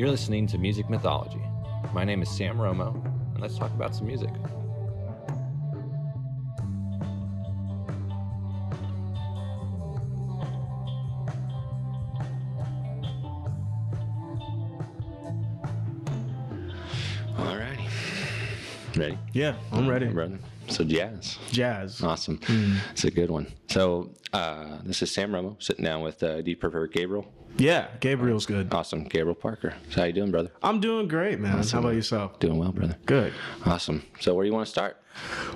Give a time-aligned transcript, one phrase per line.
[0.00, 1.42] You're listening to Music Mythology.
[1.92, 3.04] My name is Sam Romo,
[3.34, 4.30] and let's talk about some music.
[17.36, 17.86] Alrighty.
[18.96, 19.18] Ready?
[19.34, 20.06] Yeah, I'm ready.
[20.06, 20.38] Brother.
[20.68, 21.36] So jazz.
[21.50, 22.02] Jazz.
[22.02, 22.40] Awesome.
[22.92, 23.52] It's a good one.
[23.68, 27.30] So uh, this is Sam Romo sitting down with uh, Do you prefer Gabriel?
[27.56, 28.72] Yeah, Gabriel's good.
[28.72, 29.04] Awesome.
[29.04, 29.74] Gabriel Parker.
[29.90, 30.50] So how you doing, brother?
[30.62, 31.62] I'm doing great, man.
[31.62, 32.38] How about yourself?
[32.38, 32.96] Doing well, brother.
[33.06, 33.32] Good.
[33.66, 34.02] Awesome.
[34.20, 34.96] So where do you want to start?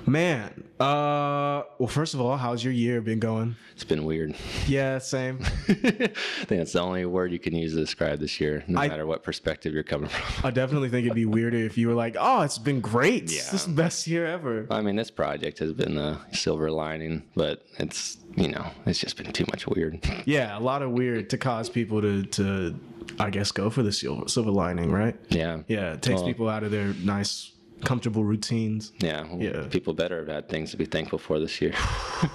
[0.05, 3.55] Man, uh well first of all, how's your year been going?
[3.73, 4.35] It's been weird.
[4.67, 5.39] Yeah, same.
[5.43, 6.13] I think
[6.49, 9.23] that's the only word you can use to describe this year, no I- matter what
[9.23, 10.45] perspective you're coming from.
[10.45, 13.23] I definitely think it'd be weirder if you were like, "Oh, it's been great.
[13.31, 13.37] Yeah.
[13.37, 17.23] This is the best year ever." I mean, this project has been a silver lining,
[17.35, 19.99] but it's you know, it's just been too much weird.
[20.25, 22.75] Yeah, a lot of weird to cause people to to
[23.19, 25.15] I guess go for the silver silver lining, right?
[25.29, 25.59] Yeah.
[25.67, 27.51] Yeah, it takes Well- people out of their nice
[27.83, 28.91] comfortable routines.
[28.99, 29.23] Yeah.
[29.29, 29.67] well, Yeah.
[29.69, 31.73] People better have had things to be thankful for this year.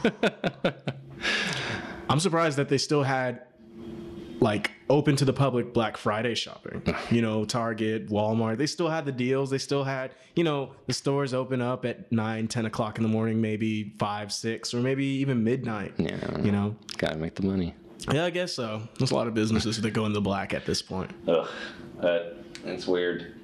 [2.08, 3.42] I'm surprised that they still had
[4.40, 6.82] like open to the public Black Friday shopping.
[7.10, 9.50] You know, Target, Walmart, they still had the deals.
[9.50, 13.08] They still had, you know, the stores open up at 9, 10 o'clock in the
[13.08, 15.94] morning, maybe 5, 6, or maybe even midnight.
[15.98, 16.38] yeah.
[16.40, 16.76] You know?
[16.98, 17.74] Gotta make the money.
[18.10, 18.82] Yeah, I guess so.
[18.98, 21.10] There's a lot of businesses that go in the black at this point.
[21.28, 21.46] Ugh.
[22.00, 22.18] Uh,
[22.64, 23.34] it's weird.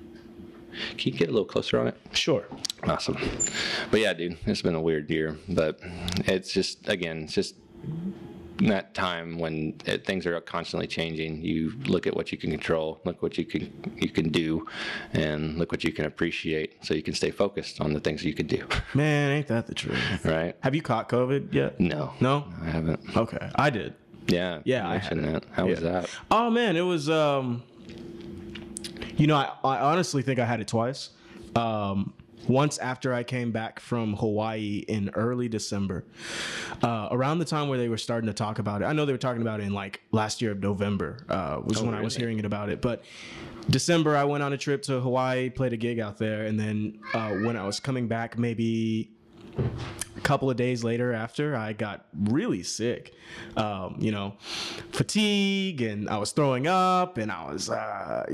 [0.97, 1.97] Can you get a little closer on it?
[2.13, 2.45] Sure.
[2.85, 3.17] Awesome.
[3.91, 5.37] But yeah, dude, it's been a weird year.
[5.49, 5.79] But
[6.27, 7.55] it's just, again, it's just
[8.61, 11.43] that time when it, things are constantly changing.
[11.43, 14.67] You look at what you can control, look what you can you can do,
[15.13, 18.35] and look what you can appreciate, so you can stay focused on the things you
[18.35, 18.67] can do.
[18.95, 20.25] Man, ain't that the truth?
[20.25, 20.57] right?
[20.61, 21.79] Have you caught COVID yet?
[21.79, 22.13] No.
[22.21, 22.47] No?
[22.63, 23.17] I haven't.
[23.17, 23.51] Okay.
[23.55, 23.95] I did.
[24.27, 24.61] Yeah.
[24.65, 25.45] Yeah, I had that.
[25.53, 26.09] How was that?
[26.31, 27.63] Oh man, it was um
[29.17, 31.11] you know, I, I honestly think I had it twice.
[31.55, 32.15] Um
[32.49, 36.05] once after I came back from Hawaii in early December,
[36.83, 38.87] uh, around the time where they were starting to talk about it.
[38.87, 41.83] I know they were talking about it in like last year of November, uh, was
[41.83, 42.81] when I was hearing it about it.
[42.81, 43.05] But
[43.69, 47.01] December, I went on a trip to Hawaii, played a gig out there, and then
[47.15, 49.11] uh, when I was coming back, maybe
[50.17, 53.15] a couple of days later after i got really sick
[53.57, 54.35] um, you know
[54.93, 58.27] fatigue and i was throwing up and i was uh,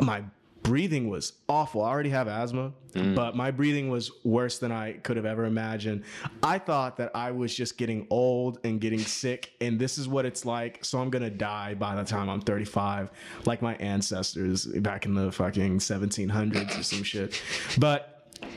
[0.00, 0.22] my
[0.62, 2.72] breathing was awful i already have asthma
[3.14, 6.04] but my breathing was worse than i could have ever imagined
[6.42, 10.24] i thought that i was just getting old and getting sick and this is what
[10.24, 13.10] it's like so i'm gonna die by the time i'm 35
[13.44, 17.40] like my ancestors back in the fucking 1700s or some shit
[17.78, 18.12] but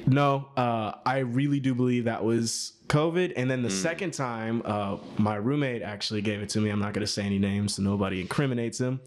[0.08, 3.34] no, uh, I really do believe that was COVID.
[3.36, 6.70] And then the second time, uh, my roommate actually gave it to me.
[6.70, 9.00] I'm not going to say any names so nobody incriminates him.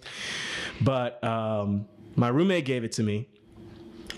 [0.81, 1.87] But um,
[2.19, 3.29] my roommate gave it to me.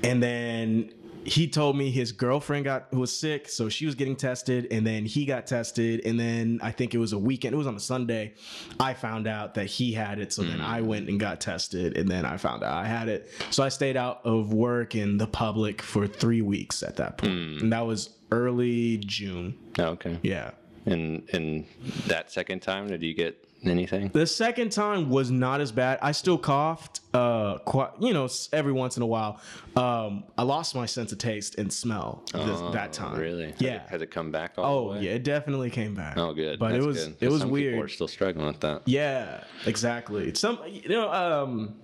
[0.02, 0.92] And then
[1.24, 5.04] he told me his girlfriend got was sick, so she was getting tested, and then
[5.04, 7.54] he got tested, and then I think it was a weekend.
[7.54, 8.32] It was on a Sunday.
[8.78, 10.86] I found out that he had it, so then I mm.
[10.86, 13.30] went and got tested, and then I found out I had it.
[13.50, 17.34] So I stayed out of work in the public for three weeks at that point,
[17.34, 17.60] mm.
[17.60, 19.58] and that was early June.
[19.78, 20.18] Oh, okay.
[20.22, 20.52] Yeah.
[20.86, 21.66] And and
[22.06, 24.08] that second time, did you get anything?
[24.08, 25.98] The second time was not as bad.
[26.02, 29.40] I still coughed, uh, quite, you know, every once in a while.
[29.76, 33.16] Um, I lost my sense of taste and smell this, that time.
[33.16, 33.54] Oh, Really?
[33.58, 33.82] Yeah.
[33.88, 36.16] Has it come back all Oh yeah, it definitely came back.
[36.16, 36.58] Oh, good.
[36.58, 37.16] But That's it was good.
[37.20, 37.84] it was some people weird.
[37.84, 38.82] are still struggling with that.
[38.86, 40.34] Yeah, exactly.
[40.34, 41.74] Some you know, um,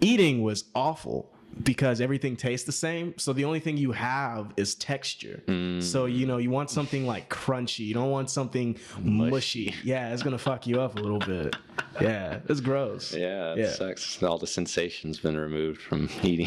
[0.00, 1.30] eating was awful
[1.62, 3.14] because everything tastes the same.
[3.18, 5.42] So the only thing you have is texture.
[5.46, 5.82] Mm.
[5.82, 7.80] So you know, you want something like crunchy.
[7.86, 9.74] You don't want something mushy.
[9.84, 11.56] Yeah, it's gonna fuck you up a little bit.
[12.00, 13.12] Yeah, it's gross.
[13.12, 13.70] Yeah, it Yeah.
[13.72, 14.22] sucks.
[14.22, 16.46] All the sensations been removed from eating.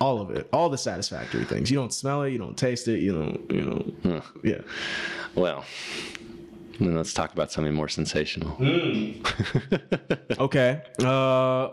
[0.00, 1.72] All of it, all the satisfactory things.
[1.72, 2.30] You don't smell it.
[2.30, 3.00] You don't taste it.
[3.00, 3.50] You don't.
[3.50, 3.62] You
[4.04, 4.22] know.
[4.44, 4.60] Yeah.
[5.34, 5.64] well,
[6.78, 8.56] then let's talk about something more sensational.
[10.38, 10.82] Okay.
[11.02, 11.70] Uh,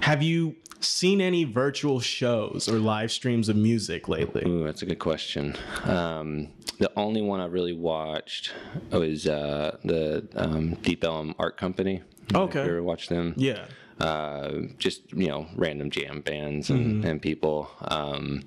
[0.00, 4.42] have you seen any virtual shows or live streams of music lately?
[4.46, 5.56] Ooh, that's a good question.
[5.84, 6.48] Um,
[6.78, 8.52] the only one I really watched
[8.90, 12.02] was uh, the um, Deep Ellum Art Company.
[12.34, 12.64] Okay.
[12.64, 13.34] You ever watched them?
[13.36, 13.66] Yeah.
[14.00, 17.70] uh, just you know random jam bands and, and people.
[17.82, 18.42] Um,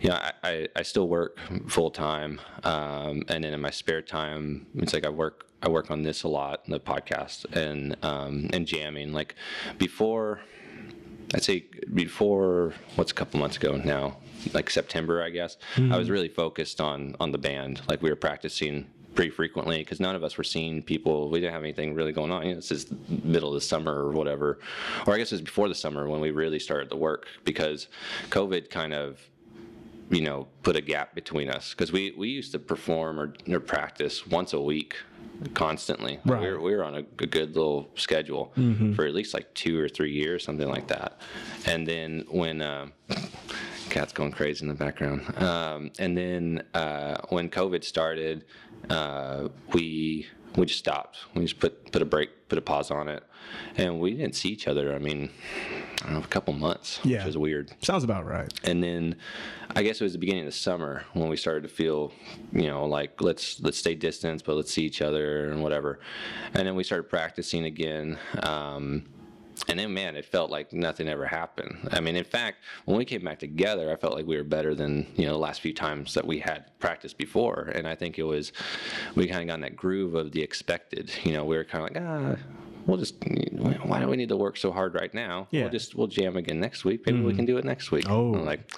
[0.00, 4.02] you know, I, I, I still work full time, um, and then in my spare
[4.02, 8.48] time, it's like I work I work on this a lot, the podcast and um,
[8.52, 9.12] and jamming.
[9.12, 9.34] Like
[9.78, 10.40] before,
[11.34, 14.16] I'd say before what's a couple months ago now,
[14.52, 15.56] like September, I guess.
[15.76, 16.12] I was hmm.
[16.12, 17.82] really focused on on the band.
[17.88, 18.86] Like we were practicing
[19.16, 21.30] pretty frequently because none of us were seeing people.
[21.30, 22.44] We didn't have anything really going on.
[22.44, 24.60] You know, this is middle of the summer or whatever,
[25.06, 27.88] or I guess it was before the summer when we really started the work because
[28.30, 29.18] COVID kind of
[30.10, 33.60] you know put a gap between us because we we used to perform or, or
[33.60, 34.96] practice once a week
[35.54, 36.18] constantly.
[36.24, 36.40] Right.
[36.40, 38.52] we, were, we were on a good little schedule
[38.94, 41.20] for at least like two or three years something like that.
[41.66, 42.86] And then when uh,
[43.90, 45.22] cat's going crazy in the background.
[45.42, 48.44] Um, and then uh, when covid started
[48.90, 50.26] uh, we
[50.56, 51.18] we just stopped.
[51.34, 53.22] We just put put a break put a pause on it
[53.76, 55.30] and we didn't see each other i mean
[56.02, 57.18] I don't know, a couple months Yeah.
[57.18, 58.52] which was weird Sounds about right.
[58.64, 59.16] and then
[59.74, 62.12] I guess it was the beginning of the summer when we started to feel,
[62.52, 65.98] you know, like let's let's stay distance, but let's see each other and whatever.
[66.54, 68.18] And then we started practicing again.
[68.42, 69.04] Um,
[69.68, 71.88] and then, man, it felt like nothing ever happened.
[71.92, 74.74] I mean, in fact, when we came back together, I felt like we were better
[74.74, 77.72] than you know the last few times that we had practiced before.
[77.74, 78.52] And I think it was
[79.14, 81.10] we kind of got in that groove of the expected.
[81.24, 82.36] You know, we were kind of like, ah,
[82.86, 85.48] we'll just why do we need to work so hard right now?
[85.50, 85.62] Yeah.
[85.62, 87.04] We'll just we'll jam again next week.
[87.06, 87.36] Maybe we mm-hmm.
[87.36, 88.08] can do it next week.
[88.08, 88.34] Oh.
[88.34, 88.70] I'm like,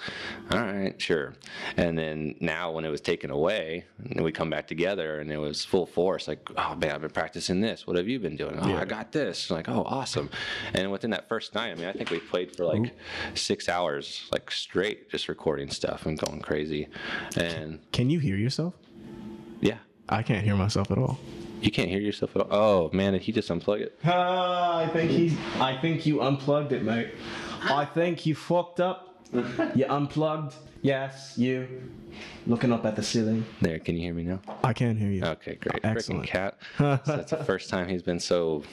[0.51, 1.33] all right, sure.
[1.77, 5.37] And then now when it was taken away, and we come back together and it
[5.37, 7.85] was full force, like, oh man, I've been practicing this.
[7.85, 8.57] What have you been doing?
[8.59, 9.49] Oh, I got this.
[9.49, 10.29] Like, oh, awesome.
[10.73, 13.35] And within that first night, I mean, I think we played for like oh.
[13.35, 16.87] six hours, like straight, just recording stuff and going crazy.
[17.35, 18.73] And Can you hear yourself?
[19.61, 21.19] yeah, I can't hear myself at all.
[21.61, 22.49] You can't hear yourself at all.
[22.51, 23.97] Oh man, did he just unplug it?
[24.05, 24.11] Uh,
[24.85, 25.37] I think he.
[25.59, 27.09] I think you unplugged it, mate.
[27.63, 29.15] I think you fucked up.
[29.75, 30.55] You unplugged.
[30.81, 31.67] Yes, you.
[32.47, 33.45] Looking up at the ceiling.
[33.61, 34.39] There, can you hear me now?
[34.63, 35.23] I can hear you.
[35.23, 35.81] Okay, great.
[35.83, 36.23] Excellent.
[36.23, 36.57] Freaking cat.
[37.05, 38.63] So that's the first time he's been so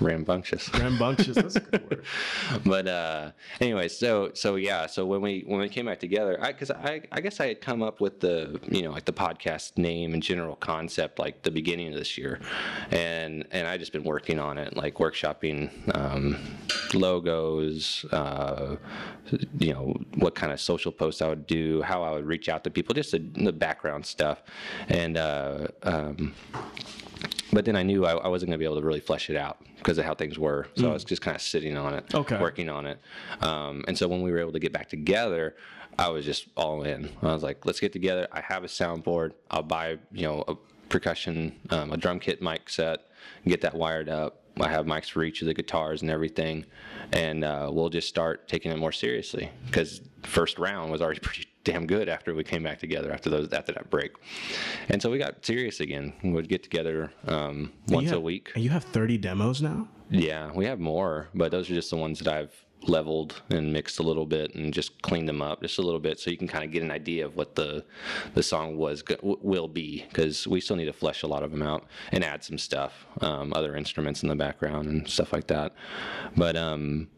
[0.00, 0.68] rambunctious.
[0.74, 1.36] Rambunctious.
[1.36, 2.04] That's a good word.
[2.64, 6.52] but uh anyway so so yeah so when we when we came back together i
[6.52, 9.76] because i i guess i had come up with the you know like the podcast
[9.76, 12.40] name and general concept like the beginning of this year
[12.90, 16.36] and and i just been working on it like workshopping um
[16.94, 18.76] logos uh
[19.58, 22.64] you know what kind of social posts i would do how i would reach out
[22.64, 24.42] to people just the, the background stuff
[24.88, 26.34] and uh um
[27.52, 29.36] but then I knew I, I wasn't going to be able to really flesh it
[29.36, 30.66] out because of how things were.
[30.76, 32.38] So I was just kind of sitting on it, Okay.
[32.40, 32.98] working on it.
[33.40, 35.56] Um, and so when we were able to get back together,
[35.98, 37.08] I was just all in.
[37.22, 38.26] I was like, let's get together.
[38.32, 39.32] I have a soundboard.
[39.50, 40.54] I'll buy, you know, a
[40.88, 43.00] percussion, um, a drum kit mic set,
[43.46, 44.42] get that wired up.
[44.60, 46.64] I have mics for each of the guitars and everything,
[47.12, 49.50] and uh, we'll just start taking it more seriously.
[49.66, 53.52] Because first round was already pretty damn good after we came back together after those
[53.52, 54.12] after that break,
[54.88, 56.14] and so we got serious again.
[56.22, 58.52] We'd get together um, once You a week.
[58.54, 59.88] And you have 30 demos now?
[60.08, 63.98] Yeah, we have more, but those are just the ones that I've leveled and mixed
[63.98, 66.46] a little bit and just cleaned them up just a little bit so you can
[66.46, 67.84] kind of get an idea of what the
[68.34, 71.62] the song was will be because we still need to flesh a lot of them
[71.62, 75.74] out and add some stuff um, other instruments in the background and stuff like that
[76.36, 77.08] but um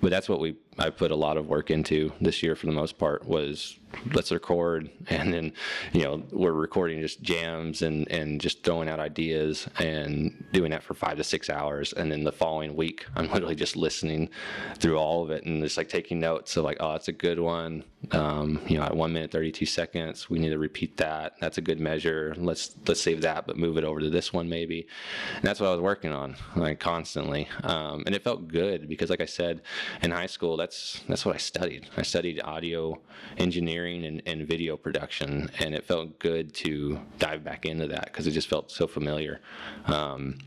[0.00, 2.72] but that's what we I put a lot of work into this year for the
[2.72, 3.78] most part was
[4.14, 5.52] let's record and then
[5.92, 10.82] you know we're recording just jams and and just throwing out ideas and doing that
[10.82, 11.92] for five to six hours.
[11.92, 14.30] And then the following week I'm literally just listening
[14.78, 17.38] through all of it and just like taking notes of like oh that's a good
[17.38, 17.84] one.
[18.10, 21.34] Um, you know at one minute 32 seconds we need to repeat that.
[21.40, 22.34] That's a good measure.
[22.38, 24.86] Let's let's save that but move it over to this one maybe.
[25.36, 27.48] And that's what I was working on like constantly.
[27.62, 29.60] Um, and it felt good because like I said
[30.02, 33.00] in high school that's that's what I studied I studied audio
[33.36, 38.26] engineering and, and video production and it felt good to dive back into that because
[38.28, 39.40] it just felt so familiar
[39.86, 40.38] um,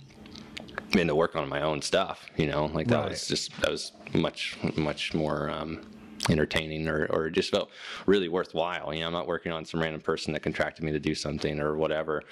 [0.97, 3.09] and to work on my own stuff you know like that Right.
[3.09, 5.81] was just that was much much more um,
[6.29, 7.69] entertaining or, or it just felt
[8.05, 10.99] really worthwhile you know i'm not working on some random person that contracted me to
[10.99, 12.23] do something or whatever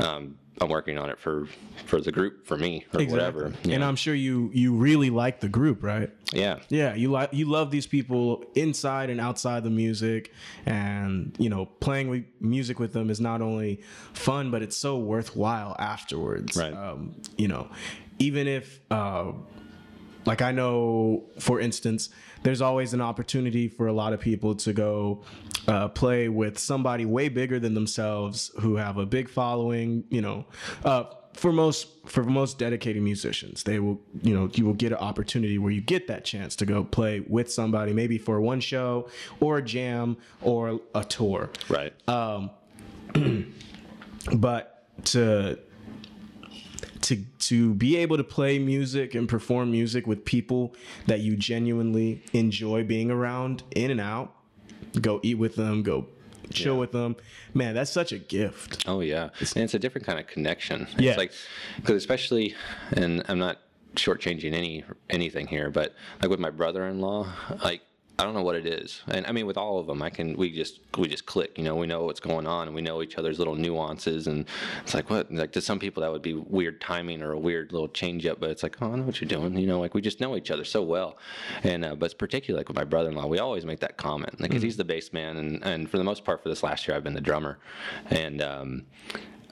[0.00, 1.46] um, i'm working on it for
[1.84, 3.88] for the group for me or whatever And know?
[3.88, 6.10] I'm sure you you really like the group, right?
[6.32, 10.32] yeah Yeah, you like you love these people inside and outside the music,
[10.64, 13.82] and you know playing with music with them is not only
[14.14, 16.56] fun, but it's so worthwhile afterwards.
[16.56, 16.72] Right.
[16.72, 17.68] Um, you know,
[18.18, 19.32] even if uh,
[20.24, 22.10] like I know, for instance,
[22.42, 25.22] there's always an opportunity for a lot of people to go
[25.68, 30.04] uh, play with somebody way bigger than themselves who have a big following.
[30.10, 30.44] You know,
[30.84, 34.98] uh, for most for most dedicated musicians, they will you know you will get an
[34.98, 39.08] opportunity where you get that chance to go play with somebody, maybe for one show
[39.40, 42.50] or a jam or a tour right Um,
[44.36, 45.58] but to
[47.02, 50.74] to to be able to play music and perform music with people
[51.06, 54.34] that you genuinely enjoy being around in and out
[55.00, 56.06] go eat with them go
[56.50, 57.16] chill with them.
[57.54, 58.84] Man, that's such a gift.
[58.86, 60.82] Oh yeah, and it's a different kind of connection.
[60.92, 61.16] It's Yes.
[61.16, 61.32] like
[61.76, 62.54] because especially,
[62.92, 63.58] and I'm not
[63.96, 67.32] shortchanging any anything here, but like with my brother-in-law,
[67.64, 67.80] like
[68.22, 70.36] I don't know what it is, and I mean with all of them, I can
[70.36, 71.58] we just we just click.
[71.58, 74.46] You know, we know what's going on, and we know each other's little nuances, and
[74.82, 77.72] it's like what like to some people that would be weird timing or a weird
[77.72, 79.58] little change up, but it's like oh I know what you're doing.
[79.58, 81.18] You know, like we just know each other so well,
[81.64, 84.52] and uh, but it's particularly like with my brother-in-law, we always make that comment, like
[84.52, 86.96] 'cause he's the bass man, and and for the most part for this last year
[86.96, 87.58] I've been the drummer,
[88.08, 88.40] and.
[88.40, 88.84] um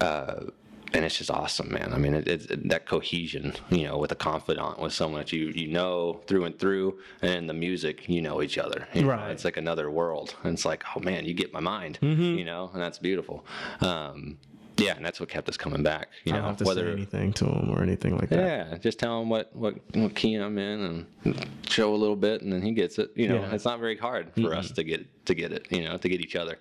[0.01, 0.45] uh,
[0.93, 1.93] and it's just awesome, man.
[1.93, 5.47] I mean, it, it's that cohesion, you know, with a confidant, with someone that you
[5.55, 8.89] you know through and through, and the music, you know each other.
[8.95, 9.09] you know?
[9.11, 9.31] Right.
[9.31, 12.39] It's like another world, and it's like, oh man, you get my mind, Mm-hmm.
[12.39, 13.45] you know, and that's beautiful.
[13.81, 14.39] Um,
[14.77, 16.09] yeah, and that's what kept us coming back.
[16.25, 18.71] You know, don't have to whether say anything to him or anything like that.
[18.71, 22.41] yeah, just tell him what, what what key I'm in and show a little bit,
[22.41, 23.11] and then he gets it.
[23.15, 23.55] You know, Yeah.
[23.55, 25.67] it's not very hard for us to get to get it.
[25.71, 26.59] You know, to get each other,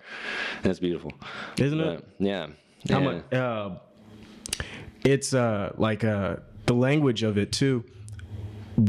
[0.62, 1.12] and it's beautiful,
[1.58, 2.04] Isn't it?
[2.18, 2.48] Yeah.
[2.90, 3.10] How yeah.
[3.10, 3.32] much?
[3.32, 3.70] Uh,
[5.04, 7.84] it's uh like uh the language of it too,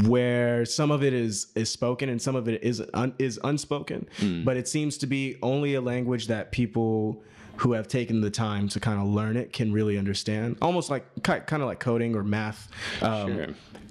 [0.08, 4.08] where some of it is is spoken and some of it is un, is unspoken,
[4.46, 7.22] but it seems to be only a language that people
[7.58, 10.58] who have taken the time to kind of learn it can really understand.
[10.62, 12.68] Almost like kind of like coding or math.
[13.02, 13.28] Um,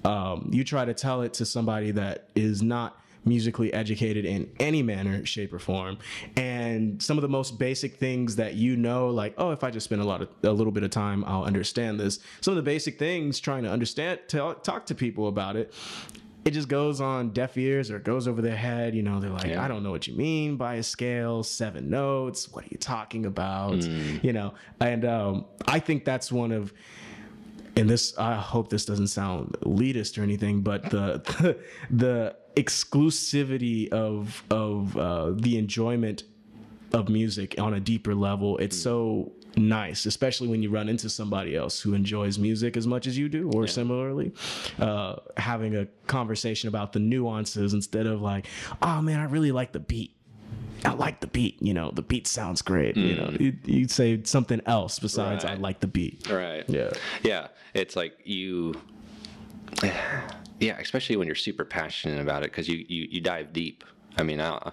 [0.03, 0.11] Sure.
[0.11, 4.81] um, you try to tell it to somebody that is not musically educated in any
[4.81, 5.97] manner, shape, or form,
[6.35, 9.83] and some of the most basic things that you know, like oh, if I just
[9.85, 12.19] spend a lot of a little bit of time, I'll understand this.
[12.41, 15.73] Some of the basic things, trying to understand, tell, talk to people about it.
[16.43, 18.95] It just goes on deaf ears or it goes over their head.
[18.95, 19.63] You know, they're like, Yeah.
[19.63, 22.51] I don't know what you mean by a scale, seven notes.
[22.51, 23.83] What are you talking about?
[24.23, 26.73] You know, and um, I think that's one of
[27.75, 31.57] and this I hope this doesn't sound elitist or anything, but the the,
[31.91, 36.23] the exclusivity of of uh, the enjoyment
[36.93, 41.55] of music on a deeper level, it's so nice, especially when you run into somebody
[41.55, 44.33] else who enjoys music as much as you do, or similarly,
[44.79, 48.47] uh, having a conversation about the nuances instead of like,
[48.81, 50.15] oh man, I really like the beat.
[50.85, 51.61] I like the beat.
[51.61, 52.95] You know, the beat sounds great.
[52.97, 53.39] You know, mm.
[53.39, 56.29] you, you say something else besides I like the beat.
[56.29, 56.63] Right.
[56.67, 56.91] Yeah.
[57.23, 57.47] Yeah.
[57.73, 58.75] It's like you.
[60.59, 63.83] Yeah, especially when you're super passionate about it because you, you you dive deep.
[64.17, 64.71] I mean, I,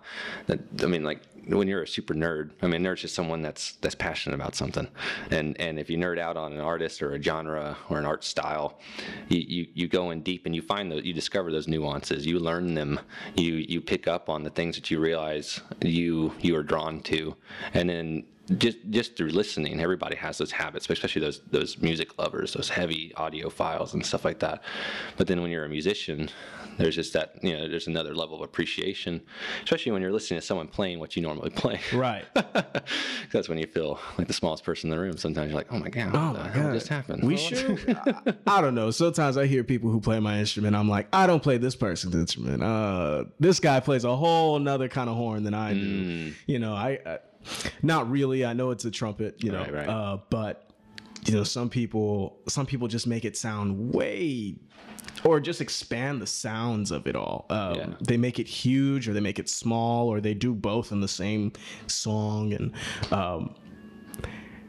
[0.48, 2.50] I mean, like when you're a super nerd.
[2.62, 4.88] I mean, nerd's just someone that's that's passionate about something,
[5.30, 8.24] and and if you nerd out on an artist or a genre or an art
[8.24, 8.78] style,
[9.28, 12.38] you you, you go in deep and you find those, you discover those nuances, you
[12.38, 13.00] learn them,
[13.36, 17.34] you you pick up on the things that you realize you you are drawn to,
[17.74, 18.24] and then
[18.56, 23.12] just just through listening, everybody has those habits, especially those those music lovers, those heavy
[23.16, 24.62] audiophiles and stuff like that.
[25.16, 26.30] But then when you're a musician,
[26.78, 29.20] there's just that you know there's another level of appreciation,
[29.64, 31.80] especially when you're listening to someone playing what you normally play.
[31.92, 32.24] Right.
[33.32, 35.16] That's when you feel like the smallest person in the room.
[35.16, 37.24] Sometimes you're like, oh my god, Oh my hell god, just happened?
[37.24, 37.96] We should.
[38.06, 38.90] I, I don't know.
[38.90, 40.76] Sometimes I hear people who play my instrument.
[40.76, 42.62] I'm like, I don't play this person's instrument.
[42.62, 45.80] Uh, this guy plays a whole nother kind of horn than I do.
[45.80, 46.34] Mm.
[46.46, 47.18] You know, I, I
[47.82, 48.44] not really.
[48.44, 49.42] I know it's a trumpet.
[49.42, 49.88] You know, Right, right.
[49.88, 50.70] Uh, but
[51.24, 54.56] you know, some people, some people just make it sound way.
[55.24, 57.46] Or just expand the sounds of it all.
[57.50, 57.94] Um, Yeah.
[58.00, 61.08] They make it huge, or they make it small, or they do both in the
[61.08, 61.52] same
[61.86, 62.52] song.
[62.52, 62.72] And
[63.12, 63.54] um,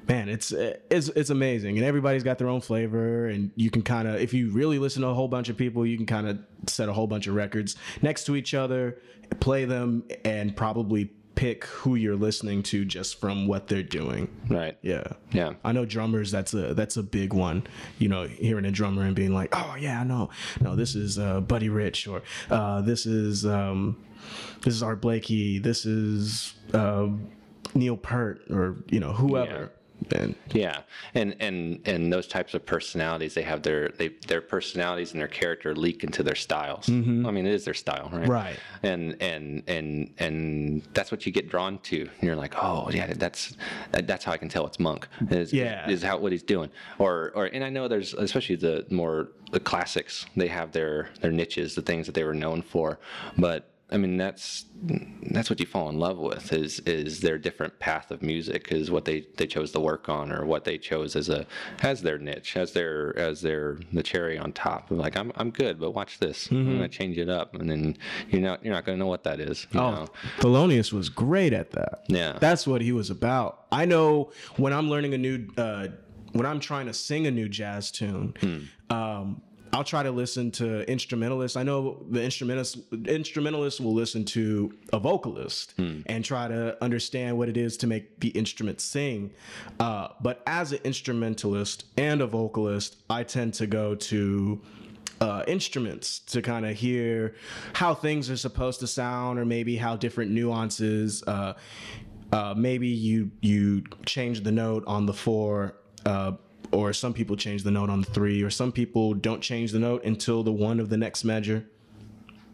[0.10, 4.08] man it's it's it's amazing and everybody's got their own flavor and you can kind
[4.08, 6.40] of if you really listen to a whole bunch of people you can kind of
[6.68, 8.98] set a whole bunch of records next to each other
[9.40, 14.78] play them and probably pick who you're listening to just from what they're doing Right.
[14.82, 15.54] yeah Yeah.
[15.64, 16.32] I know drummers.
[16.32, 17.64] That's a that's a big one.
[17.98, 20.30] You know, hearing a drummer and being like, "Oh yeah, I know.
[20.60, 24.04] No, this is uh, Buddy Rich, or uh, this is um,
[24.64, 25.60] this is Art Blakey.
[25.60, 27.08] This is uh,
[27.74, 29.72] Neil Peart, or you know, whoever."
[30.16, 30.82] And Yeah,
[31.14, 35.28] and and and those types of personalities, they have their they their personalities and their
[35.28, 36.86] character leak into their styles.
[36.88, 37.26] Mm-hmm.
[37.26, 38.28] I mean, it is their style, right?
[38.28, 38.60] Right.
[38.84, 42.02] And and and and that's what you get drawn to.
[42.02, 43.56] And you're like, oh yeah, that's
[43.92, 45.08] that's how I can tell it's Monk.
[45.30, 45.90] Is, Yeah.
[45.90, 46.70] is how what he's doing.
[46.98, 50.26] Or or and I know there's especially the more the classics.
[50.36, 53.00] They have their their niches, the things that they were known for,
[53.38, 53.66] but.
[53.92, 54.66] I mean that's
[55.32, 58.92] that's what you fall in love with is is their different path of music is
[58.92, 61.46] what they, they chose to work on or what they chose as a
[61.82, 64.88] as their niche as their as their the cherry on top.
[64.92, 66.50] Like I'm I'm good, but watch this.
[66.52, 67.98] I'm gonna change it up, and then
[68.30, 69.66] you're not you're not gonna know what that is.
[69.72, 70.08] you oh, know?
[70.40, 72.04] Thelonious was great at that.
[72.08, 72.38] Yeah.
[72.40, 73.66] that's what he was about.
[73.72, 75.88] I know when I'm learning a new, uh,
[76.32, 79.42] when I'm trying to sing a new jazz tune, um,
[79.72, 81.56] I'll try to listen to instrumentalists.
[81.56, 85.74] I know the instrumentalist instrumentalists will listen to a vocalist
[86.08, 89.32] and try to understand what it is to make the instrument sing.
[89.80, 94.62] Uh, but as an instrumentalist and a vocalist, I tend to go to
[95.22, 97.36] uh, instruments to kind of hear
[97.74, 101.24] how things are supposed to sound, or maybe how different nuances.
[101.28, 101.54] Uh,
[102.32, 106.34] uh, maybe you you change the note on the four, uh,
[106.72, 109.80] or some people change the note on the three, or some people don't change the
[109.80, 111.66] note until the one of the next measure.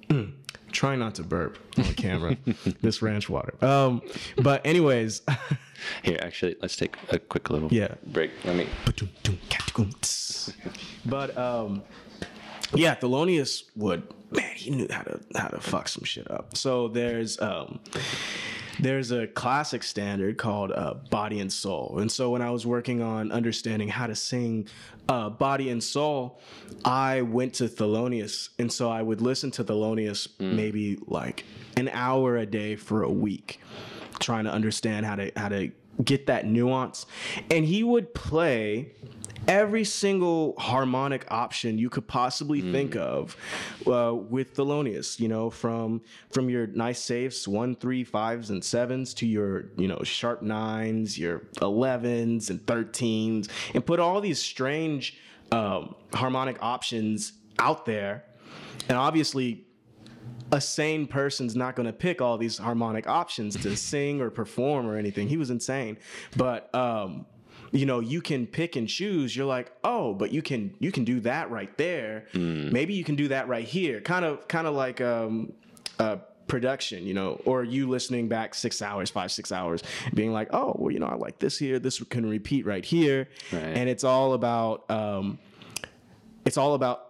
[0.71, 2.35] Try not to burp on the camera.
[2.81, 3.53] this ranch water.
[3.63, 4.01] Um,
[4.37, 5.21] but anyways,
[6.03, 7.95] Here, actually, let's take a quick little Yeah.
[8.07, 8.31] break.
[8.43, 8.67] Let me.
[11.05, 11.83] but um,
[12.73, 16.57] yeah, Thelonious would man, he knew how to how to fuck some shit up.
[16.57, 17.79] So there's um,
[18.79, 23.01] there's a classic standard called uh, Body and Soul, and so when I was working
[23.01, 24.67] on understanding how to sing
[25.09, 26.39] uh, Body and Soul,
[26.83, 31.45] I went to Thelonious, and so I would listen to Thelonious maybe like
[31.77, 33.59] an hour a day for a week,
[34.19, 35.71] trying to understand how to how to
[36.03, 37.05] get that nuance,
[37.49, 38.91] and he would play
[39.47, 43.35] every single harmonic option you could possibly think of
[43.87, 45.19] uh, with Thelonious.
[45.19, 49.87] You know, from from your nice safes, one, three, fives, and sevens to your you
[49.87, 55.17] know sharp nines, your elevens and thirteens, and put all these strange
[55.51, 58.25] um, harmonic options out there,
[58.89, 59.61] and obviously.
[60.51, 64.85] A sane person's not going to pick all these harmonic options to sing or perform
[64.85, 65.27] or anything.
[65.27, 65.97] He was insane,
[66.37, 67.25] but um,
[67.71, 69.35] you know you can pick and choose.
[69.35, 72.25] You're like oh but you can you can do that right there.
[72.33, 74.01] Maybe you can do that right here.
[74.01, 75.53] Kind of kind of like um
[75.99, 76.17] uh
[76.47, 79.81] production you know or you listening back six hours five six hours
[80.13, 81.79] being like oh well you know i like this here.
[81.79, 83.27] This can repeat right here.
[83.51, 83.63] Right.
[83.63, 85.39] and it's all about um
[86.45, 87.01] it's all about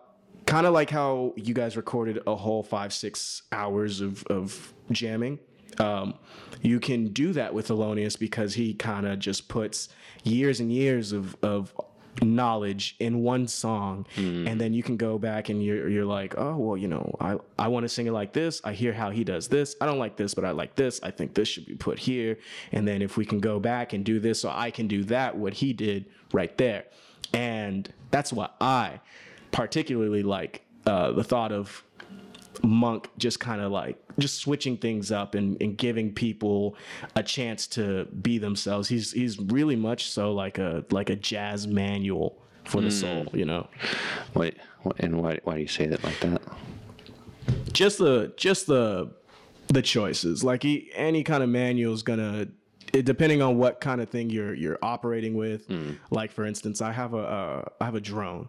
[0.45, 5.39] kind of like how you guys recorded a whole five six hours of of jamming.
[5.77, 6.13] Um,
[6.61, 9.89] you can do that with Thelonious because he kind of just puts
[10.25, 11.73] years and years of of
[12.21, 14.07] knowledge in one song.
[14.47, 17.37] And then you can go back and you're you're like oh well you know I
[17.59, 18.61] I want to sing it like this.
[18.63, 19.75] I hear how he does this.
[19.81, 20.99] I don't like this but I like this.
[21.03, 22.37] I think this should be put here.
[22.71, 25.37] And then if we can go back and do this so I can do that
[25.37, 26.85] what he did right there.
[27.33, 29.01] And that's what I
[29.51, 31.83] particularly like uh, the thought of
[32.63, 36.75] Monk just kind of like just switching things up and, and giving people
[37.15, 38.87] a chance to be themselves.
[38.87, 43.45] He's he's really much so like a like a jazz manual for the soul, you
[43.45, 43.67] know.
[44.33, 44.57] Wait,
[44.99, 46.41] and why, why do you say that like that?
[47.71, 49.11] Just the just the
[49.67, 50.43] the choices.
[50.43, 52.47] Like he, any kind of manual is gonna
[52.93, 55.69] it, depending on what kind of thing you're you're operating with.
[56.09, 58.47] Like for instance, I have a uh, I have a drone,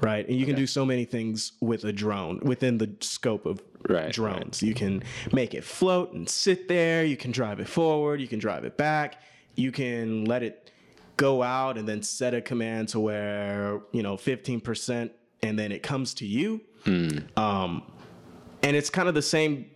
[0.00, 0.26] right?
[0.28, 4.12] And you can do so many things with a drone within the scope of Right,
[4.12, 4.62] drones.
[4.62, 7.04] You can make it float and sit there.
[7.04, 8.20] You can drive it forward.
[8.20, 9.22] You can drive it back.
[9.54, 10.72] You can let it
[11.16, 15.10] go out and then set a command to where you know 15%
[15.42, 16.60] and then it comes to you
[17.36, 17.82] um,
[18.62, 19.70] and it's kind of the same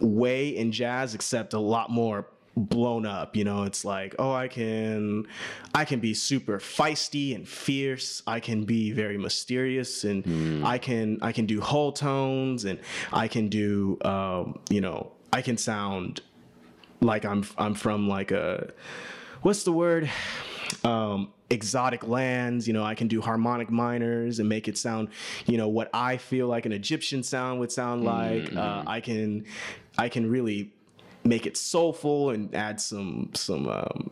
[0.00, 3.64] way in jazz except a lot more blown up you know?
[3.64, 5.26] It's like oh i can
[5.74, 8.22] i can be super feisty and fierce.
[8.26, 12.78] I can be very mysterious and i can i can do whole tones and
[13.12, 16.20] i can do um, you know i can sound
[17.00, 18.72] like i'm i'm from like a
[19.42, 20.10] what's the word?
[20.84, 22.82] Um exotic lands you know?
[22.82, 25.08] I can do harmonic minors and make it sound
[25.46, 28.54] you know what i feel like an egyptian sound would sound like.
[28.56, 29.44] Uh, i can
[29.98, 30.72] i can really
[31.24, 34.10] make it soulful and add some some um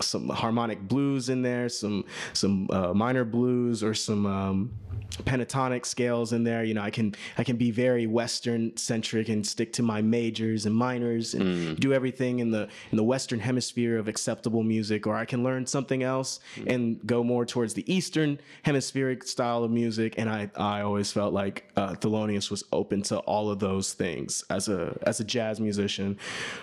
[0.00, 4.70] some harmonic blues in there some some uh, minor blues or some um
[5.10, 6.64] pentatonic scales in there.
[6.64, 10.66] You know i can i can be very western centric and stick to my majors
[10.66, 15.16] and minors and do everything in the in the western hemisphere of acceptable music or
[15.16, 20.14] i can learn something else and go more towards the eastern hemispheric style of music.
[20.18, 24.44] And i i always felt like uh, thelonious was open to all of those things
[24.50, 26.18] as a as a jazz musician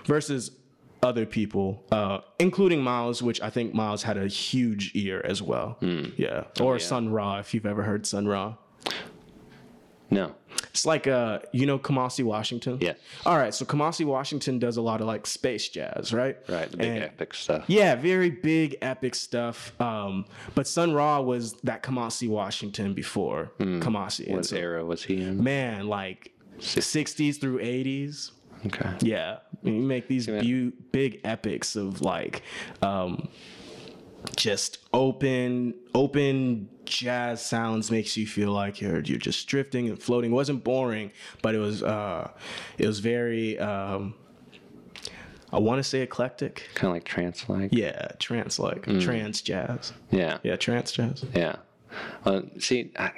[0.05, 0.51] versus
[1.03, 5.77] other people, uh, including Miles, which I think Miles had a huge ear as well.
[5.81, 6.45] Yeah.
[6.59, 8.55] Or Sun Ra, if you've ever heard Sun Ra.
[10.09, 10.33] No.
[10.69, 12.77] It's like, uh, you know, Kamasi Washington?
[12.79, 12.93] Yeah.
[13.25, 13.53] All right.
[13.53, 16.37] So Kamasi Washington does a lot of like space jazz, right?
[16.47, 17.65] Right, the big And- epic stuff.
[17.67, 19.79] Yeah, very big, epic stuff.
[19.81, 24.27] Um, but Sun Ra was that Kamasi Washington before Kamasi.
[24.27, 25.43] And What so, era was he in?
[25.43, 28.31] man, like 60s through 80s.
[28.65, 28.89] Okay.
[29.01, 32.43] Yeah, you make these bu- big epics of like,
[32.81, 33.27] um,
[34.35, 40.31] just open open jazz sounds makes you feel like you're you're just drifting and floating.
[40.31, 42.31] It wasn't boring, but it was uh,
[42.77, 44.15] it was very um,
[45.51, 46.69] I want to say eclectic.
[46.75, 47.69] Kind of like trance like.
[47.71, 49.93] Yeah, trance like trance jazz.
[50.11, 50.39] Yeah.
[50.43, 51.23] Yeah, trance jazz.
[51.33, 51.57] Yeah.
[52.25, 53.11] Well, see, I,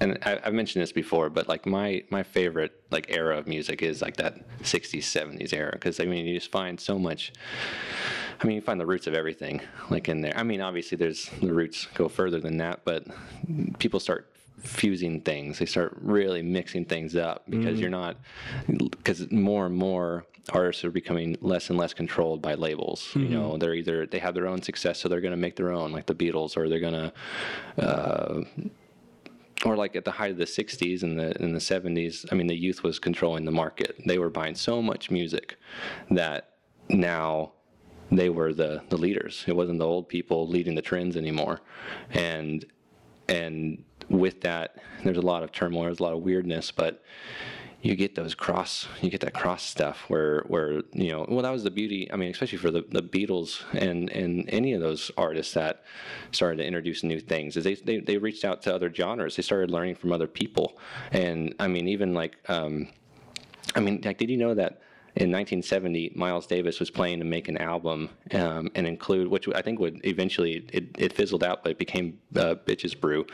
[0.00, 3.82] and I, I've mentioned this before, but like my my favorite like era of music
[3.82, 7.32] is like that '60s, '70s era because I mean you just find so much.
[8.40, 10.36] I mean, you find the roots of everything like in there.
[10.36, 13.06] I mean, obviously there's the roots go further than that, but
[13.78, 15.58] people start fusing things.
[15.58, 18.16] They start really mixing things up because you're not
[18.68, 23.10] because more and more artists are becoming less and less controlled by labels.
[23.14, 25.72] You know, they're either they have their own success, so they're going to make their
[25.72, 27.12] own, like the Beatles, or they're going to.
[27.78, 28.44] Uh,
[29.64, 32.46] or like at the height of the 60s and the in the 70s i mean
[32.46, 33.96] the youth was controlling the market.
[34.06, 35.56] They were buying so much music
[36.10, 36.50] that
[36.88, 37.52] now
[38.10, 39.44] they were the the leaders.
[39.46, 41.60] It wasn't the old people leading the trends anymore.
[42.10, 42.64] And
[43.28, 47.02] and with that there's a lot of turmoil there's a lot of weirdness but
[47.84, 51.52] you get those cross you get that cross stuff where where you know well that
[51.52, 55.10] was the beauty i mean especially for the, the beatles and and any of those
[55.18, 55.84] artists that
[56.32, 59.42] started to introduce new things is they, they they reached out to other genres they
[59.42, 60.78] started learning from other people
[61.12, 62.88] and i mean even like um
[63.74, 64.80] i mean like did you know that
[65.16, 69.62] in 1970, Miles Davis was planning to make an album um, and include, which I
[69.62, 73.24] think would eventually it, it fizzled out, but it became uh, Bitches Brew.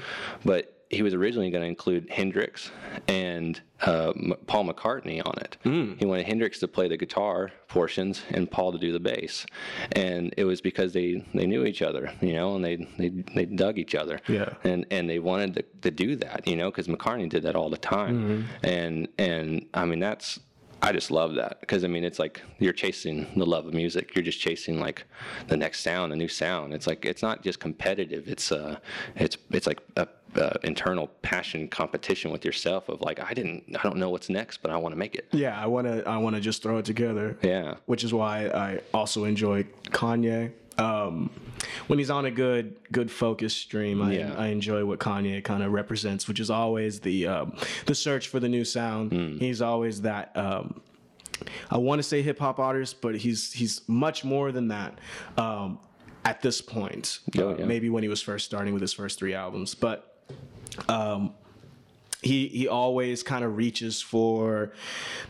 [0.45, 2.71] But he was originally going to include Hendrix
[3.07, 5.57] and uh, M- Paul McCartney on it.
[5.99, 9.47] He wanted Hendrix to play the guitar portions and Paul to do the bass,
[9.93, 13.45] and it was because they, they knew each other, you know, and they they, they
[13.45, 14.21] dug each other.
[14.29, 14.55] Yeah.
[14.65, 17.71] And and they wanted to, to do that, you know, because McCartney did that all
[17.71, 20.41] the time, and and I mean that's.
[20.83, 24.15] I just love that because I mean it's like you're chasing the love of music.
[24.15, 25.05] You're just chasing like
[25.49, 26.73] the next sound, a new sound.
[26.73, 28.27] It's like it's not just competitive.
[28.27, 28.79] It's uh,
[29.15, 33.83] it's it's like a, uh internal passion competition with yourself of like I didn't I
[33.83, 35.27] don't know what's next, but I want to make it.
[35.33, 37.37] Yeah, I wanna I wanna just throw it together.
[37.43, 37.75] Yeah.
[37.87, 40.53] Which is why I also enjoy Kanye.
[40.79, 41.31] Um,
[41.89, 44.35] when he's on a good good focus stream, I, Yeah.
[44.39, 48.41] I enjoy what Kanye kind of represents, which is always the um, the search for
[48.41, 49.13] the new sound.
[49.13, 49.37] Hmm.
[49.39, 50.35] He's always that.
[50.37, 50.81] Um,
[51.71, 54.99] I want to say hip hop artist, but he's he's much more than that.
[55.37, 55.79] Um,
[56.25, 57.65] at this point, Oh, yeah.
[57.65, 60.10] maybe when he was first starting with his first three albums, but
[60.89, 61.35] um,
[62.23, 64.73] he he always kind of reaches for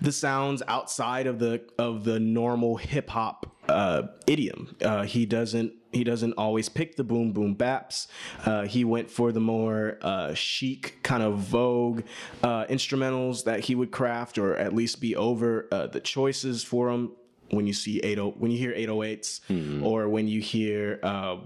[0.01, 4.77] the sounds outside of the of the normal hip hop uh, idiom.
[4.83, 8.09] Uh, he doesn't he doesn't always pick the boom boom baps.
[8.45, 12.03] Uh, he went for the more uh, chic kind of vogue
[12.43, 16.91] uh, instrumentals that he would craft, or at least be over uh, the choices for
[16.91, 17.13] him.
[17.51, 19.41] When you see 80, when you hear 808s,
[19.83, 21.39] or when you hear uh,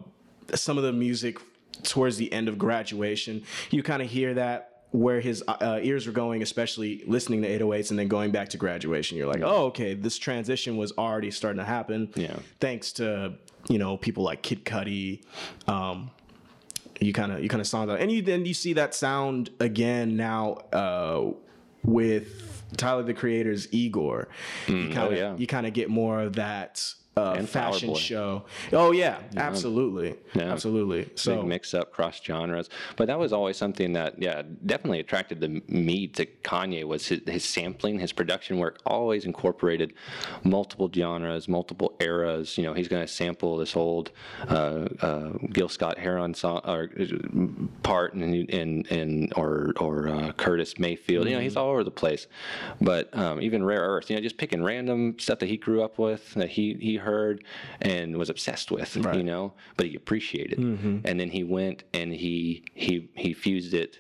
[0.55, 1.39] some of the music
[1.83, 6.13] towards the end of graduation, you kind of hear that where his uh, ears were
[6.13, 9.19] going, especially listening to 808s and then going back to graduation.
[9.19, 12.13] You're like, oh, okay, this transition was already starting to happen.
[12.15, 12.37] Yeah.
[12.61, 13.35] Thanks to
[13.69, 15.25] you know people like Kid Cudi.
[15.67, 16.11] Um,
[17.01, 19.51] you kind of you kind of saw that, and you then you see that sound
[19.59, 21.33] again now uh,
[21.83, 24.29] with Tyler the Creator's Igor.
[24.69, 25.37] you kind of oh, yeah.
[25.37, 26.95] you kind of get more of that.
[27.17, 27.99] Uh, And fashion Boy.
[27.99, 28.45] show.
[28.73, 30.51] Oh yeah, absolutely, Yeah.
[30.53, 31.09] absolutely.
[31.15, 35.41] So big mix up cross genres but that was always something that yeah definitely attracted
[35.41, 39.93] the, me to kanye was his, his sampling his production work always incorporated
[40.43, 44.11] multiple genres multiple eras you know he's going to sample this old
[44.49, 47.07] uh, uh, gil scott heron song or uh,
[47.83, 51.91] part and and, and or or uh, curtis mayfield you know he's all over the
[51.91, 52.27] place
[52.81, 55.99] but um, even rare earth you know just picking random stuff that he grew up
[55.99, 57.45] with that he he heard
[57.81, 60.99] and was obsessed with you know but he appreciated mm-hmm.
[61.05, 63.99] and then he went and he he he fused it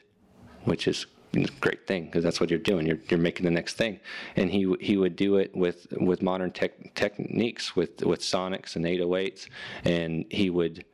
[0.64, 2.86] which is a great thing because that's what you're doing.
[2.86, 4.00] You're, you're making the next thing.
[4.36, 8.84] And he he would do it with with modern tech techniques with with sonics and
[8.84, 9.48] 808s
[9.84, 10.84] and he would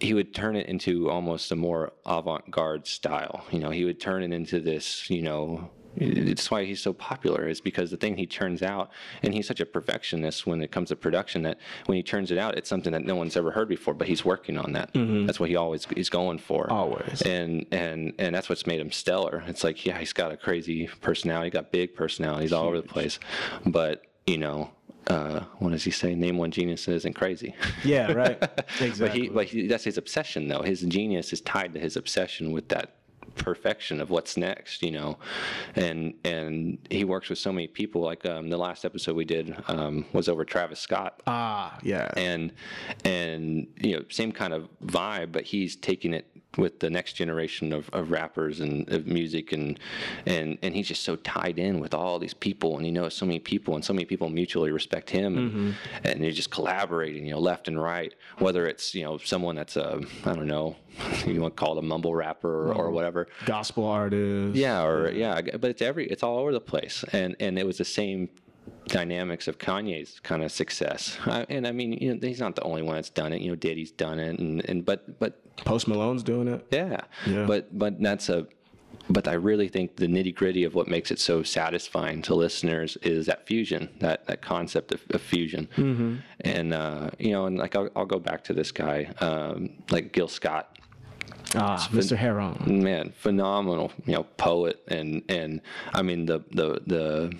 [0.00, 3.44] he would turn it into almost a more avant-garde style.
[3.50, 7.48] You know, he would turn it into this, you know, it's why he's so popular
[7.48, 8.90] is because the thing he turns out
[9.22, 12.38] and he's such a perfectionist when it comes to production that when he turns it
[12.38, 14.90] out it's something that no one's ever heard before but he's working on that.
[14.94, 16.70] That's what he always he's going for.
[16.70, 17.22] Always.
[17.22, 19.42] and and and that's what's made him stellar.
[19.46, 22.80] It's like yeah he's got a crazy personality he's got big personality he's all over
[22.80, 23.18] the place.
[23.66, 24.70] But you know
[25.06, 26.14] uh, what does he say?
[26.14, 27.54] Name one genius that isn't crazy.
[27.84, 29.22] Yeah, right, but exactly.
[29.22, 30.62] he, but he, that's his obsession, though.
[30.62, 32.94] His genius is tied to his obsession with that
[33.44, 35.18] perfection of what's next, you know,
[35.74, 38.00] and and he works with so many people.
[38.02, 42.10] Like um, the last episode we did um, was over Travis Scott, Ah, yeah.
[42.16, 42.52] and
[43.04, 46.26] and you know same kind of vibe, but he's taking it
[46.58, 49.78] with the next generation of, of rappers and of music and
[50.26, 53.24] and and he's just so tied in with all these people and he knows so
[53.24, 57.30] many people and so many people mutually respect him and, and they're just collaborating you
[57.30, 60.74] know left and right whether it's you know someone that's a I don't know
[61.26, 64.56] you want to call it a mumble rapper or, or whatever Gospel artist.
[64.56, 67.78] yeah, or yeah, but it's every it's all over the place, and and it was
[67.78, 68.28] the same
[68.86, 71.16] dynamics of Kanye's kind of success.
[71.26, 73.40] I, and I mean, you know, he's not the only one that's done it.
[73.40, 76.66] You know, Diddy's done it, and and but but Post Malone's doing it.
[76.70, 77.46] yeah, Yeah.
[77.46, 78.46] but but that's a.
[79.08, 82.96] But I really think the nitty gritty of what makes it so satisfying to listeners
[83.02, 86.16] is that fusion, that that concept of, of fusion, Mm-hmm.
[86.40, 90.12] and uh, you know, and like I'll, I'll go back to this guy, um, like
[90.12, 90.78] Gil Scott
[91.56, 92.16] Ah, Mr.
[92.16, 92.82] Heron.
[92.82, 95.60] man phenomenal you know poet and and
[95.92, 97.36] i mean the the the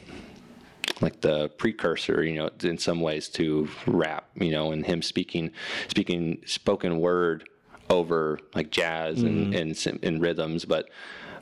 [1.00, 5.50] like the precursor you know in some ways to rap you know and him speaking
[5.88, 7.48] speaking spoken word
[7.88, 10.88] over like jazz and and, sim- and rhythms but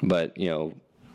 [0.02, 0.72] but you know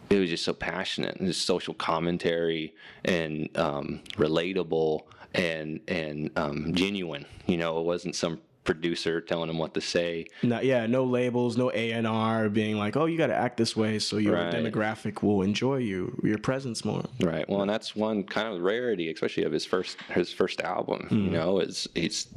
[0.09, 2.73] it was just so passionate and just social commentary
[3.05, 5.01] and um, relatable
[5.33, 10.25] and and um, genuine you know it wasn't some producer telling him what to say
[10.41, 13.57] No, yeah, no labels, no A and R being like, oh, you got to act
[13.57, 14.53] this way so your Right.
[14.53, 17.03] demographic will enjoy you, your presence more.
[17.19, 17.47] Right.
[17.49, 21.07] Well, and that's one kind of rarity, especially of his first his first album.
[21.11, 22.27] You know, is he's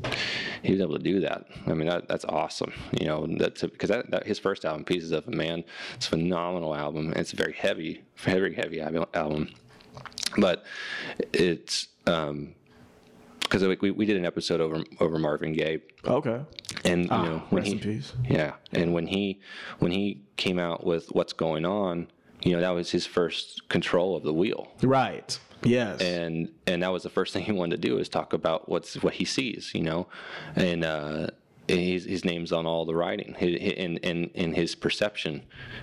[0.63, 1.47] he was able to do that.
[1.67, 2.73] I mean, that, that's awesome.
[3.01, 6.11] You know, that's because that, that his first album, Pieces of a Man, it's a
[6.11, 7.13] phenomenal album.
[7.17, 9.49] It's a very heavy, very heavy album,
[10.39, 10.65] but
[11.33, 12.55] it's um
[13.49, 16.41] because we, we did an episode over over Marvin Gaye Okay.
[16.85, 18.13] and you Ah, know when rest he in peace.
[18.29, 19.41] yeah and when he
[19.79, 22.09] when he came out with what's going on
[22.43, 25.39] you know that was his first control of the wheel Right.
[25.63, 26.01] Yes.
[26.01, 29.03] and and that was the first thing he wanted to do is talk about what's
[29.03, 30.07] what he sees you know
[30.55, 31.29] and uh
[31.69, 35.43] his, his name's on all the writing Hi- hi- and and and his perception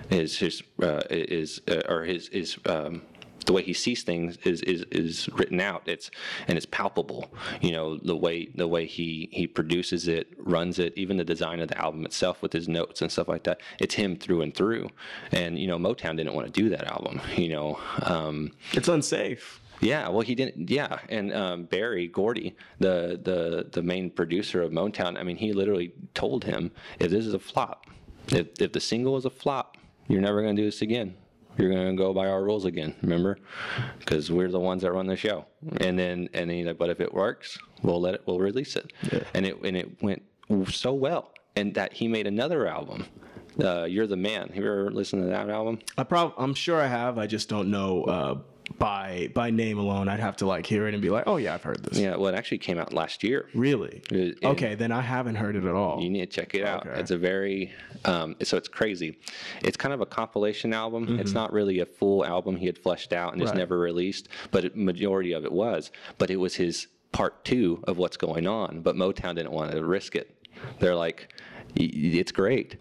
[0.10, 3.02] is his uh, is uh, or his is um
[3.46, 6.10] the way he sees things is, is is written out it's
[6.48, 10.94] and it's palpable you know the way the way he he produces it runs it
[10.96, 13.96] even the design of the album itself with his notes and stuff like that it's
[13.96, 14.90] him through and through
[15.32, 19.60] and you know motown didn't want to do that album you know um it's unsafe.
[19.82, 20.70] yeah, well, he didn't.
[20.70, 25.54] Yeah, and um, Berry Gordy, the the the main producer of Motown, I mean, he
[25.54, 27.88] literally told him, if this is a flop,
[28.30, 29.78] if if the single is a flop,
[30.08, 31.16] you're never going to do this again.
[31.58, 32.96] You're going to go by our rules again.
[33.02, 33.38] Remember,
[34.00, 35.46] because we're the ones that run the show.
[35.82, 38.22] And then and then he's like, but if it works, we'll let it.
[38.26, 38.92] We'll release it.
[39.34, 40.24] And it and it went
[40.70, 43.06] so well, and that he made another album.
[43.64, 44.48] Uh, You're the man.
[44.50, 45.80] Have you ever listened to that album?
[45.98, 47.20] I prob- I'm sure I have.
[47.20, 48.38] I just don't know uh,
[48.80, 50.08] by by name alone.
[50.08, 52.00] I'd have to like hear it and be like, oh yeah, I've heard this.
[52.00, 53.48] Yeah, well, it actually came out last year.
[53.54, 54.02] Really?
[54.12, 56.02] It- it- okay, then I haven't heard it at all.
[56.02, 56.88] You need to check it out.
[56.88, 57.00] Okay.
[57.00, 57.72] It's a very,
[58.06, 59.20] um, so it's crazy.
[59.62, 61.06] It's kind of a compilation album.
[61.08, 61.20] Mm-hmm.
[61.20, 63.60] It's not really a full album he had fleshed out and just Right.
[63.60, 65.92] never released, but it, majority of it was.
[66.18, 68.82] But it was his part two of what's going on.
[68.82, 70.36] But Motown didn't want to risk it.
[70.80, 71.28] They're like,
[71.78, 72.78] "Y- y- it's great,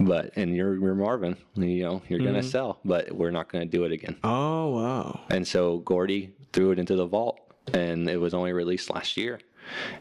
[0.00, 2.48] but and you're, you're Marvin, you know, you're gonna Mm-hmm.
[2.48, 4.16] sell, but we're not gonna do it again.
[4.24, 5.20] oh wow.
[5.30, 7.38] And so Gordy threw it into the vault,
[7.72, 9.40] and it was only released last year.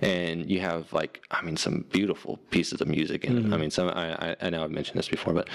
[0.01, 3.53] And you have like, I mean, some beautiful pieces of music in it.
[3.53, 5.49] I mean, some I, I, know I've mentioned this before, but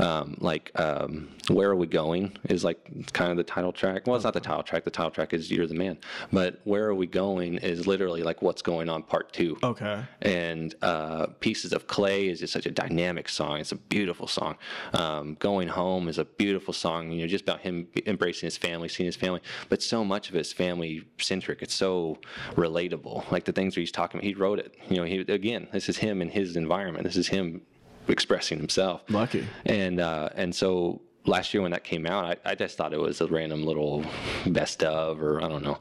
[0.00, 4.06] um, like, um, "Where Are We Going" is like kind of the title track.
[4.06, 4.84] Well, it's not the title track.
[4.84, 5.98] The title track is "You're the Man,"
[6.32, 10.02] but "Where Are We Going" is literally like what's going on, part two Okay.
[10.22, 13.58] and uh, Pieces of Clay is just such a dynamic song.
[13.58, 14.56] It's a beautiful song.
[14.94, 18.88] Um, Going Home is a beautiful song, you know, just about him embracing his family,
[18.88, 21.62] seeing his family, but so much of it's family centric.
[21.62, 22.18] It's so
[22.54, 23.30] relatable.
[23.30, 24.26] Like the things where he's talking, about.
[24.26, 24.74] he wrote it.
[24.88, 27.04] You know, he again, this is him in his environment.
[27.04, 27.62] This is him
[28.06, 29.02] expressing himself.
[29.08, 29.46] Lucky.
[29.64, 33.00] And uh, and so last year when that came out, I, I just thought it
[33.00, 34.04] was a random little
[34.46, 35.78] best of or I don't know.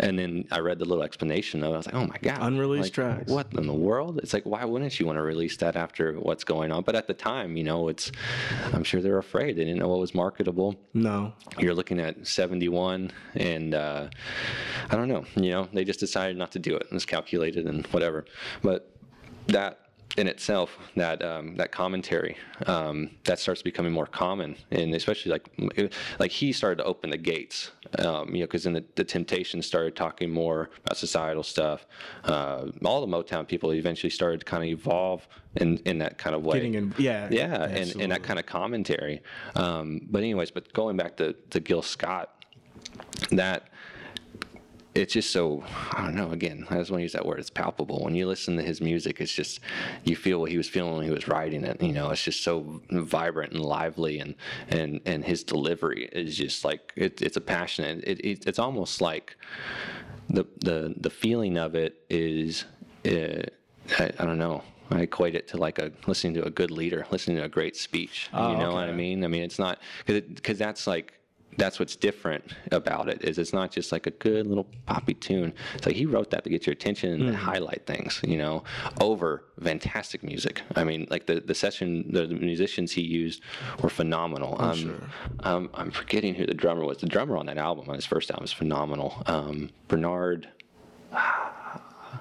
[0.00, 1.74] And then I read the little explanation of it.
[1.74, 3.30] I was like, oh my god, Unreleased like, tracks.
[3.32, 4.18] What in the world?
[4.22, 6.82] It's like why wouldn't you want to release that after what's going on?
[6.82, 8.10] But at the time, you know, it's
[8.72, 9.56] I'm sure they're afraid.
[9.56, 11.32] They didn't know what was marketable No.
[11.58, 14.08] you're looking at 71 and uh,
[14.90, 17.66] i don't know you know they just decided not to do it and it's calculated
[17.66, 18.24] and whatever
[18.62, 18.90] but
[19.46, 19.80] that
[20.18, 25.48] in itself that um, that commentary um, that starts becoming more common, and especially like
[26.18, 29.64] like he started to open the gates, um, you know, because then the, the Temptations
[29.64, 31.86] started talking more about societal stuff.
[32.24, 36.34] Uh, all the Motown people eventually started to kind of evolve in in that kind
[36.34, 36.56] of way.
[36.56, 39.22] Getting in, yeah, yeah, and, and that kind of commentary.
[39.54, 42.44] Um, but anyways, but going back to to Gil Scott,
[43.30, 43.68] that
[44.98, 46.30] it's just so I don't know.
[46.32, 47.38] Again, I just want to use that word.
[47.38, 48.00] It's palpable.
[48.02, 49.60] When you listen to his music, it's just
[50.04, 51.80] you feel what he was feeling when he was writing it.
[51.80, 54.34] You know, it's just so vibrant and lively, and
[54.68, 58.04] and and his delivery is just like it, it's a passionate.
[58.04, 59.36] It, it, it's almost like
[60.28, 62.64] the the the feeling of it is.
[63.06, 63.42] Uh,
[63.98, 64.62] I, I don't know.
[64.90, 67.76] I equate it to like a listening to a good leader, listening to a great
[67.76, 68.28] speech.
[68.32, 69.22] Oh, you know what I mean?
[69.22, 71.17] I mean, it's not because because that's like
[71.58, 75.52] that's what's different about it is it's not just like a good little poppy tune.
[75.74, 78.62] It's like he wrote that to get your attention and highlight things, you know,
[79.00, 80.62] over fantastic music.
[80.76, 83.42] I mean, like the, the session, the, musicians he used
[83.82, 84.56] were phenomenal.
[84.60, 86.98] um, um, I'm forgetting who the drummer was.
[86.98, 89.22] The drummer on that album, on his first album, is phenomenal.
[89.26, 90.48] Um, Bernard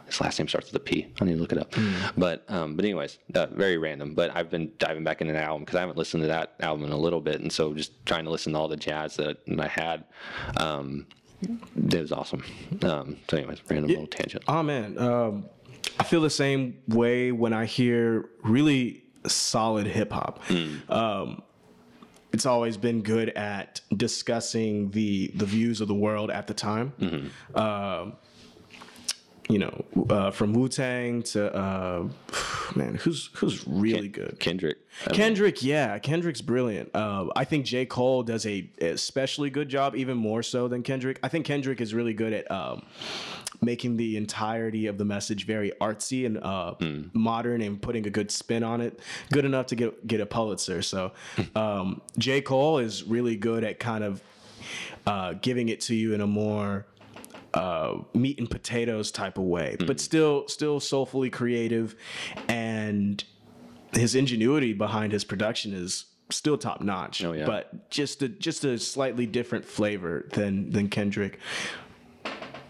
[0.08, 1.08] his last name starts with a P.
[1.22, 1.74] I need to look it up.
[2.17, 4.13] But um, but anyways, uh, very random.
[4.13, 6.86] But I've been diving back into that album because I haven't listened to that album
[6.86, 9.38] in a little bit, and so just trying to listen to all the jazz that
[9.60, 10.06] I had.
[10.58, 11.06] Um,
[11.41, 12.43] it was awesome.
[12.82, 14.43] Um, so anyways, random little tangent.
[14.48, 15.46] Oh man, um,
[16.00, 20.41] I feel the same way when I hear really solid hip hop.
[20.89, 21.43] Um,
[22.34, 27.32] it's always been good at discussing the the views of the world at the time.
[27.56, 28.13] Um,
[29.49, 32.07] you know, uh, from Wu Tang to uh,
[32.75, 34.39] man, who's who's really good?
[34.39, 34.77] Kendrick.
[35.05, 36.91] I mean, Kendrick, yeah, Kendrick's brilliant.
[36.93, 37.86] Uh, I think J.
[37.86, 41.19] Cole does a especially good job, even more so than Kendrick.
[41.23, 42.86] I think Kendrick is really good at um,
[43.62, 46.75] making the entirety of the message very artsy and uh,
[47.13, 48.99] modern and putting a good spin on it,
[49.31, 50.81] good enough to get get a Pulitzer.
[50.81, 51.13] So
[51.55, 52.41] um, J.
[52.41, 54.21] Cole is really good at kind of
[55.05, 56.86] uh, giving it to you in a more
[57.58, 61.96] uh, meat and potatoes type of way, but still still soulfully creative,
[62.48, 63.24] and
[63.93, 67.24] his ingenuity behind his production is still top notch.
[67.24, 67.46] Oh, yeah.
[67.46, 71.39] But just a just a slightly different flavor than than Kendrick.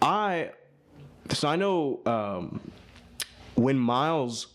[0.00, 0.52] I
[1.32, 2.72] so I know um,
[3.56, 4.46] when Miles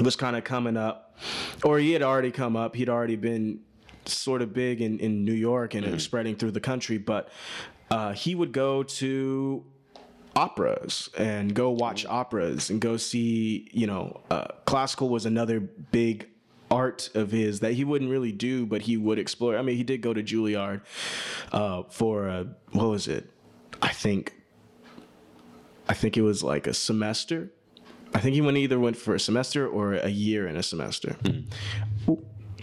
[0.00, 1.18] was kind of coming up,
[1.62, 2.74] or he had already come up.
[2.74, 3.60] He'd already been
[4.06, 6.98] sort of big in, in New York and it was spreading through the country.
[6.98, 7.28] But
[7.92, 9.64] uh, he would go to
[10.34, 13.68] operas and go watch operas and go see.
[13.72, 16.28] You know, uh, classical was another big
[16.70, 19.58] art of his that he wouldn't really do, but he would explore.
[19.58, 20.80] I mean, he did go to Juilliard
[21.52, 23.28] uh, for uh, what was it?
[23.82, 24.32] I think
[25.86, 27.50] I think it was like a semester.
[28.14, 31.16] I think he went either went for a semester or a year in a semester.
[31.28, 31.44] Ooh.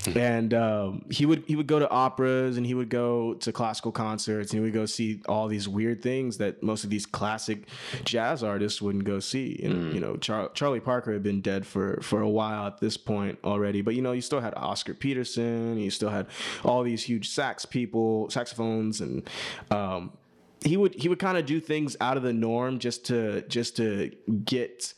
[0.16, 3.92] And um, he would he would go to operas and he would go to classical
[3.92, 7.68] concerts and he would go see all these weird things that most of these classic
[8.04, 9.60] jazz artists wouldn't go see.
[9.64, 12.98] And you know, Char- Charlie Parker had been dead for for a while at this
[12.98, 16.28] point already, but you know, you still had Oscar Peterson, you still had
[16.64, 19.30] all these huge sax people, saxophones, and
[19.72, 20.12] um,
[20.64, 23.78] he would he would kind of do things out of the norm just to just
[23.78, 24.12] to
[24.46, 24.94] get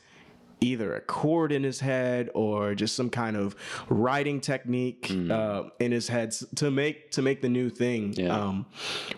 [0.61, 3.55] either a chord in his head or just some kind of
[3.89, 8.29] writing technique uh, in his head to make to make the new thing Yeah.
[8.37, 8.67] um,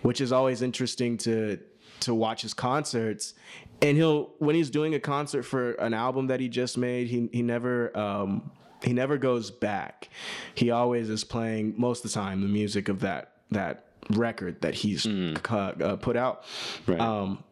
[0.01, 1.59] which is always interesting to
[1.99, 3.33] to watch his concerts.
[3.81, 7.29] And he'll when he's doing a concert for an album that he just made he
[7.33, 8.49] he never um,
[8.81, 10.07] he never goes back.
[10.55, 14.75] He always is playing most of the time the music of that that record that
[14.75, 16.45] he's cu- uh, put out.
[16.87, 16.99] Right.
[17.01, 17.43] um,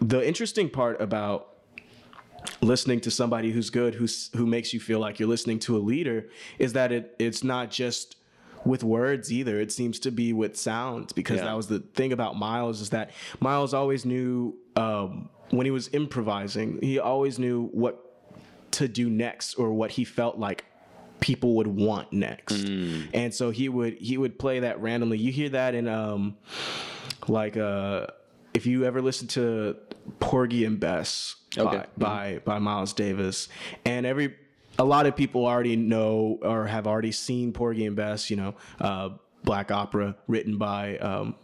[0.00, 1.51] the interesting part about
[2.60, 5.80] listening to somebody who's good, who's who makes you feel like you're listening to a
[5.80, 6.28] leader,
[6.58, 8.16] is that it it's not just
[8.64, 9.60] with words either.
[9.60, 11.46] It seems to be with sounds because Yeah.
[11.46, 15.88] that was the thing about Miles is that Miles always knew um, when he was
[15.92, 17.98] improvising, he always knew what
[18.72, 20.64] to do next or what he felt like
[21.20, 22.64] people would want next.
[23.12, 25.18] And so he would he would play that randomly.
[25.18, 26.36] You hear that in um
[27.28, 28.06] like uh
[28.54, 29.76] if you ever listen to
[30.20, 31.84] Porgy and Bess Okay.
[31.98, 33.48] by, by by Miles Davis
[33.84, 34.34] and every
[34.78, 38.54] a lot of people already know or have already seen Porgy and Bess, you know,
[38.80, 39.10] uh,
[39.44, 41.34] black opera written by um,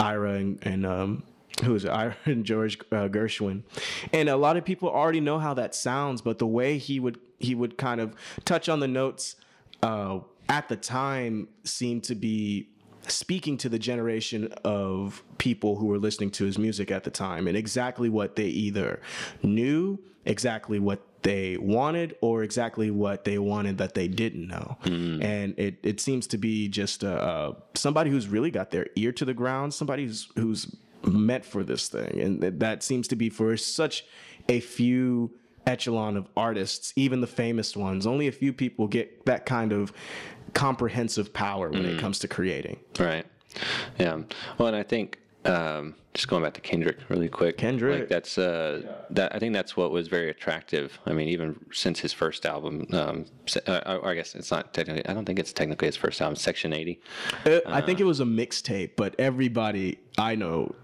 [0.00, 1.22] Ira and, and um,
[1.62, 1.90] who is it?
[2.02, 3.64] Ira and George uh, Gershwin,
[4.12, 6.22] and a lot of people already know how that sounds.
[6.22, 8.14] But the way he would he would kind of
[8.46, 9.36] touch on the notes
[9.82, 12.68] uh, at the time seemed to be
[13.10, 17.46] speaking to the generation of people who were listening to his music at the time
[17.46, 19.00] and exactly what they either
[19.42, 24.78] knew, exactly what they wanted, or exactly what they wanted that they didn't know.
[25.22, 29.12] And it, it seems to be just uh, uh, somebody who's really got their ear
[29.12, 32.20] to the ground, somebody who's, who's meant for this thing.
[32.20, 34.04] And th- that seems to be for such
[34.48, 35.32] a few
[35.66, 38.06] echelon of artists, even the famous ones.
[38.06, 39.92] Only a few people get that kind of
[40.54, 42.80] comprehensive power when it comes to creating.
[42.98, 43.26] Right.
[43.98, 44.20] Yeah.
[44.58, 47.56] Well, and I think um, just going back to Kendrick really quick.
[47.56, 48.00] Kendrick.
[48.00, 49.34] Like that's uh, that.
[49.34, 50.98] I think that's what was very attractive.
[51.06, 53.24] I mean, even since his first album, um,
[53.66, 55.06] uh, I guess it's not technically.
[55.08, 57.00] I don't think it's technically his first album, Section Eighty.
[57.46, 60.74] Uh, I think it was a mixtape, but everybody I know,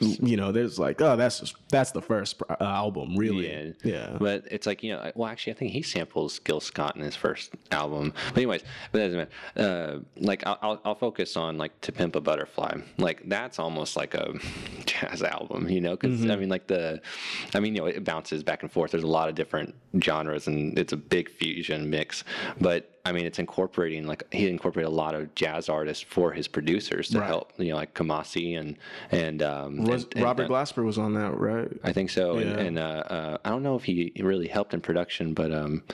[0.00, 3.50] you know, there's like, oh, that's just, that's the first uh, album, really.
[3.50, 3.72] Yeah.
[3.84, 4.16] Yeah.
[4.18, 7.16] But it's like, you know, well, actually, I think he samples Gil Scott in his
[7.16, 8.12] first album.
[8.28, 9.96] But, anyways, but that doesn't matter.
[9.96, 12.78] Uh, like, I'll, I'll, I'll focus on, like, To Pimp a Butterfly.
[12.98, 14.34] Like, that's almost like a
[14.86, 15.96] jazz album, you know?
[15.96, 17.00] Because, I mean, like, the,
[17.54, 18.90] I mean, you know, it bounces back and forth.
[18.90, 22.24] There's a lot of different genres and it's a big fusion mix.
[22.60, 26.48] But, I mean, it's incorporating like he incorporated a lot of jazz artists for his
[26.48, 27.26] producers to Right.
[27.28, 28.76] help, you know, like Kamasi and
[29.12, 31.68] and um, Was, and- and- Robert Glasper was on that, right?
[31.84, 32.58] I think so, and, Yeah.
[32.58, 35.84] and uh, uh, I don't know if he really helped in production, but um,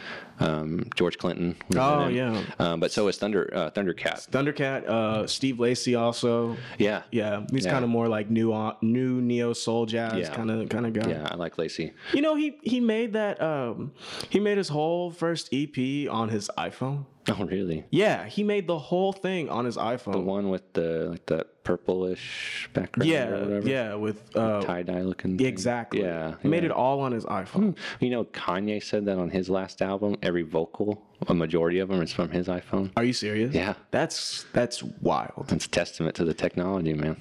[0.43, 1.57] um, George Clinton.
[1.77, 2.43] Oh, yeah.
[2.59, 4.29] Um, but so is Thunder uh, Thundercat.
[4.31, 6.57] Thundercat, uh, Steve Lacy also.
[6.79, 7.73] Yeah, Yeah, he's Yeah.
[7.73, 11.11] kind of more like new new neo soul jazz kind of kind of guy.
[11.11, 11.93] yeah, I like Lacy.
[12.13, 13.93] You know, he he made that um
[14.29, 17.07] he made his whole first EP on his iPhone.
[17.29, 17.85] Oh, really?
[17.91, 20.13] Yeah, he made the whole thing on his iPhone.
[20.13, 23.09] The one with the like the purplish background.
[23.11, 23.69] or yeah, whatever?
[23.69, 25.39] yeah, with uh tie dye looking.
[25.39, 25.47] thing?
[25.47, 26.01] exactly.
[26.03, 26.69] Yeah, He made yeah.
[26.69, 26.73] Hmm.
[26.73, 27.77] it all on his iPhone.
[28.01, 30.17] You know, Kanye said that on his last album.
[30.23, 32.91] Every vocal, a majority of them, is from his iPhone.
[32.97, 33.55] Are you serious?
[33.55, 33.75] Yeah.
[33.91, 35.47] That's that's wild.
[35.53, 37.17] It's a testament to the technology, man.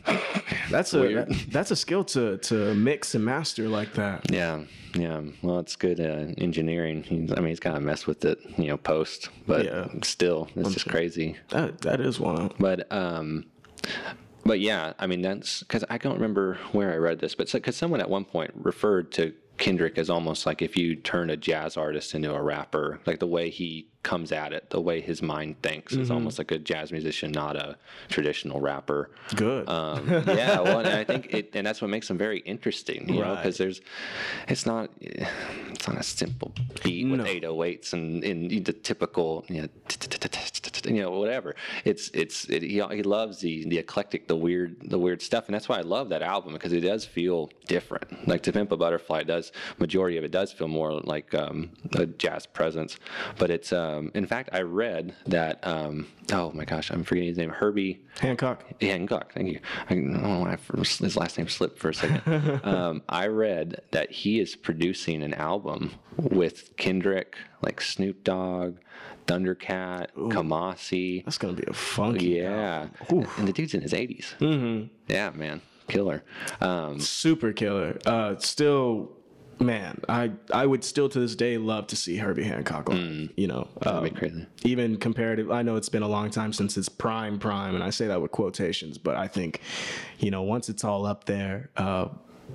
[0.70, 4.32] That's a that- that's a skill to to mix and master like that.
[4.32, 4.64] Yeah,
[4.96, 5.22] yeah.
[5.42, 7.04] Well, it's good uh, engineering.
[7.04, 9.88] He's, I mean, he's kind of messed with it, you know, post, but Yeah.
[10.04, 11.38] still, it's just crazy.
[11.50, 12.56] That that is wild.
[12.60, 13.46] But um,
[14.46, 17.76] but yeah, I mean, that's because I don't remember where I read this, but because
[17.76, 21.78] someone at one point referred to Kendrick as almost like if you turn a jazz
[21.78, 25.62] artist into a rapper, like the way he comes at it, the way his mind
[25.62, 27.78] thinks is almost like a jazz musician, not a
[28.10, 29.12] traditional rapper.
[29.36, 29.70] Good.
[29.70, 33.22] Um, yeah, well, and I think it, and that's what makes him very interesting, you
[33.22, 33.82] know, because there's,
[34.48, 36.52] it's not, it's not a simple
[36.84, 37.26] beat with No.
[37.26, 39.68] 808s and in the typical, you know,
[40.86, 41.56] you know, whatever.
[41.86, 45.54] It's it's it, he, he loves the the eclectic, the weird, the weird stuff, and
[45.54, 48.28] that's why I love that album because it does feel different.
[48.28, 52.06] Like To Pimp a Butterfly does, majority of it does feel more like um, a
[52.06, 52.98] jazz presence,
[53.38, 57.38] but it's um, in fact I read that um, oh my gosh, I'm forgetting his
[57.38, 58.02] name, Herbie.
[58.20, 58.64] Hancock.
[58.82, 59.60] Hancock, thank you.
[59.90, 62.62] I don't know why I- his last name slipped for a second.
[62.66, 68.78] um, I read that he is producing an album with Kendrick, like Snoop Dogg,
[69.28, 71.24] Thundercat, Kamasi.
[71.26, 72.26] That's gonna be a funky.
[72.30, 74.36] Yeah, and the dude's in his 80s.
[74.40, 74.88] Mm-hmm.
[75.08, 76.24] Yeah, man, killer.
[76.60, 77.98] Um, super killer.
[78.06, 79.12] Uh, still,
[79.62, 82.90] man, I I would still to this day love to see Herbie Hancock.
[82.90, 84.04] live, You know, um,
[84.64, 85.52] even comparative.
[85.52, 88.22] I know it's been a long time since it's prime prime, and I say that
[88.22, 89.62] with quotations, but I think,
[90.20, 91.70] you know, once it's all up there.
[91.78, 92.08] Uh,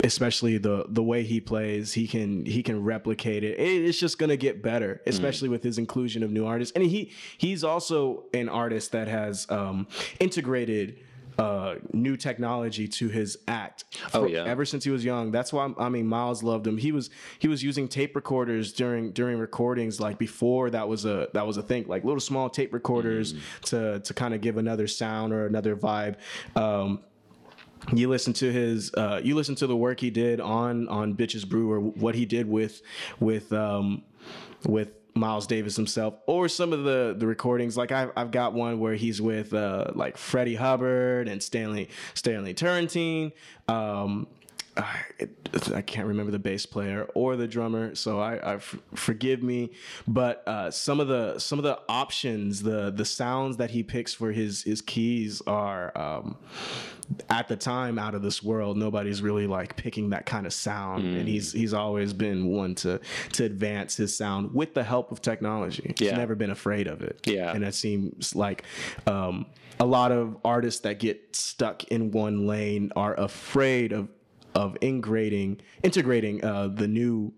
[0.05, 4.19] especially the the way he plays he can he can replicate it It- it's just
[4.19, 8.51] gonna get better especially with his inclusion of new artists and he he's also an
[8.51, 9.87] artist that has um
[10.21, 10.99] integrated
[11.39, 13.85] uh new technology to his act.
[14.15, 14.45] Oh, yeah.
[14.45, 15.31] ever since he was young.
[15.31, 16.79] That's why i mean miles loved him.
[16.79, 21.29] He was he was using tape recorders during during recordings like before that was a
[21.35, 21.87] that was a thing.
[21.89, 23.41] Like little small tape recorders Mm.
[23.71, 26.17] to to kind of give another sound or another vibe.
[26.55, 27.01] Um
[27.93, 31.47] you listen to his uh you listen to the work he did on on bitches
[31.49, 32.81] brew or what he did with
[33.21, 34.03] with um
[34.65, 37.77] with Miles Davis himself or some of the the recordings.
[37.77, 42.55] Like I've, I've got one where he's with uh like Freddie Hubbard and Stanley Stanley
[42.55, 43.33] Turrentine
[43.69, 44.27] um
[44.77, 48.77] I, it, I can't remember the bass player or the drummer, so I, I f-
[48.95, 49.73] forgive me.
[50.07, 54.13] But uh, some of the some of the options, the the sounds that he picks
[54.13, 56.37] for his his keys are um,
[57.31, 58.77] at the time out of this world.
[58.77, 63.01] Nobody's really like picking that kind of sound, and he's he's always been one to
[63.33, 65.95] to advance his sound with the help of technology.
[65.99, 67.21] He's never been afraid of it.
[67.27, 67.53] Yeah.
[67.53, 68.65] and it seems like
[69.07, 69.47] um,
[69.81, 74.09] a lot of artists that get stuck in one lane are afraid of
[74.57, 77.33] of integrating integrating uh, the new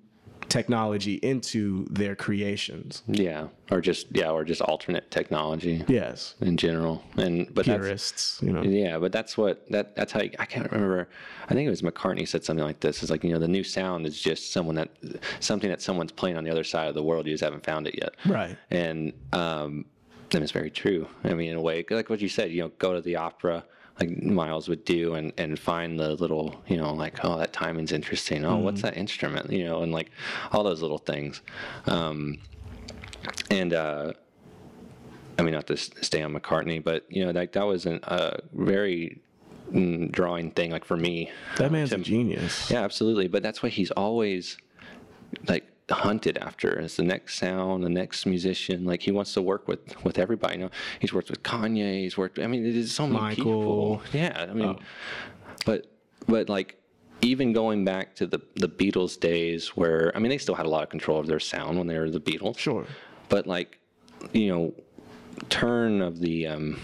[0.48, 3.02] technology into their creations.
[3.06, 7.02] Yeah, or just yeah, or just alternate technology Yes, in general.
[7.16, 8.62] And but purists, you know.
[8.62, 11.08] Yeah, but that's what that that's how you, I can't remember.
[11.48, 13.02] I think it was McCartney said something like this.
[13.02, 14.90] It's like you know the new sound is just someone that
[15.40, 17.26] something that someone's playing on the other side of the world.
[17.26, 18.14] You just haven't found it yet.
[18.26, 18.56] Right.
[18.70, 19.84] And um,
[20.32, 21.08] and it's very true.
[21.24, 23.64] I mean, in a way, like what you said, you know, go to the opera
[24.00, 27.92] like Miles would do and, and find the little, you know, like, oh, that timing's
[27.92, 28.44] interesting.
[28.44, 29.50] Oh, what's that instrument?
[29.50, 30.10] You know, and like
[30.52, 31.42] all those little things.
[31.86, 32.38] Um,
[33.50, 34.12] and, uh,
[35.38, 38.40] I mean, not to stay on McCartney, but you know, like that was an, a
[38.52, 39.20] very
[39.72, 41.30] mm, drawing thing, like for me.
[41.56, 42.70] That man's a genius.
[42.70, 43.28] Yeah, absolutely.
[43.28, 44.58] But that's why he's always
[45.46, 48.84] like hunted after as the next sound, the next musician.
[48.84, 50.56] Like he wants to work with with everybody.
[50.56, 50.70] You know,
[51.00, 52.02] he's worked with Kanye.
[52.02, 52.38] He's worked.
[52.38, 53.44] I mean, there's so many Michael.
[53.44, 54.02] people.
[54.12, 54.78] Yeah, I mean,
[55.64, 55.86] but
[56.26, 56.78] but like
[57.22, 60.70] even going back to the the Beatles days, where I mean, they still had a
[60.70, 62.58] lot of control of their sound when they were the Beatles.
[62.58, 62.86] Sure.
[63.28, 63.78] But like,
[64.32, 64.74] you know,
[65.48, 66.80] turn of the um,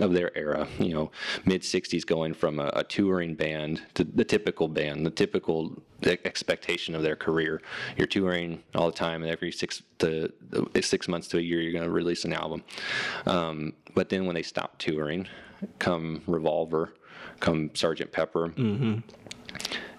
[0.00, 1.10] of their era, you know,
[1.44, 6.18] mid '60s, going from a, a touring band to the typical band, the typical e-
[6.24, 7.62] expectation of their career.
[7.96, 10.32] You're touring all the time, and every six to
[10.80, 12.62] six months to a year, you're going to release an album.
[13.26, 15.26] Um, but then when they stop touring,
[15.78, 16.94] come Revolver,
[17.40, 18.52] come Sergeant Pepper,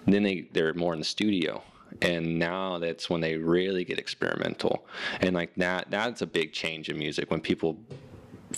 [0.06, 1.62] then they they're more in the studio
[2.02, 4.86] and now that's when they really get experimental
[5.20, 7.78] and like that that's a big change in music when people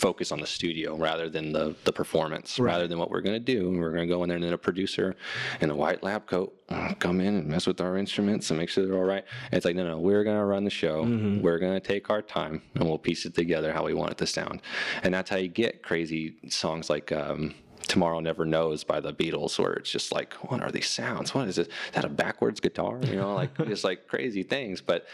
[0.01, 3.53] focus on the studio rather than the the performance rather than what we're going to
[3.55, 5.15] do we're going to go in there and then a producer
[5.61, 8.71] in a white lab coat uh, come in and mess with our instruments and make
[8.71, 11.03] sure they're all right and it's like no no we're going to run the show
[11.43, 14.17] we're going to take our time and we'll piece it together how we want it
[14.19, 14.63] to sound
[15.03, 17.55] and that's how you get crazy songs like um
[17.91, 21.35] Tomorrow Never Knows by the Beatles, where it's just like, what are these sounds?
[21.35, 21.67] What is it?
[21.67, 23.01] Is that a backwards guitar?
[23.03, 24.81] You know, like just like crazy things.
[24.81, 25.07] But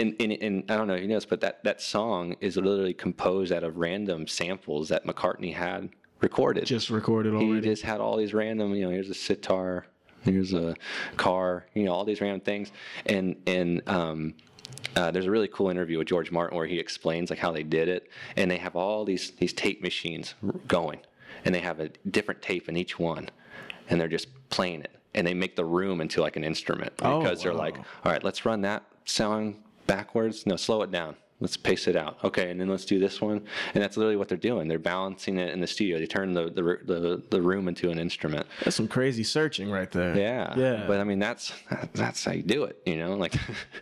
[0.00, 2.56] in, in, in I don't know if you know this, but that, that song is
[2.56, 5.90] literally composed out of random samples that McCartney had
[6.20, 6.64] recorded.
[6.66, 7.54] Just recorded already.
[7.54, 9.86] he just had all these random, you know, here's a sitar,
[10.22, 10.74] here's a
[11.16, 12.72] car, you know, all these random things.
[13.06, 14.34] And and um,
[14.96, 17.62] uh, there's a really cool interview with George Martin where he explains like how they
[17.62, 20.34] did it, and they have all these these tape machines
[20.66, 21.00] going,
[21.44, 23.28] and they have a different tape in each one,
[23.88, 27.20] and they're just playing it, and they make the room into like an instrument Oh,
[27.20, 30.46] because they're like, all right, let's run that song backwards.
[30.46, 31.16] No, slow it down.
[31.42, 32.18] Let's pace it out.
[32.22, 33.40] Okay, and then let's do this one.
[33.72, 34.68] And that's literally what they're doing.
[34.68, 35.96] They're balancing it in the studio.
[35.98, 38.46] They turn the the, the, the room into an instrument.
[38.62, 40.14] That's some crazy searching right there.
[40.14, 40.52] Yeah.
[40.54, 40.84] Yeah.
[40.86, 41.50] But I mean, that's
[41.94, 43.34] that's how you do it, you know, like,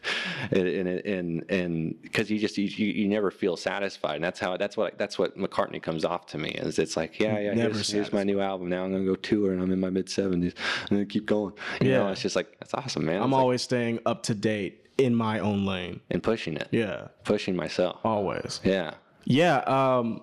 [0.52, 4.56] and and and and because you just you, you never feel satisfied, and that's how
[4.56, 7.90] that's what that's what McCartney comes off to me is it's like yeah yeah here's,
[7.90, 10.54] here's my new album now I'm gonna go tour and I'm in my mid seventies
[10.82, 12.12] I'm gonna keep going you know Yeah.
[12.12, 15.14] it's just like that's awesome man I'm It's like- always staying up to date in
[15.14, 16.00] my own lane.
[16.10, 17.08] and pushing it Yeah.
[17.24, 18.60] pushing myself Always.
[18.64, 18.94] yeah
[19.24, 20.22] Yeah, um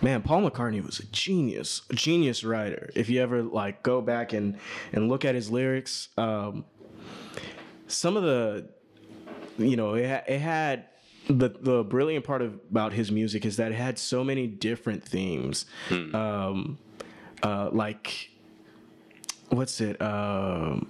[0.00, 2.90] man, Paul McCartney was a genius, a genius writer.
[2.94, 4.56] If you ever like go back and
[4.92, 6.64] and look at his lyrics, um
[7.88, 8.68] some of the
[9.58, 10.86] you know, it, ha- it had
[11.28, 15.02] the the brilliant part of, about his music is that it had so many different
[15.04, 15.66] themes.
[15.90, 16.78] Um
[17.42, 18.30] uh like
[19.50, 20.00] what's it?
[20.00, 20.88] Um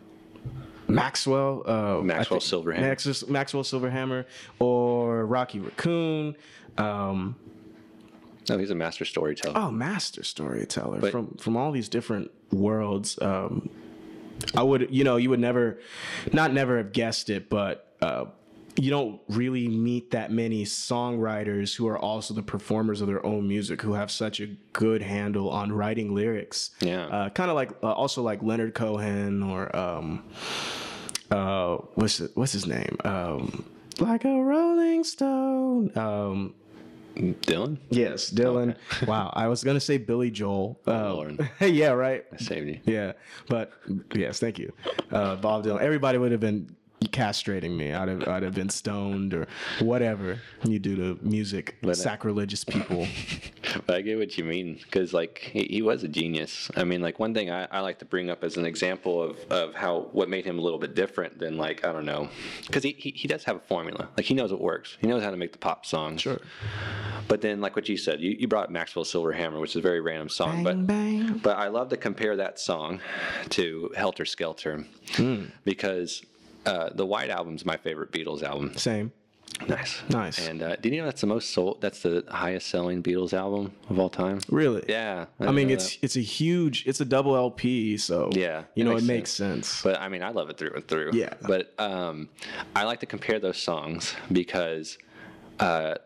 [0.95, 2.81] Maxwell, uh, Maxwell think- Silverhammer.
[2.81, 4.25] Max, Maxwell Silverhammer,
[4.59, 6.37] or Rocky Raccoon.
[6.79, 7.37] Um,
[8.49, 13.19] no he's a master storyteller oh, master storyteller But- from from all these different worlds.
[13.23, 13.71] Um,
[14.57, 15.79] I would, you know, you would never,
[16.33, 18.25] not never have guessed it, but uh,
[18.77, 23.47] you don't really meet that many songwriters who are also the performers of their own
[23.47, 26.71] music who have such a good handle on writing lyrics.
[26.81, 27.05] Yeah.
[27.07, 30.25] uh, kind of like uh, also like Leonard Cohen or um,
[31.31, 32.97] uh, what's it, what's his name?
[33.05, 33.65] Um,
[33.99, 35.97] like a Rolling Stone.
[35.97, 36.55] Um,
[37.15, 38.75] Dylan Yes, Dylan.
[39.07, 40.81] Wow, I was gonna say Billy Joel.
[40.87, 41.51] Uh, Lord.
[41.61, 42.25] yeah, right.
[42.33, 43.13] I saved you Yeah,
[43.49, 43.73] but
[44.15, 44.73] yes, thank you,
[45.11, 45.81] uh, Bob Dylan.
[45.81, 46.75] Everybody would have been
[47.11, 47.93] castrating me.
[47.93, 49.47] I'd have, I'd have been stoned or
[49.81, 53.07] whatever you do to music, But, uh, sacrilegious people.
[53.87, 56.71] But I get what you mean because like he, he was a genius.
[56.77, 59.39] I mean, like one thing I, I like to bring up as an example of,
[59.51, 62.29] of how what made him a little bit different than like I don't know,
[62.67, 64.09] because he, he he does have a formula.
[64.15, 64.99] Like he knows what works.
[65.01, 66.21] He knows how to make the pop songs.
[66.21, 66.39] Sure.
[67.29, 70.01] But then like what you said, you, you brought Maxwell Silverhammer, which is a very
[70.03, 71.39] random song, but bang.
[71.43, 73.01] but I love to compare that song
[73.51, 74.85] to Helter Skelter
[75.15, 75.45] Hmm.
[75.65, 76.23] because
[76.67, 78.77] uh, the White Album's my favorite Beatles album.
[78.77, 79.13] Same.
[79.69, 80.03] Nice.
[80.09, 80.47] Nice.
[80.49, 81.81] And uh, did you know that's the most sold?
[81.81, 84.41] That's the highest selling Beatles album of all time.
[84.49, 84.83] Really?
[84.89, 85.27] Yeah.
[85.39, 86.05] I, didn't mean, it's that.
[86.05, 89.83] it's a huge, it's a double LP, so Yeah, you know, makes it makes sense.
[89.83, 91.11] But I mean, I love it through and through.
[91.13, 91.35] Yeah.
[91.43, 92.29] But um,
[92.75, 94.99] I like to compare those songs because
[95.61, 95.97] uh,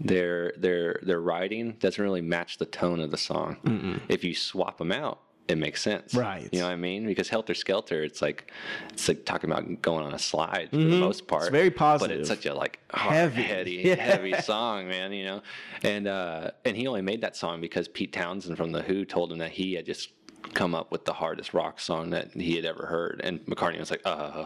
[0.00, 4.00] their their their writing doesn't really match the tone of the song.
[4.08, 6.14] If you swap them out, it makes sense.
[6.14, 6.48] Right.
[6.52, 7.06] You know what I mean?
[7.06, 8.50] Because Helter Skelter, it's like
[8.92, 11.44] it's like talking about going on a slide for the most part.
[11.44, 11.52] Mm-hmm.
[11.52, 13.42] very But it's such a like hard, Heavy.
[13.42, 13.94] heavy, Yeah.
[13.96, 15.12] heavy song, man.
[15.12, 15.42] You know,
[15.82, 19.30] and uh, and he only made that song because Pete Townshend from the Who told
[19.32, 20.10] him that he had just
[20.54, 23.90] come up with the hardest rock song that he had ever heard, and McCartney was
[23.90, 24.44] like, "Uh,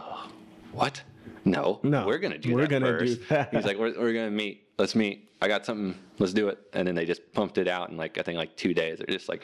[0.71, 1.03] what?
[1.45, 3.53] No, No, we're gonna do we're that gonna do that.
[3.53, 4.67] He's like, "We're, we're gonna meet.
[4.81, 5.29] Let's meet.
[5.43, 5.95] I got something.
[6.17, 8.55] Let's do it." And then they just pumped it out in like I think like
[8.55, 8.97] two days.
[8.97, 9.43] They're just like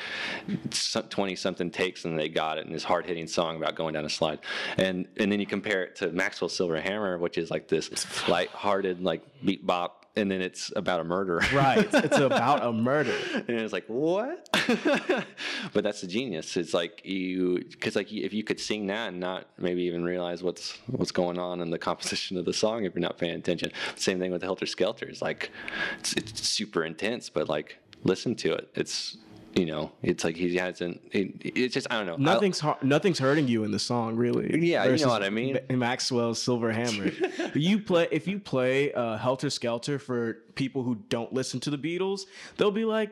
[1.10, 4.04] twenty something takes, and they got it And this hard hitting song about going down
[4.04, 4.40] a slide.
[4.78, 7.92] And and then you compare it to Maxwell Silver Hammer, which is like this
[8.28, 11.42] light hearted like beat bop, and then it's about a murder.
[11.54, 11.78] right.
[11.78, 13.16] It's, it's about a murder.
[13.48, 14.50] And it's like, what?
[15.74, 16.58] but that's the genius.
[16.58, 20.42] It's like you, because like if you could sing that and not maybe even realize
[20.42, 23.72] what's what's going on in the composition of the song if you're not paying attention.
[23.96, 25.06] Same thing with the Helter Skelter.
[25.06, 25.52] It's like
[26.00, 28.70] it's, it's super intense, but like listen to it.
[28.74, 29.18] It's
[29.58, 31.02] you know, it's like he hasn't.
[31.12, 32.16] It, it's just I don't know.
[32.18, 34.68] Nothing's har- nothing's hurting you in the song, really.
[34.68, 35.60] Yeah, you know what I mean.
[35.70, 37.12] Ma- Maxwell's Silver Hammer.
[37.56, 41.78] you play if you play uh, Helter Skelter for people who don't listen to the
[41.78, 42.22] Beatles,
[42.58, 43.12] they'll be like,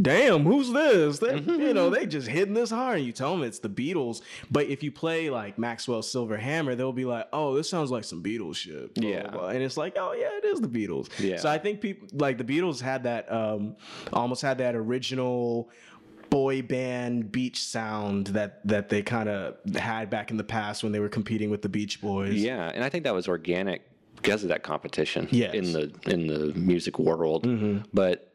[0.00, 1.94] "Damn, who's this?" They, mm-hmm, You know, mm-hmm.
[1.94, 2.98] they just hitting this hard.
[2.98, 4.22] And you tell them it's the Beatles.
[4.50, 8.04] But if you play like Maxwell's Silver Hammer, they'll be like, "Oh, this sounds like
[8.04, 9.30] some Beatles shit." blah, blah, Yeah.
[9.30, 9.48] blah.
[9.48, 11.36] and it's like, "Oh yeah, it is the Beatles." Yeah.
[11.38, 13.76] So I think people like the Beatles had that um,
[14.12, 15.70] almost had that original
[16.30, 20.92] boy band beach sound that that they kind of had back in the past when
[20.92, 22.34] they were competing with the Beach Boys.
[22.34, 23.82] Yeah, and I think that was organic
[24.16, 25.54] because of that competition Yes.
[25.54, 27.46] in the in the music world.
[27.46, 27.78] Mm-hmm.
[27.92, 28.30] But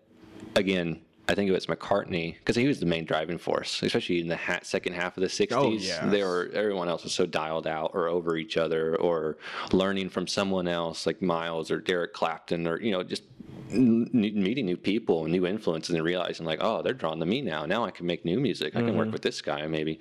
[0.57, 4.27] again, I think it was McCartney because he was the main driving force, especially in
[4.27, 5.51] the ha- second half of the '60s.
[5.51, 6.05] Oh, yeah.
[6.05, 9.37] They were everyone else was so dialed out or over each other or
[9.71, 13.23] learning from someone else like Miles or Derek Clapton or you know just
[13.71, 17.41] n- meeting new people and new influences and realizing like oh they're drawn to me
[17.41, 17.65] now.
[17.65, 18.75] Now i can make new music.
[18.75, 19.13] I can work mm-hmm.
[19.13, 19.99] with this guy maybe.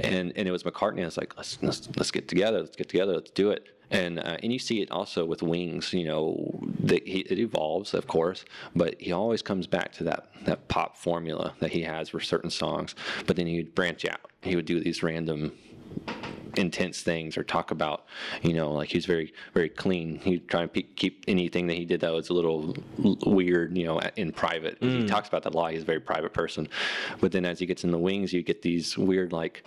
[0.00, 2.60] And and it was mccartney i was like let's let's, let's get together.
[2.60, 3.14] Let's get together.
[3.14, 7.06] Let's do it and uh, and you see it also with wings you know that
[7.06, 11.54] he, it evolves of course but he always comes back to that that pop formula
[11.60, 12.94] that he has for certain songs.
[13.26, 14.20] But then he would branch out.
[14.42, 15.52] He would do these random
[16.56, 18.06] intense things or talk about
[18.42, 20.18] you know like he's very very clean.
[20.18, 22.74] He'd try and pe- keep anything that he did that was a little
[23.04, 24.78] l- weird you know in private.
[24.80, 25.72] He talks about that a lot.
[25.72, 26.68] He's a very private person.
[27.20, 29.64] But then as he gets in the wings you get these weird like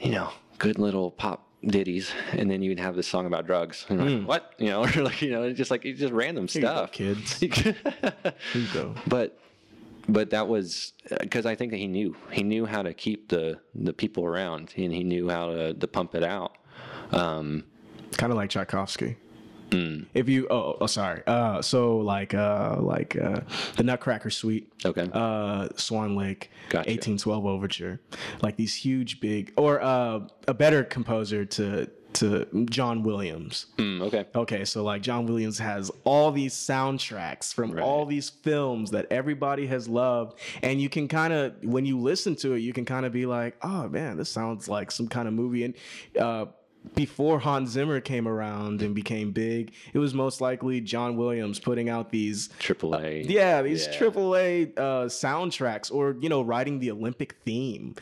[0.00, 4.20] you know good little pop ditties and then you'd have this song about drugs and
[4.20, 6.60] like, what you know or like you know it's just like it's just random you
[6.60, 7.34] go, stuff kids.
[7.38, 7.74] Here
[8.54, 8.94] you go.
[9.06, 9.38] but
[10.08, 13.60] but that was because I think that he knew he knew how to keep the
[13.74, 16.56] the people around and he knew how to, to pump it out.
[17.12, 17.64] Um,
[18.16, 19.16] Kind of like Tchaikovsky.
[19.70, 20.06] Mm.
[20.14, 23.40] If you oh, oh sorry uh so like uh like uh
[23.76, 25.08] the Nutcracker Suite okay.
[25.12, 26.88] uh Swan Lake Gotcha.
[26.90, 28.00] 1812 overture
[28.42, 34.24] like these huge big or uh a better composer to to John Williams Mm, okay.
[34.34, 37.82] Okay, so like John Williams has all these soundtracks from Right.
[37.84, 42.34] all these films that everybody has loved, and you can kind of when you listen
[42.36, 45.28] to it, you can kind of be like, "Oh man, this sounds like some kind
[45.28, 45.74] of movie." And
[46.18, 46.46] uh,
[46.94, 51.88] before Hans Zimmer came around and became big, it was most likely John Williams putting
[51.88, 53.04] out these AAA.
[53.04, 53.22] A.
[53.24, 53.98] yeah, these Yeah.
[53.98, 57.94] triple A uh, soundtracks, or you know, writing the Olympic theme.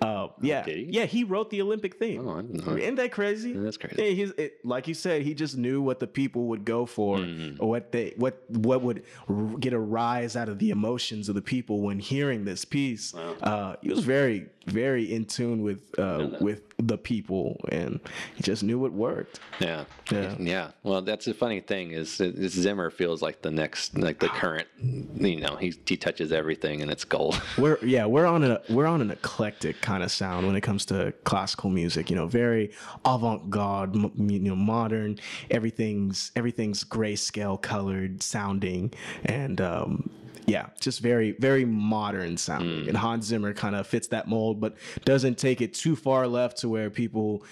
[0.00, 0.84] Uh, yeah, did he?
[0.90, 2.26] yeah, he wrote the Olympic theme.
[2.28, 2.76] Oh.
[2.76, 3.52] Isn't that crazy?
[3.52, 4.02] That's crazy.
[4.02, 7.18] Yeah, he's it, like you said, he just knew what the people would go for,
[7.18, 7.62] Mm-hmm.
[7.62, 11.34] or what they what what would r- get a rise out of the emotions of
[11.34, 13.14] the people when hearing this piece.
[13.14, 18.00] Uh, he was very very in tune with uh, with the people, and
[18.34, 19.40] he just knew what worked.
[19.60, 19.84] Yeah.
[20.10, 20.34] Yeah.
[20.38, 20.70] Yeah.
[20.82, 24.66] Well, that's the funny thing is this Zimmer feels like the next, like the current.
[24.80, 27.40] You know, he he touches everything and it's gold.
[27.58, 30.84] We're yeah, we're on a we're on an eclectic kind of sound when it comes
[30.86, 32.10] to classical music.
[32.10, 32.72] You know, very
[33.04, 35.18] avant-garde, m- you know, modern.
[35.50, 38.92] Everything's everything's grayscale colored sounding,
[39.24, 40.10] and um,
[40.46, 42.88] yeah, just very very modern sounding.
[42.88, 44.74] And Hans Zimmer kind of fits that mold, but
[45.04, 47.42] doesn't take it too far left to where people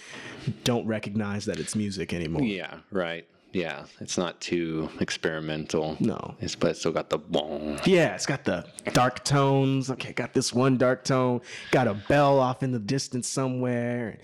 [0.65, 2.43] don't recognize that it's music anymore.
[2.43, 2.79] yeah.
[2.91, 3.27] Right.
[3.53, 3.85] Yeah.
[4.01, 5.97] It's not too experimental.
[6.01, 6.37] No.
[6.41, 7.79] It's but it's still got the boom.
[7.85, 9.91] Yeah, it's got the dark tones.
[9.91, 11.43] Okay, got this one dark tone.
[11.71, 14.19] Got a bell off in the distance somewhere.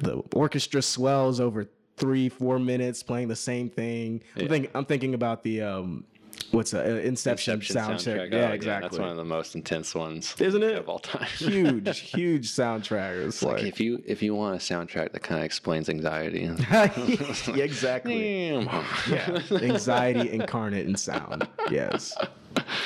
[0.00, 4.22] The orchestra swells over three, four minutes playing the same thing.
[4.36, 6.04] I'm, think, I'm thinking about the um,
[6.50, 8.32] what's a uh, Inception, Inception soundtrack.
[8.32, 8.88] Oh, Yeah, exactly.
[8.88, 10.76] that's one of the most intense ones, Isn't it?
[10.76, 11.26] of all time.
[11.38, 13.26] huge, huge soundtrack.
[13.26, 16.40] It's Like like, if you if you want a soundtrack that kind of explains anxiety,
[16.70, 18.50] yeah, exactly.
[19.08, 21.46] Yeah, anxiety incarnate in sound.
[21.70, 22.16] Yes,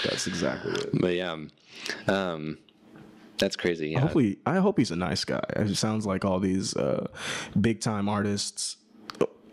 [0.05, 0.91] that's exactly it.
[1.01, 1.51] But yeah, um,
[2.09, 2.59] um,
[3.39, 3.91] that's crazy.
[3.91, 4.01] Yeah.
[4.01, 5.43] Hopefully, I hope he's a nice guy.
[5.57, 7.07] It sounds like all these uh,
[7.61, 8.77] big time artists.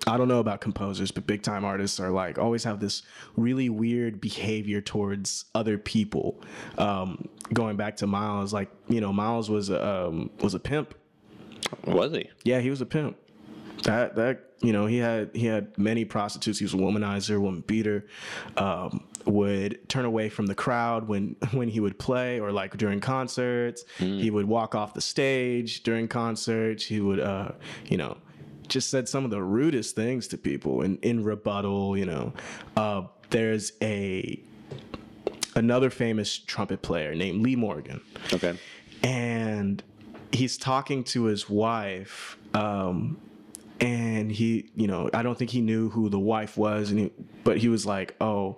[0.06, 3.04] I don't know about composers, but big time artists are like always have this
[3.36, 6.41] really weird behavior towards other people.
[6.78, 10.93] Um, going back to Miles, like you know, Miles was a, um, was a pimp.
[11.86, 12.30] Was he?
[12.43, 13.18] Yeah, he was a pimp.
[13.84, 16.60] That that you know he had he had many prostitutes.
[16.60, 18.06] He was a womanizer, woman beater.
[18.58, 22.99] Um, would turn away from the crowd when when he would play or like during
[22.99, 23.86] concerts.
[24.20, 26.86] He would walk off the stage during concerts.
[26.86, 27.54] He would uh,
[27.86, 28.18] you know
[28.74, 31.95] just said some of the rudest things to people in in rebuttal.
[31.97, 32.34] You know,
[32.76, 34.39] uh, there's a
[35.55, 38.01] another famous trumpet player named Lee Morgan
[38.34, 38.57] Okay.
[39.03, 39.84] and
[40.32, 43.17] he's talking to his wife um
[43.80, 47.11] and he you know i don't think he knew who the wife was and he,
[47.43, 48.57] but he was like oh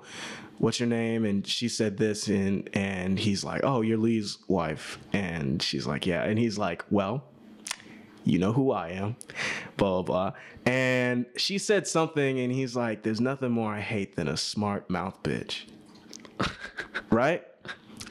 [0.57, 4.97] what's your name and she said this and and he's like oh you're lee's wife
[5.11, 7.25] and she's like yeah and he's like well
[8.25, 9.15] you know who I am,
[9.77, 10.31] blah, blah, blah.
[10.65, 14.89] And she said something, and he's like, There's nothing more I hate than a smart
[14.89, 15.65] mouth bitch.
[17.09, 17.43] right?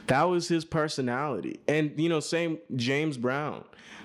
[0.06, 1.60] That was his personality.
[1.66, 3.64] And, you know, same James Brown,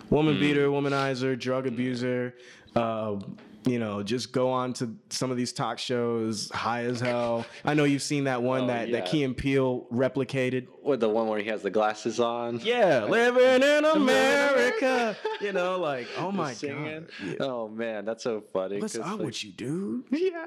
[0.10, 2.36] woman beater, womanizer, drug abuser,
[2.76, 3.18] uh,
[3.66, 7.46] you know, just go on to some of these talk shows, high as hell.
[7.66, 9.12] I know you've seen that one Oh, that, that yeah.
[9.12, 10.68] Key and Peele replicated.
[10.82, 12.60] What the one where he has the glasses on?
[12.62, 13.86] Yeah, living in
[14.34, 15.16] America.
[15.42, 17.10] you know, like, oh my god.
[17.26, 17.34] Yeah.
[17.42, 18.80] Oh man, that's so funny.
[18.82, 20.04] What's up like- with you, dude?
[20.20, 20.46] Yeah,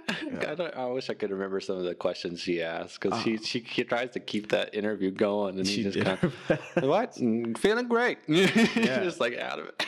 [0.50, 3.36] I, don't, I wish I could remember some of the questions she asked because she,
[3.38, 6.34] she she tries to keep that interview going and She he just kind of
[6.84, 9.86] what Mm, feeling great, just like out of it.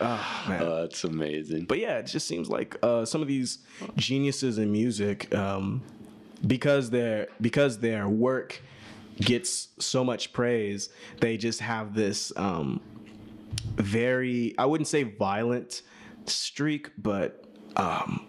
[0.00, 0.62] Oh, man.
[0.62, 1.64] oh, that's amazing.
[1.64, 3.58] but yeah, it just seems like uh, some of these
[3.96, 5.82] geniuses in music, um,
[6.46, 8.60] because their because their work
[9.20, 12.80] gets so much praise, they just have this um,
[13.76, 15.82] very I wouldn't say violent
[16.26, 17.44] streak, but
[17.76, 18.26] um,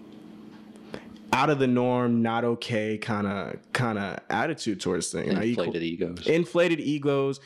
[1.32, 5.36] out of the norm, not okay kind of kind of attitude towards things.
[5.36, 6.28] Are you cool- Inflated egos.
[6.28, 7.40] inflated egos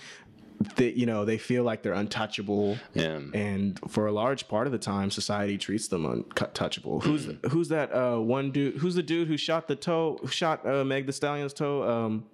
[0.76, 2.78] that you know they feel like they're untouchable.
[2.94, 3.20] Yeah.
[3.34, 7.00] and for a large part of the time society treats them untouchable.
[7.02, 10.66] Who's who's that uh one dude who's the dude who shot the toe who shot
[10.66, 11.84] uh meg the stallion's toe?
[11.90, 12.26] Um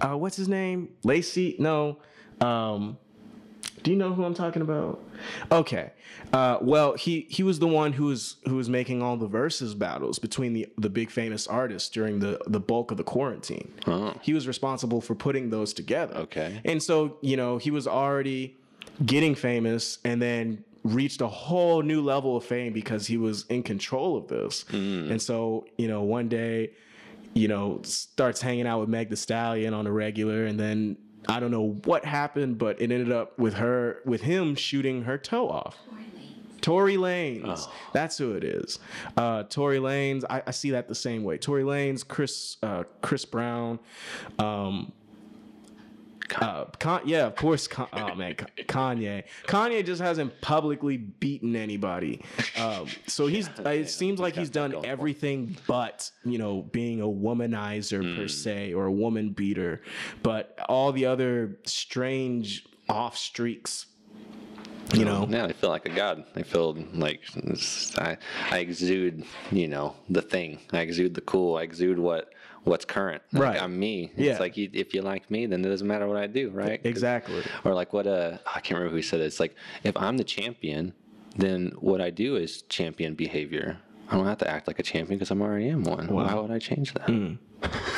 [0.00, 0.90] uh what's his name?
[1.04, 1.56] Lacey?
[1.58, 1.98] No.
[2.40, 2.98] Um
[3.84, 5.00] do you know who I'm talking about?
[5.52, 5.92] Okay.
[6.32, 9.74] Uh, well, he he was the one who was who was making all the verses
[9.74, 13.72] battles between the the big famous artists during the the bulk of the quarantine.
[13.86, 14.14] Oh.
[14.22, 16.16] He was responsible for putting those together.
[16.16, 16.60] Okay.
[16.64, 18.56] And so, you know, he was already
[19.04, 23.62] getting famous and then reached a whole new level of fame because he was in
[23.62, 24.64] control of this.
[24.70, 26.70] And so, you know, one day,
[27.34, 30.96] you know, starts hanging out with Meg the Stallion on a regular and then
[31.28, 35.18] I don't know what happened, but it ended up with her with him shooting her
[35.18, 35.76] toe off.
[36.60, 37.68] Tory Lanez.
[37.92, 38.78] That's who it is.
[39.18, 41.36] Uh, Tory Lanez, I, I see that the same way.
[41.36, 43.78] Tory Lanez, Chris, uh, Chris Brown.
[44.38, 44.92] Um,
[46.40, 47.66] uh, Con- yeah, of course.
[47.68, 49.24] Con- oh man, Ka- Kanye.
[49.46, 52.22] Kanye just hasn't publicly beaten anybody.
[52.58, 53.48] Um, so he's.
[53.64, 58.86] it seems like he's done everything but you know being a womanizer per se or
[58.86, 59.82] a woman beater,
[60.22, 63.86] but all the other strange off streaks.
[64.92, 66.24] You know, Yeah, I feel like a god.
[66.36, 67.22] I feel like
[67.96, 68.16] I,
[68.50, 70.60] I exude, you know, the thing.
[70.72, 71.56] I exude the cool.
[71.56, 72.33] I exude what
[72.64, 73.22] what's current.
[73.32, 73.62] Like, Right.
[73.62, 74.10] I'm me.
[74.16, 74.32] Yeah.
[74.32, 76.80] It's like you, if you like me, then it doesn't matter what I do, right?
[76.84, 77.42] exactly.
[77.64, 79.24] Or like what uh I can't remember who said it.
[79.24, 79.54] It's like
[79.84, 80.94] if I'm the champion,
[81.36, 83.78] then what I do is champion behavior.
[84.10, 86.08] I don't have to act like a champion because I'm already am one.
[86.08, 87.38] Why would I change that?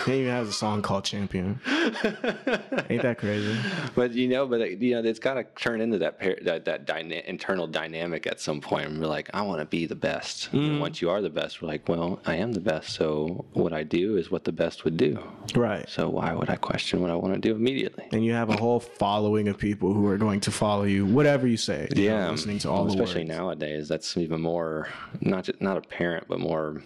[0.05, 1.61] He even has a song called Champion.
[1.67, 3.57] Ain't that crazy?
[3.95, 6.65] But you know, but uh, you know, it's got to turn into that par- that
[6.67, 8.87] that dyna- internal dynamic at some point.
[8.87, 10.53] And we're like, I want to be the best.
[10.53, 12.91] And once you are the best, we're like, well, I am the best.
[12.91, 15.23] So what I do is what the best would do.
[15.55, 15.89] Right.
[15.89, 18.07] So why would I question what I want to do immediately?
[18.13, 21.47] And you have a whole following of people who are going to follow you, whatever
[21.47, 21.89] you say.
[21.95, 23.37] you know, listening to all the especially words.
[23.37, 23.89] nowadays.
[23.89, 24.89] That's even more
[25.21, 26.83] not just, not apparent, but more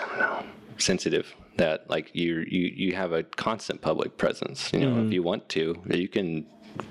[0.00, 0.44] I don't know
[0.80, 1.34] sensitive.
[1.56, 4.72] That like you you you have a constant public presence.
[4.72, 5.06] You know, Mm-hmm.
[5.08, 6.46] if you want to, you can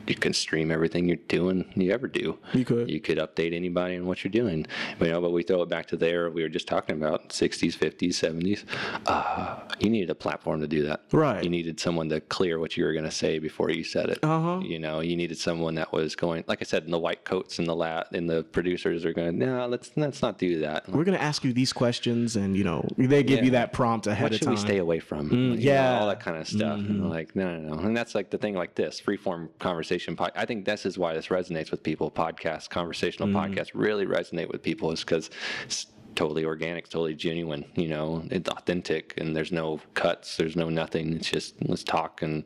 [0.07, 2.37] you can stream everything you're doing you ever do.
[2.53, 2.89] You could.
[2.89, 4.65] You could update anybody on what you're doing.
[4.97, 6.29] But, you know, but we throw it back to there.
[6.29, 8.63] We were just talking about 60s, 50s, 70s.
[9.05, 11.01] Uh, you needed a platform to do that.
[11.11, 11.43] Right.
[11.43, 14.19] You needed someone to clear what you were going to say before you said it.
[14.23, 14.59] Uh-huh.
[14.61, 17.59] You know, you needed someone that was going, like I said, in the white coats
[17.59, 20.87] and the lat, and the producers are going, no, let's let's not do that.
[20.89, 24.23] We're gonna ask you these questions, and you know they give you that prompt ahead
[24.23, 24.55] what of should time.
[24.55, 25.29] we stay away from?
[25.29, 25.85] Know, yeah.
[25.85, 26.01] Mm-hmm.
[26.01, 26.79] all that kind of stuff.
[26.79, 27.81] I'm like, no, no, no.
[27.81, 30.15] And that's like the thing like this freeform conversation.
[30.15, 32.09] Pod- I think this is why this resonates with people.
[32.09, 33.53] Podcasts, conversational Mm-hmm.
[33.53, 35.29] podcasts really resonate with people is because
[35.65, 37.63] it's totally organic, totally genuine.
[37.75, 41.05] You know, it's authentic, and there's no cuts, there's no nothing.
[41.17, 42.43] It's just let's talk, and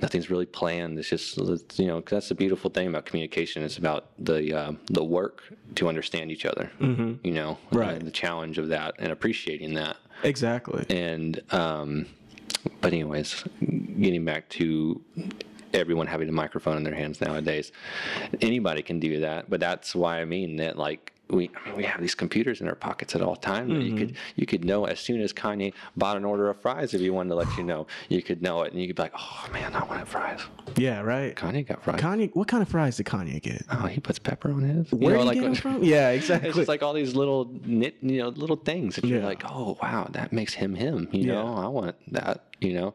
[0.00, 0.98] nothing's really planned.
[0.98, 3.62] It's just let's- you know 'cause that's the beautiful thing about communication.
[3.62, 5.42] It's about the uh, the work
[5.78, 6.70] to understand each other.
[6.80, 6.86] You
[7.40, 7.76] know, Mm-hmm.
[7.78, 7.94] Right.
[7.98, 10.82] and the challenge of that and appreciating that Exactly.
[10.88, 12.06] and um,
[12.80, 13.44] but anyways
[14.04, 15.00] getting back to
[15.74, 17.72] everyone having a microphone in their hands nowadays
[18.40, 21.84] anybody can do that but that's why i mean that like we, I mean, we
[21.84, 23.70] have these computers in our pockets at all times.
[23.72, 23.98] that You mm-hmm.
[23.98, 27.14] could you could know as soon as Kanye bought an order of fries if you
[27.14, 27.86] wanted to let you know.
[28.10, 30.40] You could know it, and you could be like, "Oh man, I want fries."
[30.76, 31.00] Yeah.
[31.00, 31.34] Right.
[31.34, 32.00] Kanye got fries.
[32.02, 33.64] Kanye, what kind of fries did Kanye get?
[33.70, 34.92] oh, he puts pepper on his.
[34.92, 35.82] You Where know, did like he get from?
[35.94, 36.48] Yeah, exactly.
[36.50, 39.24] It's just like all these little knit, you know, little things that you're Yeah.
[39.26, 41.08] like, oh wow, that makes him him.
[41.12, 41.34] You Yeah.
[41.34, 42.44] know, I want that.
[42.62, 42.94] You know,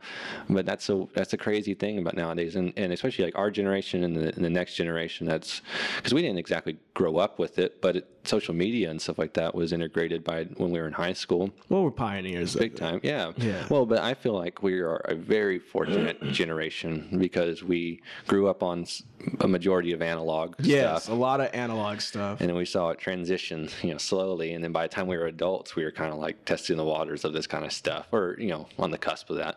[0.50, 4.04] but that's a that's a crazy thing about nowadays, and, and especially like our generation
[4.04, 5.28] and the, and the next generation.
[5.28, 5.62] That's
[5.98, 9.34] because we didn't exactly grow up with it, but it, social media and stuff like
[9.34, 12.56] that was integrated by when we were in high school, well, we're pioneers.
[12.56, 13.00] big time.
[13.04, 13.32] Yeah.
[13.38, 13.66] Yeah.
[13.70, 18.64] Well, but I feel like we are a very fortunate generation because we grew up
[18.64, 18.86] on
[19.42, 21.14] a majority of analog Yes, stuff.
[21.14, 22.40] a lot of analog stuff.
[22.42, 24.54] And then we saw it transition, you know, slowly.
[24.54, 26.84] And then by the time we were adults, we were kind of like testing the
[26.86, 29.57] waters of this kind of stuff, or you know, on the cusp of that.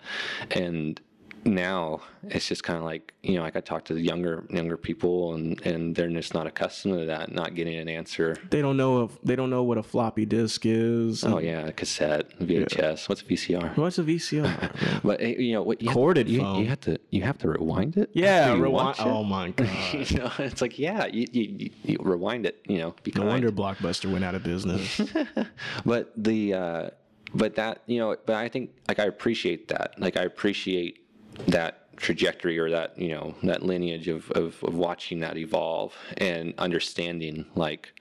[0.51, 1.01] And
[1.43, 4.77] now it's just kind of like you know, like I talk to the younger younger
[4.77, 8.37] people, and and they're just not accustomed to that, not getting an answer.
[8.51, 11.25] They don't know if they don't know what a floppy disk is.
[11.25, 13.09] Oh yeah, cassette, VHS.
[13.09, 13.75] What's a VCR?
[13.79, 15.01] What's a VCR?
[15.03, 15.81] But eh, you know what?
[15.81, 18.11] You have- you, you have to you have to rewind it.
[18.13, 18.97] yeah, rewind.
[19.01, 19.69] Oh my god.
[19.95, 22.61] you know, it's like yeah, you, you, you- you rewind it.
[22.69, 23.31] You know, be No kind.
[23.31, 25.01] wonder Blockbuster went out of business.
[25.87, 26.91] but the uh,
[27.35, 31.05] but that you know but i think like i appreciate that like i appreciate
[31.47, 36.55] that trajectory or that you know that lineage of, of, of watching that evolve and
[36.59, 37.93] understanding like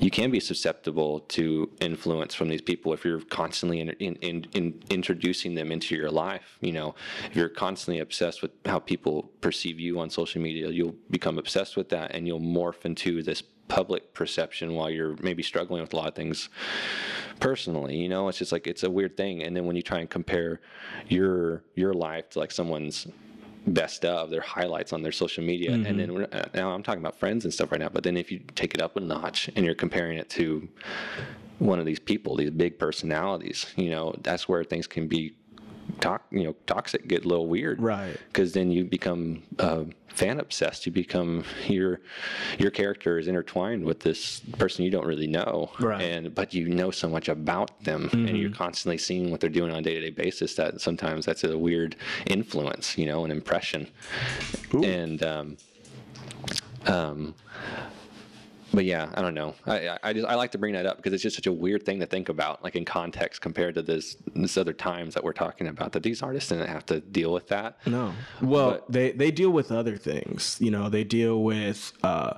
[0.00, 4.46] you can be susceptible to influence from these people if you're constantly in, in, in,
[4.52, 6.58] in introducing them into your life.
[6.60, 6.94] You know,
[7.30, 11.76] if you're constantly obsessed with how people perceive you on social media, you'll become obsessed
[11.76, 15.96] with that and you'll morph into this public perception while you're maybe struggling with a
[15.96, 16.48] lot of things
[17.40, 17.96] personally.
[17.96, 19.42] You know, it's just like it's a weird thing.
[19.42, 20.60] And then when you try and compare
[21.08, 23.06] your your life to like someone's
[23.66, 27.18] best of their highlights on their social media and then uh, now i'm talking about
[27.18, 29.64] friends and stuff right now but then if you take it up a notch and
[29.64, 30.68] you're comparing it to
[31.60, 35.34] one of these people these big personalities you know that's where things can be
[36.00, 37.80] talk you know toxic get a little weird.
[37.80, 38.16] Right.
[38.28, 40.86] because then you become uh, fan obsessed.
[40.86, 42.00] You become your
[42.58, 45.70] your character is intertwined with this person you don't really know.
[45.80, 46.02] Right.
[46.02, 48.08] and but you know so much about them.
[48.12, 51.56] And you're constantly seeing what they're doing on a day-to-day basis that sometimes that's a
[51.58, 53.88] weird influence you know an impression.
[54.72, 55.56] And um,
[56.86, 57.34] um,
[58.74, 59.54] but yeah, I don't know.
[59.66, 61.84] I, I- just I like to bring that up because it's just such a weird
[61.86, 65.32] thing to think about, like in context compared to this this other times that we're
[65.32, 65.92] talking about.
[65.92, 67.78] That these artists didn't have to deal with that.
[67.86, 68.12] No.
[68.42, 70.56] Well, But- they they deal with other things.
[70.60, 72.34] You know, they deal with uh,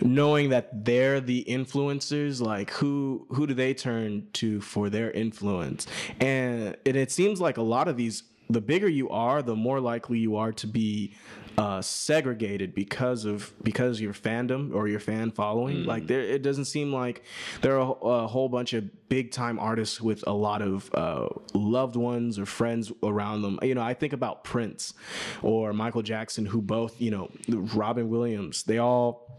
[0.00, 2.40] knowing that they're the influencers.
[2.40, 5.86] Like who who do they turn to for their influence?
[6.20, 8.24] And it, it seems like a lot of these.
[8.50, 11.14] The bigger you are, the more likely you are to be
[11.56, 15.84] uh, segregated because of because your fandom or your fan following.
[15.84, 17.22] Like there, it doesn't seem like
[17.62, 21.28] there are a, a whole bunch of big time artists with a lot of uh,
[21.54, 23.58] loved ones or friends around them.
[23.62, 24.94] You know, I think about Prince
[25.42, 28.64] or Michael Jackson, who both, you know, Robin Williams.
[28.64, 29.38] They all,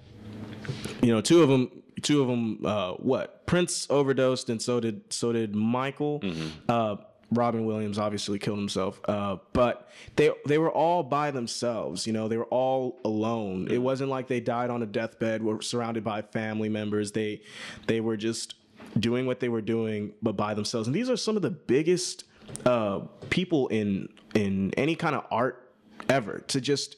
[1.01, 1.71] you know, two of them.
[2.01, 2.65] Two of them.
[2.65, 6.23] Uh, what Prince overdosed, and so did so did Michael.
[6.69, 6.95] Uh,
[7.31, 12.07] Robin Williams obviously killed himself, uh, but they they were all by themselves.
[12.07, 13.67] You know, they were all alone.
[13.69, 17.11] It wasn't like they died on a deathbed, were surrounded by family members.
[17.11, 17.41] They
[17.87, 18.55] they were just
[18.97, 20.87] doing what they were doing, but by themselves.
[20.87, 22.23] And these are some of the biggest
[22.65, 25.71] uh, people in in any kind of art
[26.07, 26.97] ever to just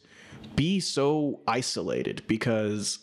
[0.56, 3.00] be so isolated because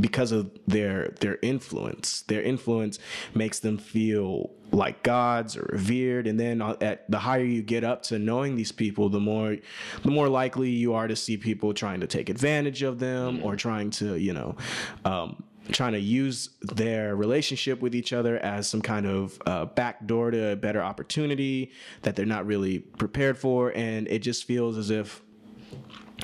[0.00, 2.22] because of their their influence.
[2.22, 2.98] Their influence
[3.34, 7.84] makes them feel like gods or revered, and then uh, at the higher you get
[7.84, 9.56] up to knowing these people, the more
[10.02, 13.56] the more likely you are to see people trying to take advantage of them or
[13.56, 14.56] trying to you know.
[15.04, 20.30] Um, trying to use their relationship with each other as some kind of uh, backdoor
[20.30, 21.72] to a better opportunity
[22.02, 25.22] that they're not really prepared for and it just feels as if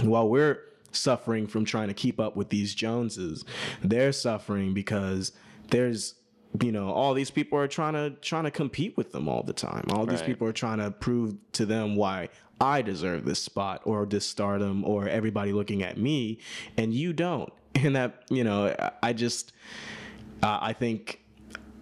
[0.02, 0.60] while we're
[0.92, 3.42] suffering from trying to keep up with these joneses
[3.82, 5.32] they're suffering because
[5.70, 6.16] there's
[6.62, 9.52] you know all these people are trying to trying to compete with them all the
[9.52, 9.84] time.
[9.90, 12.28] All these people are trying to prove to them why
[12.60, 16.38] i deserve this spot or this stardom or everybody looking at me
[16.76, 17.52] and you don't.
[17.76, 19.52] And that you know I- i just
[20.42, 21.22] uh, i think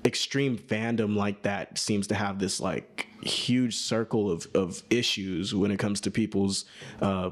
[0.04, 5.70] extreme fandom like that seems to have this like huge circle of, of issues when
[5.72, 6.64] it comes to people's
[7.02, 7.30] uh,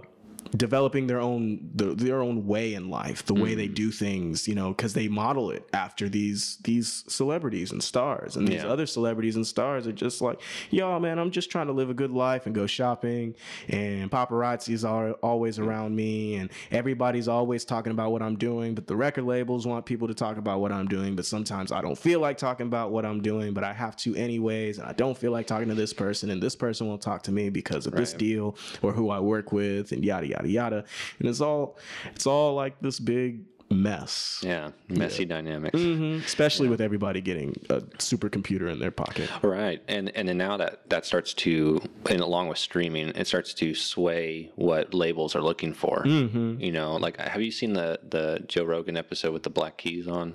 [0.56, 3.74] developing their own the, their own way in life the way they mm.
[3.74, 8.36] do things you know because they model it after these these celebrities and stars.
[8.36, 8.68] And these Yeah.
[8.68, 10.40] other celebrities and stars are just like
[10.70, 13.34] yo man i'm just trying to live a good life and go shopping
[13.68, 15.66] and paparazzi's are always mm.
[15.66, 19.86] around me and everybody's always talking about what i'm doing but the record labels want
[19.86, 22.90] people to talk about what i'm doing but sometimes i don't feel like talking about
[22.90, 25.74] what i'm doing but i have to anyways and i don't feel like talking to
[25.74, 29.10] this person and this person won't talk to me because of this deal or who
[29.10, 30.84] i work with and yada yada yada yada.
[31.18, 31.76] and it's all
[32.14, 35.78] it's all like this big mess Yeah, messy dynamics.
[35.80, 36.24] Mhm.
[36.24, 40.88] especially with everybody getting a supercomputer in their pocket Right, and and then now that
[40.90, 45.72] that starts to, and along with streaming, it starts to sway what labels are looking
[45.74, 46.04] for.
[46.04, 46.60] Mm-hmm.
[46.60, 50.06] You know, like have you seen the the Joe Rogan episode with the Black Keys
[50.06, 50.34] on?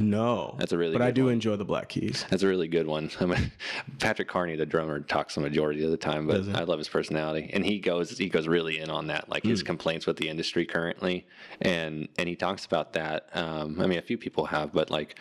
[0.00, 1.34] No That's a really but i do one.
[1.34, 3.10] enjoy the black keys That's a really good one.
[3.20, 3.52] I mean,
[3.98, 7.50] Patrick Carney, the drummer, talks the majority of the time, but I love his personality,
[7.52, 9.66] and he goes he goes really in on that, like his Hmm.
[9.66, 11.26] complaints with the industry currently,
[11.60, 13.28] and and he talks about that.
[13.34, 15.18] Um, I mean, a few people have, but like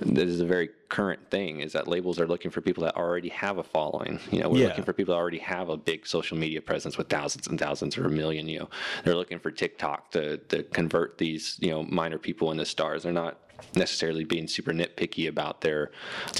[0.00, 3.28] this is a very current thing is that labels are looking for people that already
[3.28, 4.20] have a following.
[4.30, 4.68] You know, we're Yeah.
[4.68, 7.96] looking for people that already have a big social media presence with thousands and thousands
[7.98, 8.48] or a million.
[8.48, 8.68] You know,
[9.04, 13.02] they're looking for TikTok to to convert these you know minor people into stars.
[13.02, 13.38] They're not
[13.74, 15.90] necessarily being super nitpicky about their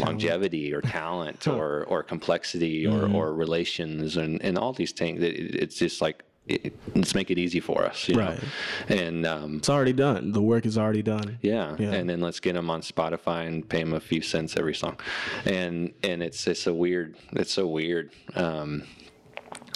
[0.01, 5.23] longevity or talent or or complexity or or relations and and all these things.
[5.23, 8.27] It, it- it's just like it, let's make it easy for us, you know?
[8.29, 8.39] Right.
[8.89, 11.75] And um, it's already done the work is already done yeah.
[11.77, 11.91] Yeah.
[11.93, 14.97] and then let's get them on Spotify and pay them a few cents every song,
[15.45, 18.85] and and it's it's a weird, it's so weird, um,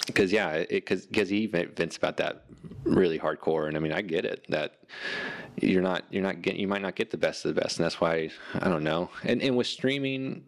[0.07, 2.45] because yeah, because because he even vents about that
[2.83, 4.73] really hardcore, and I mean I get it that
[5.57, 7.85] you're not you're not getting you might not get the best of the best, and
[7.85, 10.43] that's why I don't know, and and with streaming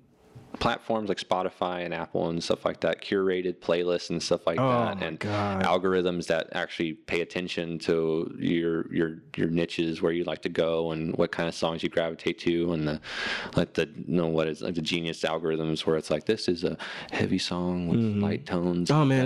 [0.60, 4.70] platforms like Spotify and Apple and stuff like that, curated playlists and stuff like Oh
[4.70, 5.64] that, and God.
[5.64, 10.92] algorithms that actually pay attention to your your your niches where you like to go
[10.92, 13.02] and what kind of songs you gravitate to, and the
[13.56, 16.64] like the you know what is like the genius algorithms where it's like this is
[16.64, 16.78] a
[17.12, 18.90] heavy song with light tones.
[18.92, 19.26] Oh man,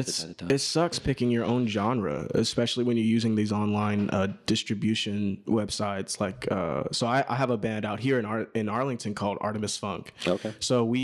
[0.49, 6.19] it sucks picking your own genre, especially when you're using these online uh, distribution websites.
[6.19, 9.37] Like, uh, so I, I have a band out here in Ar- in Arlington called
[9.41, 10.13] Artemis Funk.
[10.27, 10.53] Okay.
[10.59, 10.99] So we,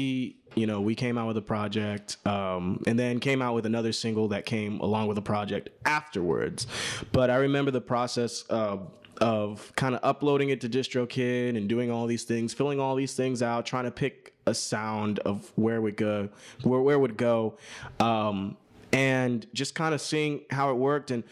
[0.55, 3.91] you know, we came out with a project, um, and then came out with another
[3.91, 6.67] single that came along with the project afterwards.
[7.11, 8.43] But I remember the process.
[8.49, 8.77] Uh,
[9.21, 13.13] of kind of uploading it to DistroKid and doing all these things, filling all these
[13.13, 16.29] things out, trying to pick a sound of where we go,
[16.63, 17.57] where where would go,
[17.99, 18.57] um,
[18.91, 21.11] and just kind of seeing how it worked.
[21.11, 21.23] And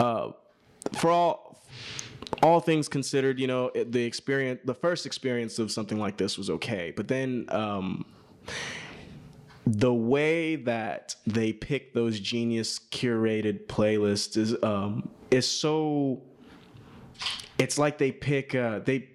[0.00, 0.30] uh,
[0.94, 1.46] for all
[2.42, 6.50] all things considered, you know, the experience, the first experience of something like this was
[6.50, 8.04] okay, but then um,
[9.66, 16.22] the way that they pick those genius curated playlists is um, is so.
[17.58, 19.08] It's like they pick uh, they.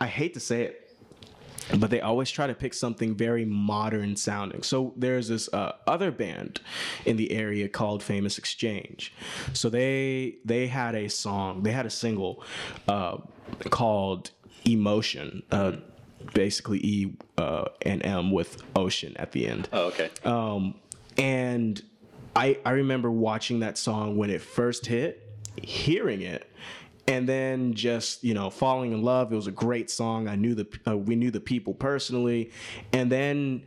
[0.00, 0.86] I hate to say it,
[1.78, 4.62] but they always try to pick something very modern sounding.
[4.62, 6.60] So there's this uh, other band
[7.04, 9.12] in the area called Famous Exchange.
[9.52, 12.42] So they they had a song, they had a single
[12.86, 13.18] uh,
[13.70, 14.30] called
[14.64, 15.42] Emotion.
[15.50, 15.72] Uh,
[16.34, 19.68] basically E uh, and M with ocean at the end.
[19.72, 20.10] Oh, okay.
[20.24, 20.74] Um,
[21.16, 21.82] and
[22.34, 25.22] I I remember watching that song when it first hit,
[25.62, 26.50] hearing it,
[27.08, 29.32] and then just you know falling in love.
[29.32, 30.28] It was a great song.
[30.28, 32.50] I knew the uh, we knew the people personally,
[32.92, 33.62] and then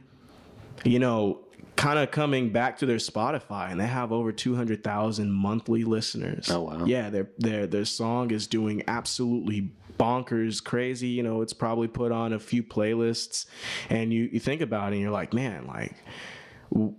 [0.84, 1.42] you know
[1.80, 6.52] kind of coming back to their Spotify and they have over 200,000 monthly listeners.
[6.52, 6.84] Oh, wow.
[6.86, 12.12] Yeah, their their their song is doing absolutely bonkers crazy, you know, it's probably put
[12.12, 13.46] on a few playlists
[13.90, 15.94] and you you think about it and you're like, man, like
[16.72, 16.96] w-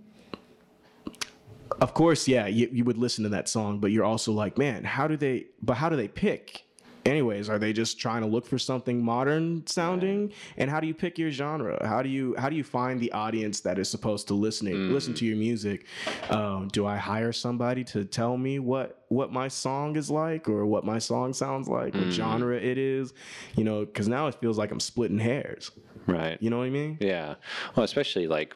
[1.81, 4.83] of course, yeah, you, you would listen to that song, but you're also like, man,
[4.83, 6.63] how do they but how do they pick
[7.05, 10.31] anyways are they just trying to look for something modern sounding?
[10.57, 11.85] And how do you pick your genre?
[11.87, 15.13] How do you how do you find the audience that is supposed to listening listen
[15.15, 15.85] to your music?
[16.29, 20.65] Um, do i hire somebody to tell me what what my song is like or
[20.65, 23.13] what my song sounds like what genre it is?
[23.55, 25.71] You know because now it feels like i'm splitting hairs.
[26.07, 26.37] Right.
[26.41, 26.97] you know what i mean?
[26.99, 27.35] Yeah.
[27.75, 28.55] Well, especially like,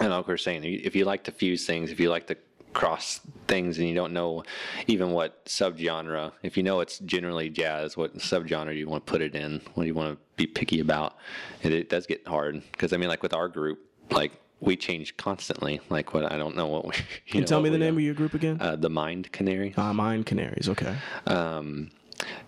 [0.00, 0.64] I know what we're saying.
[0.64, 2.36] If you like to fuse things, if you like to
[2.72, 4.44] cross things, and you don't know
[4.86, 9.10] even what subgenre, if you know it's generally jazz, what subgenre do you want to
[9.10, 11.16] put it in, what do you want to be picky about,
[11.62, 12.62] it, it does get hard.
[12.72, 15.80] Because I mean, like with our group, like we change constantly.
[15.88, 16.92] Like what I don't know what we.
[17.26, 19.32] You Can you tell me the name of of your group again uh, the Mind
[19.32, 19.74] Canary.
[19.76, 20.96] uh, Mind Canaries okay
[21.26, 21.90] um,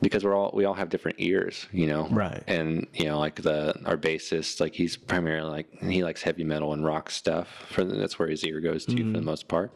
[0.01, 2.09] because we're all we all have different ears, you know.
[2.11, 2.43] Right.
[2.47, 6.73] And you know, like the our bassist, like he's primarily like he likes heavy metal
[6.73, 7.49] and rock stuff.
[7.71, 9.73] For the, that's where his ear goes to for the most part.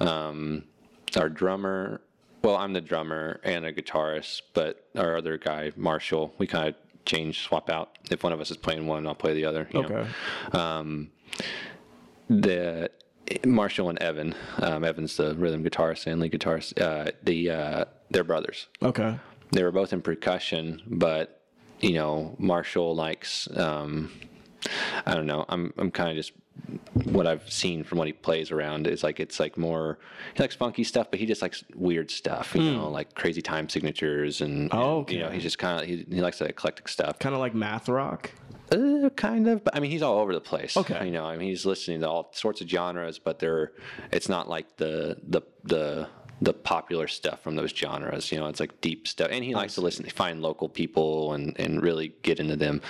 [0.00, 0.64] Um,
[1.16, 2.00] our drummer,
[2.42, 6.74] well, I'm the drummer and a guitarist, but our other guy, Marshall, we kind of
[7.04, 7.98] change, swap out.
[8.10, 9.68] If one of us is playing one, I'll play the other.
[9.72, 9.88] you know.
[9.88, 10.10] okay
[10.52, 11.10] Um,
[12.28, 12.90] the
[13.44, 16.80] Marshall and Evan, um, Evan's the rhythm guitarist and lead guitarist.
[16.80, 18.68] Uh, the uh, they're brothers.
[18.82, 19.18] okay
[19.52, 21.42] They were both in percussion, but
[21.80, 23.48] you know, Marshall likes.
[23.56, 24.10] Um,
[25.06, 25.44] I don't know.
[25.48, 26.32] I'm I'm kind of just
[26.94, 29.98] what I've seen from what he plays around is like it's like more
[30.34, 33.68] he likes funky stuff, but he just likes weird stuff, you know, like crazy time
[33.68, 36.88] signatures and, Oh, and, you know he's just kind of he, he likes that eclectic
[36.88, 37.18] stuff.
[37.18, 38.30] kind of like math rock
[38.72, 40.76] Uh, kind of, but I mean, he's all over the place.
[40.76, 41.04] Okay.
[41.04, 43.72] you know, I mean, he's listening to all sorts of genres, but they're
[44.12, 46.08] it's not like the the the
[46.44, 48.30] the popular stuff from those genres.
[48.30, 51.58] You know, it's like deep stuff, and he likes to listen, find local people, and
[51.58, 52.80] and really get into them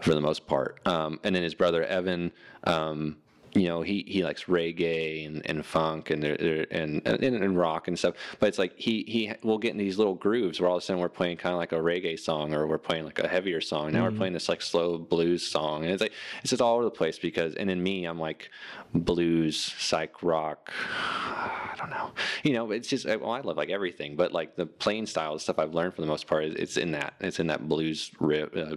[0.00, 0.80] for the most part.
[0.86, 2.32] Um, and then his brother Evan.
[2.64, 3.16] Um,
[3.54, 7.88] you know, he, he likes reggae and, and funk and, there- and, and and rock
[7.88, 8.14] and stuff.
[8.40, 10.84] But it's like he he will get in these little grooves where all of a
[10.84, 13.60] sudden we're playing kind of like a reggae song or we're playing like a heavier
[13.60, 13.92] song.
[13.92, 16.84] Now we're playing this like slow blues song, and it's like it's just all over
[16.84, 17.54] the place because.
[17.54, 18.50] And in me, I'm like
[18.92, 20.70] blues, psych rock.
[20.90, 22.10] I don't know,
[22.42, 22.70] you know.
[22.72, 25.74] It's just well, I love like everything, but like the playing style, the stuff I've
[25.74, 28.56] learned for the most part, is it's in that it's in that blues rip.
[28.56, 28.76] Uh,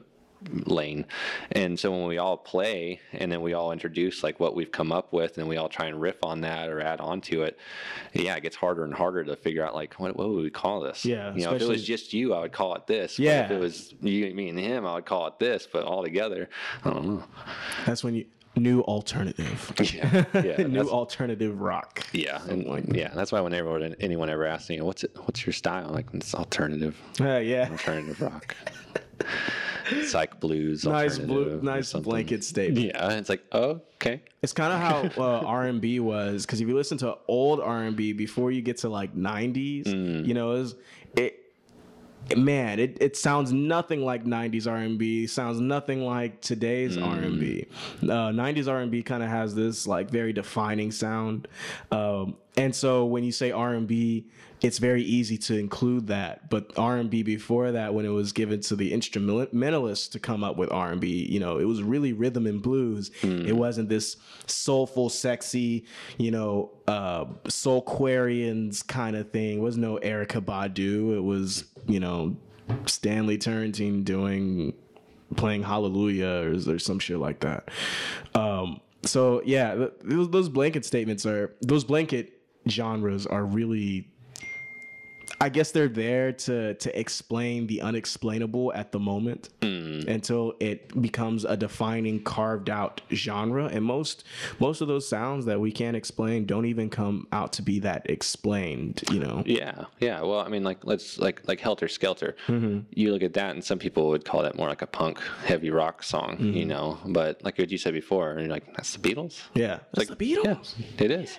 [0.65, 1.05] lane.
[1.51, 4.91] And so when we all play and then we all introduce like what we've come
[4.91, 7.57] up with and we all try and riff on that or add on to it
[8.13, 10.79] yeah it gets harder and harder to figure out like what, what would we call
[10.79, 11.05] this?
[11.05, 13.45] Yeah, you know if it was just you i would call it this but Yeah.
[13.45, 16.49] if it was you me and him i would call it this but all together
[16.83, 17.23] i don't know.
[17.85, 18.25] That's when you
[18.55, 19.71] new alternative.
[19.93, 22.03] Yeah yeah new alternative rock.
[22.11, 25.11] Yeah, and like yeah, that's why whenever anyone ever asks me, "What's it?
[25.25, 27.67] What's your style?" Like it's alternative, uh, yeah.
[27.69, 28.55] Alternative rock,
[30.05, 30.83] psych blues.
[30.85, 34.21] nice blue nice blanket statement Yeah, it's like, oh, okay.
[34.41, 34.79] It's kind of
[35.17, 38.89] how uh, R&B was because if you listen to old R&B before you get to
[38.89, 40.25] like 90s, Mm.
[40.27, 40.75] you know, it, was,
[41.15, 41.43] it
[42.35, 47.07] man, it, it sounds nothing like 90s R&B, sounds nothing like today's Mm.
[47.23, 47.65] R&B.
[48.03, 51.47] Uh, 90s R&B kind of has this like very defining sound.
[51.91, 54.25] Um, and so when you say R&B,
[54.61, 56.49] it's very easy to include that.
[56.49, 60.71] But R&B before that, when it was given to the instrumentalists to come up with
[60.71, 63.11] R&B, you know, it was really rhythm and blues.
[63.47, 65.85] It wasn't this soulful, sexy,
[66.17, 69.59] you know, uh, Soulquarians kind of thing.
[69.59, 71.15] It was no Erykah Badu.
[71.15, 72.35] It was, you know,
[72.85, 74.73] Stanley Turrentine doing
[75.35, 77.69] playing Hallelujah or, or some shit like that.
[78.33, 84.09] Um, so yeah, those, those blanket statements are those blanket genres are really.
[85.39, 90.07] I guess they're there to to explain the unexplainable at the moment mm.
[90.07, 94.23] until it becomes a defining carved out genre and most
[94.59, 98.09] most of those sounds that we can't explain don't even come out to be that
[98.09, 100.21] explained you know Yeah, yeah.
[100.21, 102.35] Well, I mean, like let's like like Helter Skelter.
[102.47, 102.79] Mm-hmm.
[102.91, 105.69] You look at that, and some people would call that more like a punk, heavy
[105.69, 106.69] rock song, you mm-hmm.
[106.69, 106.99] know.
[107.05, 109.41] But like what you said before, and you're like, that's the Beatles.
[109.53, 111.37] yeah that's Like, the Beatles Yeah, it is,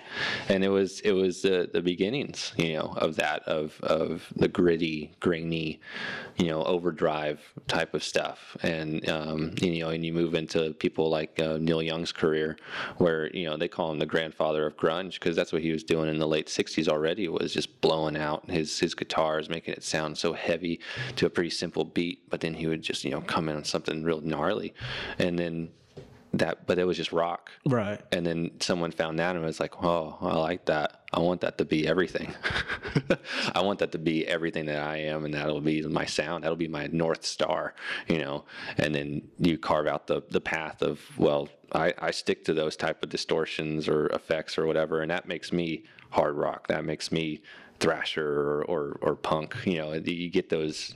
[0.49, 4.47] and it was it was the the beginnings, you know, of that of of the
[4.47, 5.79] gritty, grainy,
[6.37, 11.09] you know, overdrive type of stuff, and um, you know, and you move into people
[11.09, 12.57] like uh, Neil Young's career,
[12.97, 15.83] where you know they call him the grandfather of grunge because that's what he was
[15.83, 19.83] doing in the late '60s already was just blowing out his his guitars, making it
[19.83, 20.79] sound so heavy
[21.15, 23.63] to a pretty simple beat, but then he would just you know come in on
[23.63, 24.73] something real gnarly,
[25.17, 25.69] and then
[26.33, 29.83] that, but it was just rock right and then someone found that and was like,
[29.83, 31.01] "Oh, I like that.
[31.11, 32.33] I want that to be everything.
[33.55, 36.43] I want that to be everything that I am, and that'll be my sound.
[36.43, 37.73] That'll be my north star,
[38.07, 38.45] you know."
[38.77, 42.75] And then you carve out the the path of, well, I, I stick to those
[42.75, 46.67] type of distortions or effects or whatever, and that makes me hard rock.
[46.67, 47.41] That makes me
[47.79, 49.55] thrasher or, or or punk.
[49.65, 50.95] You know, you get those,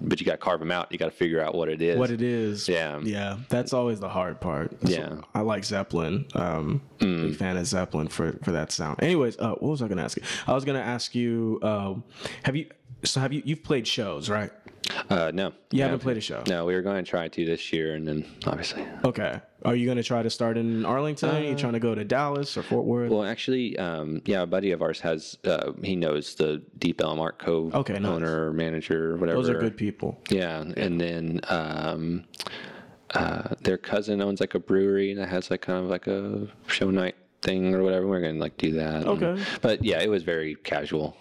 [0.00, 0.90] but you got to carve them out.
[0.90, 1.98] You got to figure out what it is.
[1.98, 2.68] what it is.
[2.68, 3.00] Yeah.
[3.02, 3.38] yeah.
[3.48, 4.70] That's always the hard part.
[4.80, 5.14] That's Yeah.
[5.14, 6.26] what- I like Zeppelin.
[6.34, 9.02] Um, big fan of Zeppelin for for that sound.
[9.02, 10.22] Anyways, uh, what was I gonna ask you?
[10.46, 12.04] I was gonna ask you, um,
[12.44, 12.66] have you?
[13.04, 13.42] So have you?
[13.44, 14.50] You've played shows, right?
[15.08, 16.42] Uh, no, You haven't played a show.
[16.48, 18.84] No, we were going to try to this year, and then obviously.
[19.04, 19.40] Okay.
[19.62, 21.28] Are you gonna try to start in Arlington?
[21.36, 23.10] Are you trying to go to Dallas or Fort Worth?
[23.10, 25.36] Well, actually, um, yeah, a buddy of ours has.
[25.44, 28.06] Uh, he knows the Deep Ellum Art Co Okay, nice.
[28.06, 29.36] owner, manager, whatever.
[29.38, 30.18] Those are good people.
[30.30, 32.24] Yeah, and then um,
[33.14, 36.90] uh, their cousin owns like a brewery that has like kind of like a show
[36.90, 38.06] night thing or whatever.
[38.06, 39.02] We're gonna like do that.
[39.06, 39.42] and- Okay.
[39.60, 41.16] but yeah, it was very casual.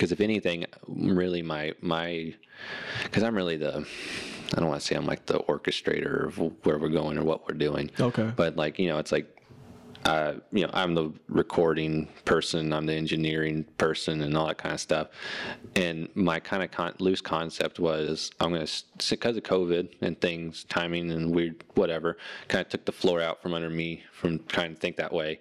[0.00, 2.34] Because if anything, really my my,
[3.02, 3.86] because I'm really the.
[4.54, 7.46] I don't want to say I'm like the orchestrator of where we're going or what
[7.46, 7.90] we're doing.
[8.00, 8.32] Okay.
[8.34, 9.40] But like you know, it's like
[10.06, 14.74] uh, you know, I'm the recording person, I'm the engineering person, and all that kind
[14.74, 15.08] of stuff.
[15.76, 20.18] And my kind of con- loose concept was I'm going to, because of COVID and
[20.18, 22.16] things, timing and weird, whatever,
[22.48, 25.40] kind of took the floor out from under me from trying to think that way.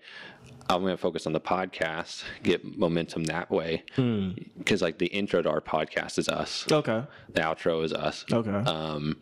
[0.69, 3.83] I'm going to focus on the podcast, get momentum that way.
[3.95, 7.03] Because, like, the intro to our podcast is us, Okay.
[7.33, 8.23] the outro is us.
[8.31, 8.51] Okay.
[8.51, 9.17] Um,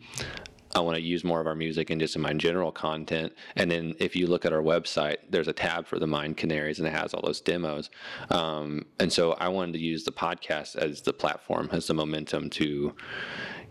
[0.76, 3.32] I want to use more of our music and just in my general content.
[3.56, 6.78] And then if you look at our website, there's a tab for the Mind Canaries
[6.78, 7.88] and it has all those demos.
[8.28, 12.50] Um, and so I wanted to use the podcast as the platform, as the momentum
[12.50, 12.94] to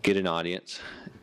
[0.02, 0.80] get an audience,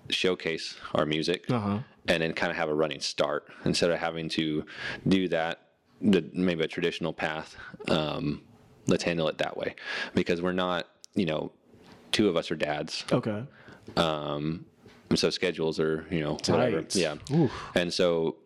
[0.09, 1.79] showcase our music, Uh-huh.
[2.07, 4.65] and then kind of have a running start instead of having to
[5.09, 5.59] do that,
[6.01, 7.55] the, maybe a traditional path.
[7.87, 8.41] Um,
[8.87, 9.75] let's handle it that way
[10.13, 11.51] because we're not, you know,
[12.11, 13.43] two of us are dads okay.
[13.97, 14.65] Um,
[15.13, 16.95] so schedules are you know whatever Tight.
[16.95, 17.15] yeah
[17.75, 18.37] and so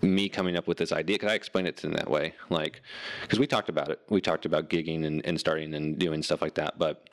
[0.00, 2.82] me coming up with this idea because i explained it to them that way like
[3.22, 6.42] because we talked about it we talked about gigging and, and starting and doing stuff
[6.42, 7.08] like that but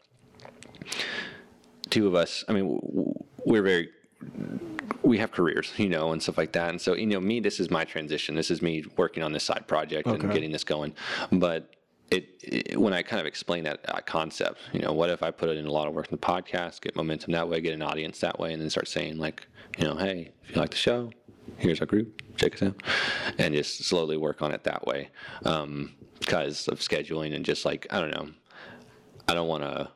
[1.90, 2.80] two of us i mean
[3.46, 3.90] we're very
[5.03, 6.69] we have careers, you know, and stuff like that.
[6.69, 8.35] And so, you know, me, this is my transition.
[8.35, 10.93] This is me working on this side project and getting this going.
[11.31, 11.76] But
[12.11, 15.31] it, it when I kind of explain that uh, concept, you know, what if I
[15.31, 17.73] put it in a lot of work in the podcast, get momentum that way, get
[17.73, 19.45] an audience that way, and then start saying like,
[19.77, 21.11] you know, hey, if you like the show,
[21.57, 22.81] here's our group, check us out,
[23.38, 25.10] and just slowly work on it that way,
[25.45, 28.30] um, because of scheduling and just like I don't know,
[29.27, 29.89] I don't want to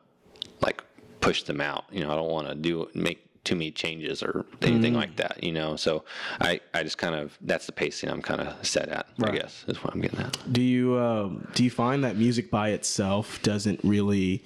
[0.62, 0.84] like
[1.22, 1.86] push them out.
[1.92, 5.44] You know, I don't want to do make too many changes or anything like that.
[5.44, 6.04] You know, so
[6.40, 9.08] I I just kind of that's the pacing I'm kind of set at.
[9.22, 9.42] I Right.
[9.42, 10.38] guess is what I'm getting at.
[10.54, 14.44] Do you um, do you find that music by itself doesn't really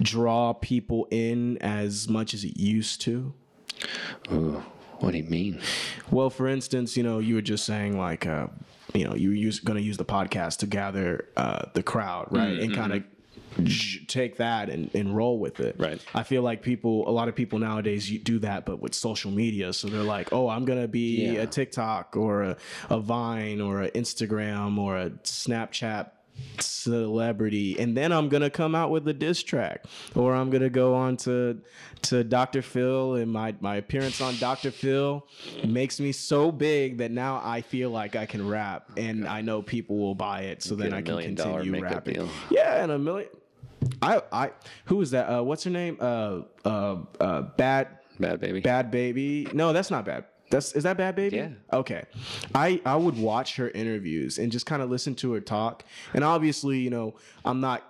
[0.00, 3.34] draw people in as much as it used to?
[4.32, 4.62] Ooh,
[5.00, 5.60] what do you mean?
[6.10, 8.46] Well, for instance, you know, you were just saying like, uh,
[8.94, 12.58] you know, you were going to use the podcast to gather uh, the crowd, right,
[12.58, 13.02] and kind of
[14.06, 15.76] take that and, and roll with it.
[15.78, 16.00] Right.
[16.14, 19.72] I feel like people, a lot of people nowadays, do that, but with social media.
[19.72, 21.42] So they're like, oh, I'm gonna be Yeah.
[21.42, 22.56] a TikTok or a,
[22.90, 26.10] a Vine or an Instagram or a Snapchat
[26.60, 29.84] celebrity and then i'm gonna come out with a diss track
[30.14, 31.60] or i'm gonna go on to
[32.02, 35.26] to dr phil and my my appearance on dr phil
[35.66, 39.62] makes me so big that now i feel like i can rap and i know
[39.62, 42.28] people will buy it so then i can continue rapping deal.
[42.50, 43.28] yeah and a million
[44.02, 44.50] i i
[44.86, 47.88] who is that uh what's her name uh uh uh bad
[48.18, 48.62] Bhad Bhabie.
[48.62, 49.52] Bhad Bhabie.
[49.54, 50.24] No, that's not bad.
[50.50, 51.32] That's is that Bhad Bhabie?
[51.32, 51.48] Yeah.
[51.72, 52.04] Okay.
[52.54, 55.84] I I would watch her interviews and just kind of listen to her talk.
[56.14, 57.14] And obviously, you know,
[57.44, 57.84] I'm not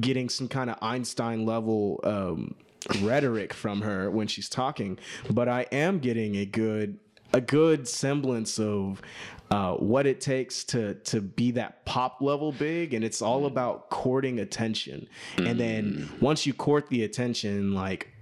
[0.00, 2.54] getting some kind of Einstein level um,
[3.02, 4.98] rhetoric from her when she's talking,
[5.30, 6.98] but I am getting a good
[7.32, 9.02] a good semblance of
[9.50, 13.90] uh, what it takes to to be that pop level big, and it's all about
[13.90, 15.08] courting attention.
[15.38, 18.12] And then once you court the attention, like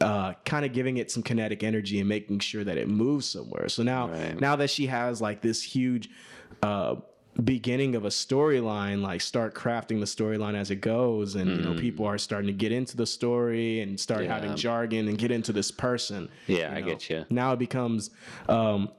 [0.00, 3.68] uh, kind of giving it some kinetic energy and making sure that it moves somewhere.
[3.68, 4.40] So now, Right.
[4.40, 6.08] now that she has like this huge
[6.62, 6.96] uh,
[7.44, 11.74] beginning of a storyline, like start crafting the storyline as it goes, and you know
[11.74, 14.34] people are starting to get into the story and start Yeah.
[14.34, 16.28] having jargon and get into this person.
[16.46, 17.24] Yeah, you I get you.
[17.30, 18.10] Now it becomes.
[18.48, 18.90] Um,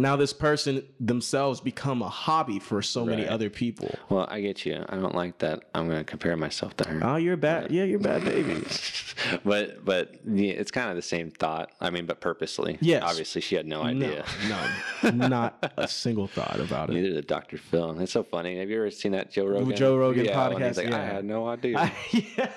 [0.00, 3.94] now this person themselves become a hobby for so many other people.
[4.08, 4.84] Well, I get you.
[4.88, 5.64] I don't like that.
[5.74, 7.00] I'm going to compare myself to her.
[7.02, 7.70] Oh, you're bad.
[7.70, 8.64] Yeah, you're bad, baby.
[9.44, 11.70] but but yeah, it's kind of the same thought.
[11.80, 12.78] I mean, but purposely.
[12.80, 13.02] Yes.
[13.04, 14.24] Obviously, she had no idea.
[14.48, 16.94] No, no, not a single thought about it.
[16.94, 17.58] Neither did Dr.
[17.58, 17.98] Phil.
[18.00, 18.58] It's so funny.
[18.58, 19.76] Have you ever seen that Joe Rogan?
[19.76, 21.92] Joe Rogan yeah, podcast, like, I had no idea.
[22.10, 22.50] yeah.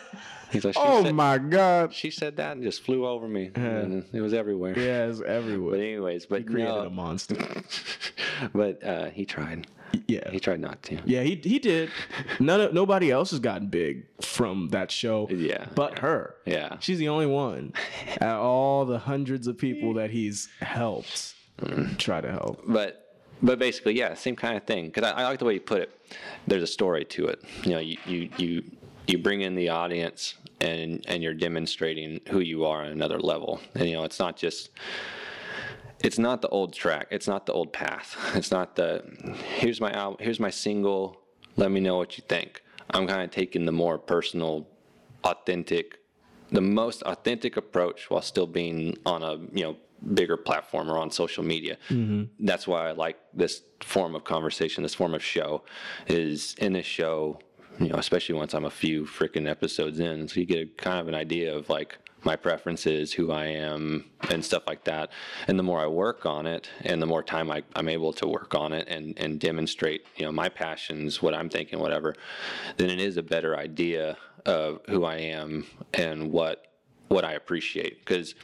[0.52, 1.94] He's like, Oh said, my god.
[1.94, 3.52] She said that and just flew over me.
[3.56, 4.78] And it was everywhere.
[4.78, 5.72] Yeah, it's But everywhere.
[5.72, 7.36] But anyways, but He created no, a monster.
[8.54, 9.68] but uh, he tried.
[10.08, 10.30] Yeah.
[10.30, 11.00] He tried not to.
[11.06, 11.90] Yeah, he he did.
[12.40, 15.28] None of, nobody else has gotten big from that show.
[15.30, 15.66] Yeah.
[15.76, 16.36] But her.
[16.46, 16.78] Yeah.
[16.80, 17.74] She's the only one.
[18.22, 21.36] At all the hundreds of people that he's helped
[21.98, 22.62] try to help.
[22.68, 23.06] but
[23.42, 24.88] but basically, yeah, same kind of thing.
[24.88, 25.90] Because I, I like the way you put it.
[26.48, 27.42] There's a story to it.
[27.64, 28.64] You know, you you you,
[29.10, 33.60] you bring in the audience and and you're demonstrating who you are on another level.
[33.76, 34.70] And you know, it's not just.
[36.02, 37.08] It's not the old track.
[37.12, 38.16] It's not the old path.
[38.34, 39.04] It's not the
[39.58, 40.18] here's my album.
[40.22, 41.20] Here's my single.
[41.58, 42.64] Let me know what you think.
[42.92, 44.66] I'm kind of taking the more personal,
[45.26, 46.00] authentic
[46.52, 49.78] the most authentic approach while still being on a you know
[50.14, 51.78] bigger platform or on social media.
[51.90, 52.46] Mm-hmm.
[52.46, 55.64] That's why I like this form of conversation, this form of show.
[56.08, 57.40] Is in this show,
[57.80, 61.00] you know, especially once I'm a few freaking episodes in, so you get a, kind
[61.00, 65.12] of an idea of like my preferences, who I am, and stuff like that.
[65.48, 68.28] And the more I work on it, and the more time I, I'm able to
[68.28, 72.16] work on it and, and demonstrate, you know, my passions, what I'm thinking, whatever,
[72.78, 76.69] then it is a better idea of who I am and what
[77.10, 78.00] what I appreciate.
[78.00, 78.36] Because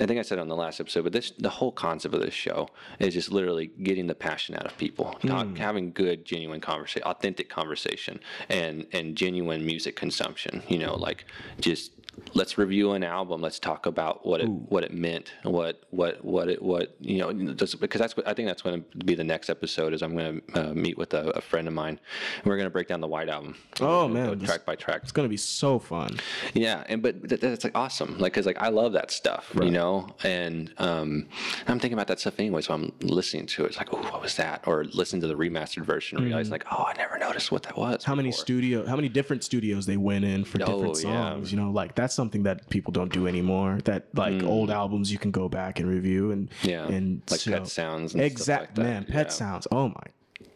[0.00, 2.34] I think I said on the last episode, but this the whole concept of this
[2.34, 2.68] show
[2.98, 5.54] is just literally getting the passion out of people, talk, hmm.
[5.54, 10.62] having good, genuine conversation, authentic conversation, and and genuine music consumption.
[10.68, 11.26] You know, like
[11.60, 11.92] just
[12.34, 13.40] let's review an album.
[13.40, 17.54] Let's talk about what it what it meant, what what what it what you know.
[17.54, 19.92] Just, because that's what I think that's going to be the next episode.
[19.92, 21.98] Is I'm going to uh, meet with a, a friend of mine,
[22.36, 23.56] and we're going to break down the White Album.
[23.80, 25.00] Oh, man, track by track.
[25.02, 26.18] It's gonna be so fun.
[26.54, 29.70] Yeah, and but th- that's like awesome, like because like I love that stuff, you
[29.70, 31.28] know, and um,
[31.66, 32.62] I'm thinking about that stuff anyway.
[32.62, 33.68] So I'm listening to it.
[33.68, 34.64] It's like, oh, what was that?
[34.66, 37.76] Or listen to the remastered version, and realize like, oh, I never noticed what that
[37.76, 38.04] was.
[38.04, 41.02] How many studio how many different studios they went in for different Oh, yeah.
[41.32, 43.80] songs, you know, like that's something that people don't do anymore.
[43.84, 46.68] That like old albums you can go back and review and Mm.
[46.70, 49.32] Yeah, and like so- Pet Sounds and stuff exact like man, pet Yeah.
[49.32, 49.66] sounds.
[49.70, 50.06] Oh my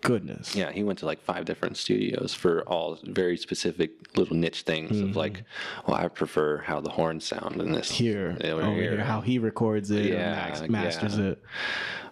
[0.00, 0.56] goodness.
[0.56, 4.98] Yeah, he went to like five different studios for all very specific little niche things
[4.98, 5.44] of like,
[5.86, 9.38] well, I prefer how the horns sound in this Here, over over here, how he
[9.38, 11.24] records it, or Yeah, max, masters yeah.
[11.32, 11.42] it.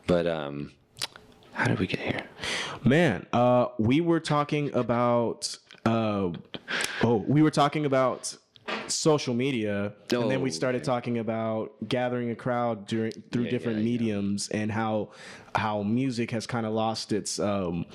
[0.06, 0.72] But um,
[1.52, 2.26] how did we get here?
[2.84, 5.56] Man, uh, we were talking about
[5.86, 6.30] uh,
[7.02, 8.36] oh, we were talking about
[8.90, 13.50] social media, and then we Oh, started talking about gathering a crowd during through Yeah,
[13.50, 13.90] different yeah, yeah.
[13.92, 15.10] mediums and how
[15.54, 17.86] how music has kind of lost its um,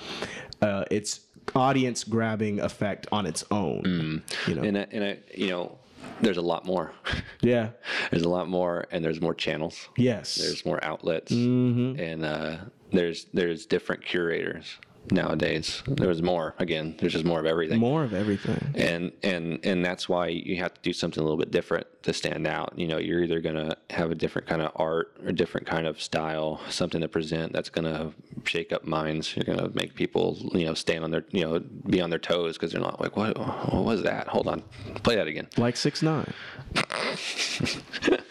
[0.62, 1.20] uh, its
[1.54, 4.22] audience grabbing effect on its own.
[4.48, 5.78] You know, And I, and I, you know,
[6.20, 6.92] there's a lot more.
[7.40, 7.70] yeah,
[8.10, 9.88] there's a lot more, and there's more channels.
[9.96, 12.00] yes, There's more outlets, Mm-hmm.
[12.00, 12.56] and uh,
[12.90, 14.78] there's there's different curators
[15.10, 15.82] nowadays.
[15.86, 16.54] There's more.
[16.58, 17.80] Again, there's just more of everything.
[17.80, 18.60] more of everything.
[18.74, 22.12] and and and that's why you have to do something a little bit different to
[22.12, 25.66] stand out you know you're either to have a different kind of art or different
[25.66, 28.12] kind of style something to present that's to
[28.44, 31.58] shake up minds you're to make people you know stand on their you know
[31.88, 33.36] be on their toes because they're not like what
[33.72, 34.62] what was that hold on
[35.02, 36.32] play that again Like 6ix9ine.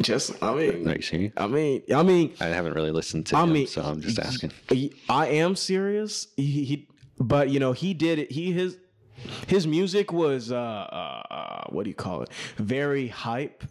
[0.02, 3.36] Just, I mean, are you serious I mean, I mean, i haven't really listened to
[3.36, 4.50] I him mean, so i'm just asking
[5.10, 6.28] I am serious.
[6.36, 8.32] He, he but you know, he did it.
[8.32, 8.78] He his
[9.46, 12.30] his music was uh, uh, uh what do you call it?
[12.56, 13.64] Very hype.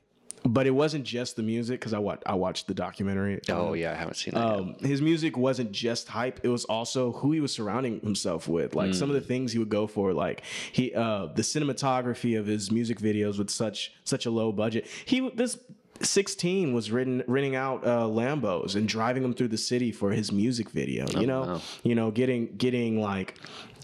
[0.45, 3.41] But it wasn't just the music because I watched I watched the documentary.
[3.49, 4.45] oh yeah i haven't seen that.
[4.45, 8.73] Um, his music wasn't just hype; it was also who he was surrounding himself with.
[8.73, 12.45] Like some of the things he would go for, like he, uh, the cinematography of
[12.45, 14.87] his music videos with such such a low budget.
[15.05, 15.57] He this
[16.01, 20.31] 16 was written renting out uh, Lambos and driving them through the city for his
[20.31, 21.05] music video.
[21.09, 21.61] You know, wow.
[21.83, 23.35] you know, getting getting like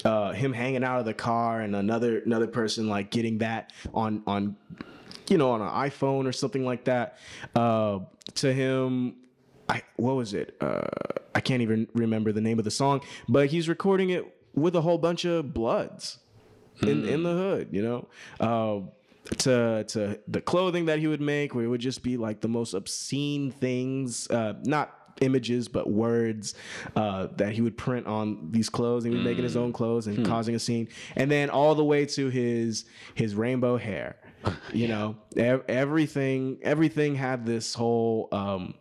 [0.04, 4.24] uh, him hanging out of the car and another another person like getting that on
[4.28, 4.56] on
[5.30, 7.18] you know on an iPhone or something like that.
[7.56, 8.00] Uh,
[8.36, 9.16] to him,
[9.68, 10.56] I what was it?
[10.62, 10.88] Uh,
[11.34, 14.82] I can't even remember the name of the song, but he's recording it with a
[14.82, 16.20] whole bunch of bloods
[16.82, 17.70] in in the hood.
[17.72, 17.82] You
[18.40, 18.88] know.
[19.40, 22.48] To to the clothing that he would make, where it would just be like the
[22.48, 26.54] most obscene things, uh, not images but words
[26.96, 29.06] uh, that he would print on these clothes.
[29.06, 31.84] And he was making his own clothes and causing a scene, and then all the
[31.84, 32.86] way to his
[33.16, 34.18] his rainbow hair.
[34.74, 38.30] You know, ev- everything everything had this whole.
[38.32, 38.76] Um,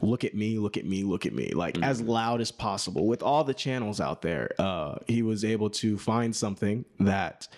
[0.00, 3.06] look at me, look at me, look at me, like as loud as possible.
[3.06, 7.48] With all the channels out there, uh, he was able to find something that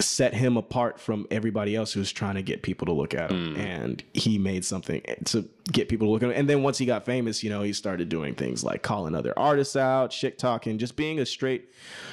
[0.00, 3.30] set him apart from everybody else who was trying to get people to look at
[3.30, 3.56] him.
[3.56, 6.36] And he made something to get people to look at him.
[6.36, 9.32] And then once he got famous, you know, he started doing things like calling other
[9.38, 11.70] artists out, shit talking, just being a straight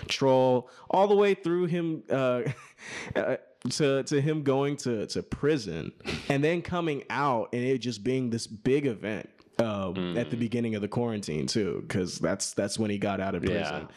[0.07, 2.03] troll, all the way through him.
[2.09, 2.43] Uh,
[3.15, 3.37] uh,
[3.69, 5.93] to to him going to to prison
[6.27, 10.75] and then coming out and it just being this big event um, at the beginning
[10.75, 13.87] of the quarantine too, because that's that's when he got out of prison.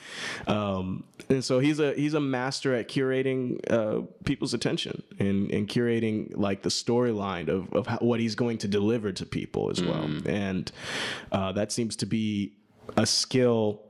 [0.47, 5.67] Um, and so he's a he's a master at curating uh, people's attention and and
[5.69, 9.83] curating like the storyline of of how, what he's going to deliver to people as
[9.83, 10.05] well.
[10.27, 10.71] And
[11.33, 12.53] uh, that seems to be
[12.97, 13.83] a skill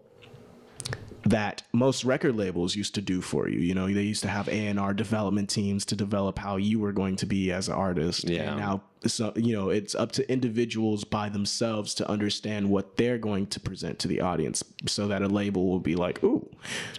[1.29, 3.59] that most record labels used to do for you.
[3.59, 6.79] You know, they used to have A and R development teams to develop how you
[6.79, 8.29] were going to be as an artist.
[8.29, 8.51] Yeah.
[8.53, 13.19] And now, so you know, it's up to individuals by themselves to understand what they're
[13.19, 16.49] going to present to the audience, so that a label will be like, "Ooh,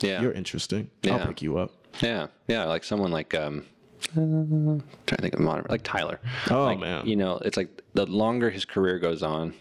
[0.02, 0.22] Yeah.
[0.22, 0.90] you're interesting.
[1.06, 1.26] I'll Yeah.
[1.26, 1.72] pick you up."
[2.02, 3.66] Yeah, yeah, like someone like um,
[4.12, 6.20] uh, trying to think of modern, like Tyler.
[6.52, 7.08] Oh, Like, man.
[7.08, 9.54] you know, it's like the longer his career goes on,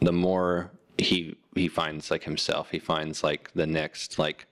[0.00, 2.70] the more he he finds like himself.
[2.70, 4.46] He finds like the next like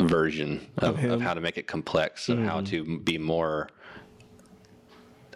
[0.00, 0.96] version of, of.
[1.00, 1.20] Mm-hmm.
[1.20, 3.68] how to make it complex, of how to be more.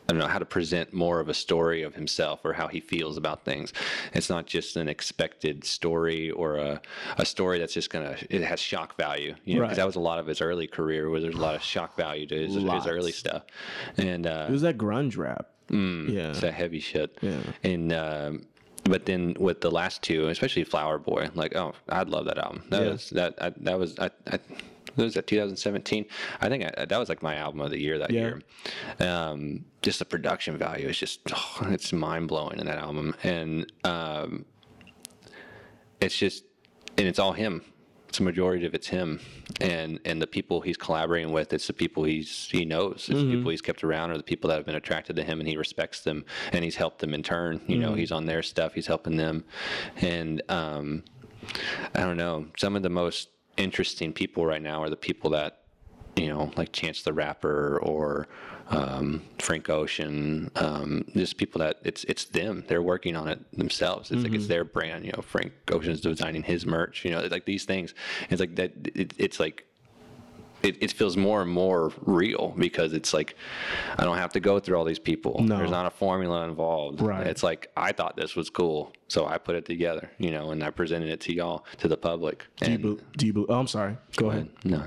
[0.08, 2.80] I don't know how to present more of a story of himself or how he
[2.80, 3.72] feels about things.
[4.12, 6.82] It's not just an expected story or a,
[7.18, 9.34] a story that's just gonna it has shock value.
[9.44, 9.76] You know, because Right.
[9.76, 12.26] that was a lot of his early career where there's a lot of shock value
[12.26, 13.44] to his, his early stuff,
[13.96, 15.46] and uh, It was that grunge rap.
[15.70, 16.30] yeah.
[16.30, 17.16] it's that heavy shit.
[17.22, 17.38] Yeah.
[17.62, 18.42] And um,
[18.84, 22.64] but then with the last two, especially Flower Boy, like oh, I'd love that album.
[22.70, 22.90] That Yeah.
[22.90, 24.10] was that I, that was I.
[24.30, 24.38] I
[24.96, 26.04] was that 2017?
[26.42, 28.20] I think I, that was like my album of the year that Yeah.
[28.20, 28.42] year.
[29.00, 33.72] Um, just the production value is just oh, it's mind blowing in that album, and
[33.84, 34.44] um,
[36.00, 36.44] it's just
[36.98, 37.62] and it's all him.
[38.12, 39.20] It's a majority of it's him,
[39.62, 41.50] and and the people he's collaborating with.
[41.54, 43.08] It's the people he's he knows.
[43.08, 45.40] It's the people he's kept around, or the people that have been attracted to him,
[45.40, 47.62] and he respects them, and he's helped them in turn.
[47.66, 49.44] You know, he's on their stuff, he's helping them,
[49.96, 51.04] and um,
[51.94, 52.48] I don't know.
[52.58, 55.62] Some of the most interesting people right now are the people that
[56.14, 58.28] you know, like Chance the Rapper or
[58.72, 62.64] um, Frank Ocean, um, just people that it's it's them.
[62.68, 64.10] They're working on it themselves.
[64.10, 65.04] It's like it's their brand.
[65.04, 67.04] You know, Frank Ocean's designing his merch.
[67.04, 67.94] You know, like these things.
[68.30, 68.72] It's like that.
[68.94, 69.66] It, it's like.
[70.62, 73.34] It, it feels more and more real because it's like
[73.98, 75.42] I don't have to go through all these people.
[75.42, 75.56] No.
[75.56, 77.00] There's not a formula involved.
[77.00, 77.26] Right.
[77.26, 80.62] It's like I thought this was cool, so I put it together, you know, and
[80.62, 82.46] I presented it to y'all, to the public.
[82.58, 83.32] Do you, be, do you?
[83.32, 83.96] Be, oh, I'm sorry.
[84.14, 84.50] Go ahead.
[84.62, 84.84] no,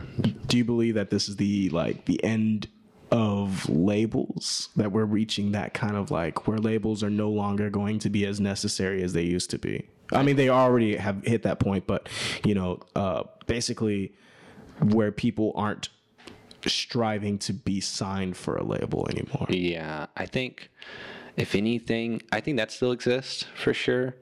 [0.47, 2.69] do you believe that this is the like the end
[3.11, 7.99] of labels that we're reaching that kind of like where labels are no longer going
[7.99, 11.43] to be as necessary as they used to be i mean they already have hit
[11.43, 12.09] that point but
[12.43, 14.11] you know uh basically
[14.81, 15.89] where people aren't
[16.65, 20.71] striving to be signed for a label anymore Yeah, I think
[21.37, 24.15] if anything, I think that still exists for sure.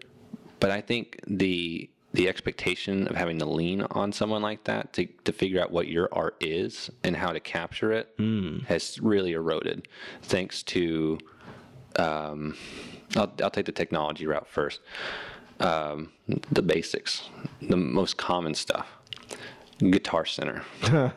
[0.60, 5.06] But I think the the expectation of having to lean on someone like that to,
[5.26, 8.14] to figure out what your art is and how to capture it
[8.68, 9.88] has really eroded
[10.22, 11.18] thanks to
[11.98, 12.56] um,
[13.16, 14.82] I'll, I'll take the technology route first.
[15.60, 16.12] Um,
[16.52, 17.30] the basics
[17.62, 18.88] the most common stuff
[19.80, 20.64] guitar center.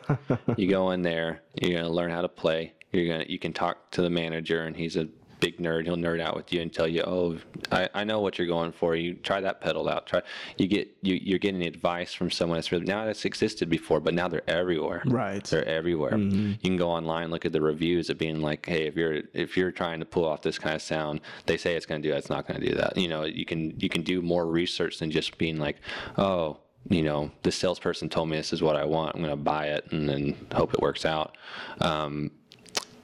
[0.55, 3.39] You go in there you're going to learn how to play you're going to you
[3.39, 5.07] can talk to the manager and he's a
[5.39, 7.37] big nerd he'll nerd out with you and tell you oh
[7.71, 10.21] I, I know what you're going for you try that pedal out try
[10.57, 14.13] you get you, you're getting advice from someone that's really now that's existed before but
[14.13, 15.43] now they're everywhere Right.
[15.43, 18.95] they're everywhere you can go online look at the reviews of being like hey if
[18.95, 22.01] you're if you're trying to pull off this kind of sound they say it's going
[22.01, 24.01] to do that it's not going to do that you know you can you can
[24.01, 25.77] do more research than just being like
[26.17, 26.57] oh
[26.89, 29.13] you know, the salesperson told me this is what I want.
[29.13, 31.37] I'm going to buy it and then hope it works out.
[31.81, 32.31] Um,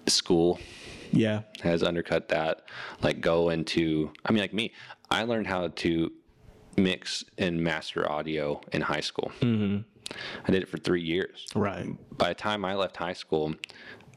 [0.07, 0.57] school
[1.13, 2.63] yeah has undercut that.
[3.01, 4.73] Like, go into, I mean, like me,
[5.09, 6.11] I learned how to
[6.77, 9.31] mix and master audio in high school.
[9.41, 9.81] Mm-hmm.
[10.47, 11.45] I did it for three years.
[11.55, 11.87] right
[12.17, 13.53] By the time I left high school,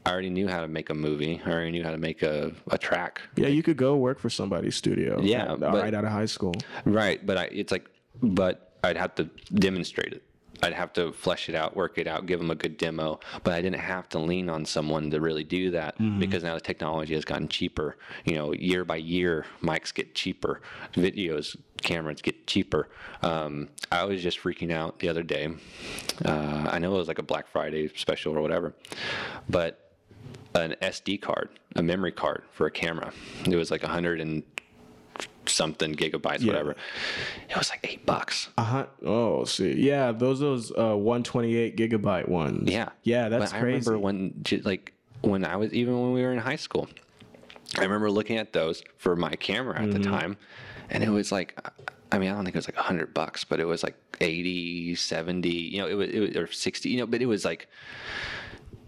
[0.05, 1.41] I already knew how to make a movie.
[1.45, 3.21] I already knew how to make a, a track.
[3.35, 6.25] yeah you could go work for somebody's studio Yeah, uh, but- right out of high
[6.25, 6.53] school
[6.85, 7.85] Right, but I, it's like,
[8.21, 10.23] but I'd have to demonstrate it.
[10.63, 13.19] I'd have to flesh it out, work it out, give them a good demo.
[13.43, 16.61] But I didn't have to lean on someone to really do that because now the
[16.61, 17.97] technology has gotten cheaper.
[18.25, 20.61] You know, year by year, mics get cheaper,
[20.93, 22.89] videos, cameras get cheaper.
[23.21, 25.49] Um, I was just freaking out the other day.
[26.25, 28.73] Uh, I know it was like a Black Friday special or whatever,
[29.49, 29.91] but
[30.55, 33.11] an SD card, a memory card for a camera,
[33.45, 34.43] it was like a hundred and
[35.47, 36.47] something gigabytes, Yeah.
[36.47, 36.71] whatever.
[37.49, 38.49] It was like eight bucks.
[38.57, 43.89] uh-huh oh see yeah those those uh 128 gigabyte ones Yeah, yeah that's but crazy
[43.89, 46.87] I remember when, like, when I was even when we were in high school,
[47.77, 50.11] I remember looking at those for my camera at the Mm-hmm.
[50.11, 50.37] time,
[50.89, 51.57] and it was like,
[52.11, 54.95] I mean, I don't think it was like hundred bucks, but it was like 80,
[54.95, 57.67] 70, you know, it was, it was or sixty, you know, but it was like.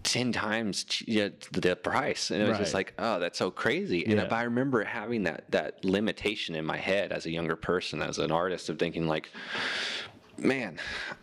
[0.02, 2.30] 10 times the, price.
[2.30, 4.04] And it was just like oh that's so crazy.
[4.04, 4.22] And Yeah.
[4.22, 8.18] if i remember having that that limitation in my head as a younger person as
[8.18, 9.30] an artist of thinking like
[10.38, 10.78] man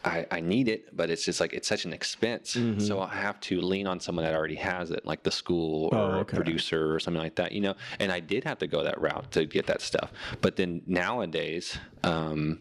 [0.06, 2.54] i i need it but it's just like it's such an expense.
[2.54, 2.80] Mm-hmm.
[2.80, 6.18] so i have to lean on someone that already has it like the school or
[6.18, 7.74] Oh, a producer or something like that you know?
[7.99, 10.12] And i did have to go that route to get that stuff.
[10.41, 12.60] But then nowadays um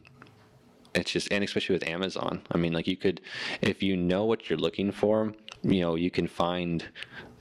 [0.95, 3.21] it's just and especially with amazon i mean like you could
[3.61, 5.35] if you know what you're looking for
[5.67, 6.85] you know you can find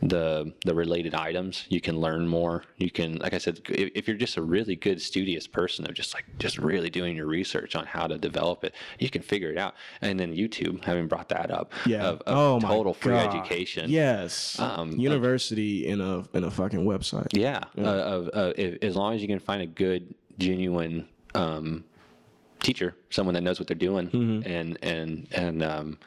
[0.02, 4.08] the the related items you can learn more you can like i said if, if
[4.08, 7.76] you're just a really good studious person of just like just really doing your research
[7.78, 11.30] on how to develop it you can figure it out and then youtube having brought
[11.30, 12.04] that up Yeah.
[12.10, 13.34] of, of oh my total free God.
[13.36, 14.60] education Yes.
[14.60, 17.28] Um, University in a in a fucking website.
[17.32, 17.82] Yeah, Uh,
[18.16, 21.84] of, uh, if, as long as you can find a good, genuine um,
[22.62, 25.98] teacher, someone that knows what they're doing, and and and um,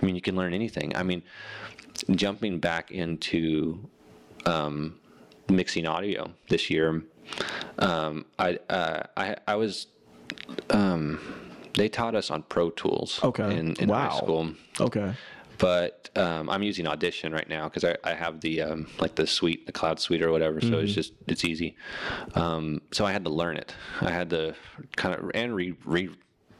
[0.00, 0.94] I mean, you can learn anything.
[0.96, 1.22] I mean,
[2.10, 3.88] jumping back into
[4.46, 4.98] um,
[5.48, 7.02] mixing audio this year,
[7.78, 9.86] um, I, uh, I I was.
[10.70, 11.20] Um,
[11.74, 13.56] they taught us on Pro Tools Okay.
[13.56, 14.08] in, in Wow.
[14.10, 15.12] high school Okay.
[15.58, 19.26] But um, I'm using Audition right now because I, I have the um, like the
[19.26, 20.60] suite, the cloud suite or whatever.
[20.60, 21.76] So it's just it's easy.
[22.34, 23.74] Um, so I had to learn it.
[24.00, 24.54] I had to
[24.96, 26.10] kind of and re, re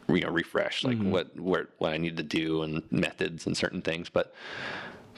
[0.09, 3.83] you know refresh like what where what I need to do and methods and certain
[3.83, 4.09] things.
[4.11, 4.35] But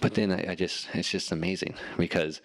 [0.00, 2.40] but then I, I just it's just amazing because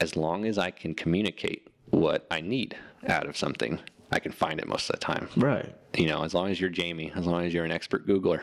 [0.00, 2.76] as long as I can communicate what I need
[3.08, 3.80] out of something,
[4.12, 5.74] I can find it most of the time Right.
[5.96, 8.42] You know, as long as you're Jamie, as long as you're an expert Googler,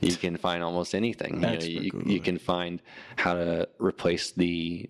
[0.00, 1.34] you can find almost anything.
[1.34, 2.80] You, know, you, you can find
[3.16, 4.88] how to replace the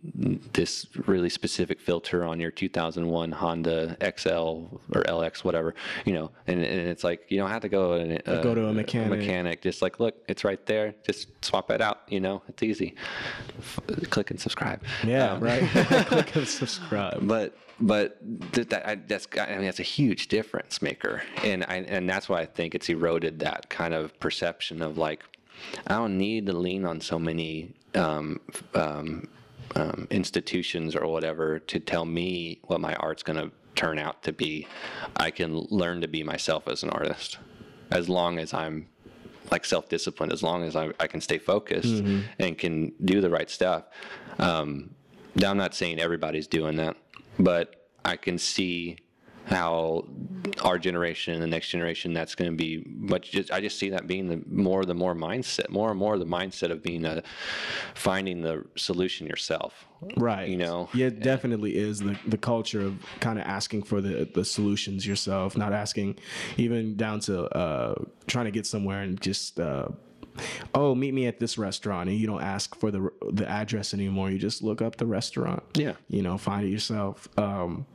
[0.52, 4.28] this really specific filter on your 2001 Honda XL
[4.94, 5.74] or LX, whatever.
[6.05, 8.66] You know, and, and it's like you don't have to go and, uh, Go to
[8.69, 9.19] a mechanic.
[9.19, 9.62] mechanic.
[9.62, 10.94] Just like look, it's right there.
[11.05, 12.02] Just swap it out.
[12.09, 12.94] You know, it's easy.
[13.59, 14.82] F- click and subscribe.
[15.05, 15.32] Yeah.
[15.32, 15.62] Um, right.
[16.06, 17.27] Click and subscribe.
[17.27, 18.19] but but
[18.52, 22.28] th- that I, that's I mean that's a huge difference maker, and I, and that's
[22.28, 25.22] why I think it's eroded that kind of perception of like
[25.86, 28.40] I don't need to lean on so many um,
[28.74, 29.28] um,
[29.76, 34.32] um, institutions or whatever to tell me what my art's going to turn out to
[34.32, 34.66] be.
[35.16, 37.38] I can learn to be myself as an artist,
[37.90, 38.88] as long as I'm
[39.50, 42.02] like self-disciplined as long as I, I can stay focused
[42.38, 43.84] and can do the right stuff.
[44.38, 44.94] Um,
[45.34, 46.96] now i'm not saying everybody's doing that
[47.38, 48.96] but i can see
[49.47, 50.05] how
[50.62, 53.90] our generation and the next generation that's going to be much just i just see
[53.90, 57.23] that being the more the more mindset more and more the mindset of being a
[57.94, 59.86] finding the solution yourself
[60.16, 60.48] Right.
[60.48, 64.28] you know Yeah, it definitely is the, the culture of kind of asking for the,
[64.35, 66.19] the solutions yourself, not asking
[66.56, 67.94] even down to uh,
[68.27, 69.86] trying to get somewhere and just, uh,
[70.74, 72.09] oh, meet me at this restaurant.
[72.10, 74.28] And you don't ask for the, the address anymore.
[74.32, 75.62] You just look up the restaurant.
[75.74, 75.93] Yeah.
[76.09, 77.28] You know, find it yourself.
[77.39, 77.86] Um,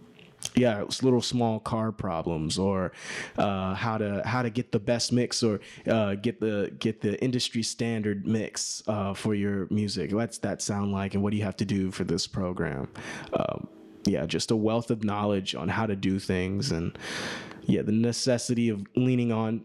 [0.57, 2.91] yeah, little small car problems, or
[3.37, 7.21] uh, how to how to get the best mix, or uh, get the get the
[7.23, 10.11] industry standard mix uh, for your music.
[10.11, 12.87] What's that sound like, and what do you have to do for this program?
[13.33, 13.67] Um,
[14.05, 16.97] yeah, just a wealth of knowledge on how to do things, and
[17.63, 19.63] yeah, the necessity of leaning on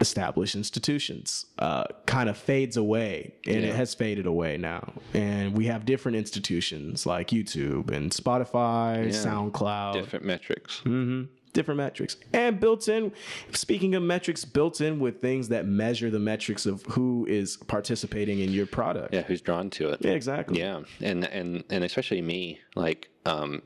[0.00, 4.92] established institutions uh, kind of fades away and it has faded away now.
[5.14, 9.94] And we have different institutions like youtube and spotify soundcloud.
[9.94, 10.78] Different metrics.
[10.80, 12.16] Hmm different metrics.
[12.32, 13.12] And built in
[13.52, 18.40] speaking of metrics built in with things that measure the metrics of who is participating
[18.40, 19.14] in your product.
[19.14, 19.98] Yeah who's drawn to it.
[20.00, 20.60] Yeah, exactly.
[20.60, 23.62] Yeah, and and and especially me, like um,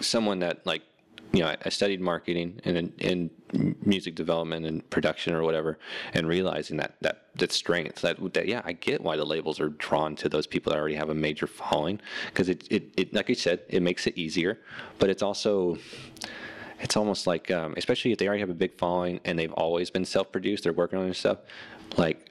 [0.00, 0.82] someone that like
[1.32, 3.30] you know I, I studied marketing and in
[3.84, 5.78] music development and production or whatever,
[6.14, 9.68] and realizing that that that strength that that yeah I get why the labels are
[9.70, 13.28] drawn to those people that already have a major following because it, it it like
[13.28, 14.58] you said it makes it easier,
[14.98, 15.78] but it's also
[16.80, 19.90] it's almost like um, especially if they already have a big following and they've always
[19.90, 21.38] been self-produced they're working on their stuff
[21.96, 22.30] like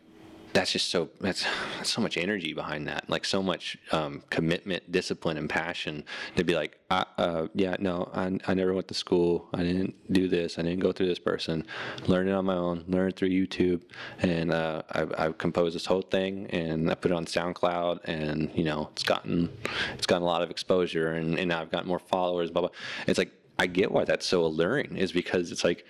[0.56, 1.46] that's just so that's,
[1.76, 6.02] that's so much energy behind that like so much um, commitment discipline and passion
[6.38, 9.50] to be like uh, uh, yeah no I, I never went to school.
[9.54, 10.58] I didn't do this.
[10.58, 11.66] I didn't go through this person.
[12.08, 12.86] Learned it on my own.
[12.88, 13.82] Learned it through youtube.
[14.20, 18.50] And uh, I, I composed this whole thing and i put it on soundcloud and
[18.56, 19.50] you know it's gotten
[19.94, 22.72] it's gotten a lot of exposure and, and i've got more followers blah blah.
[23.08, 25.86] It's like i get why that's so alluring is because it's like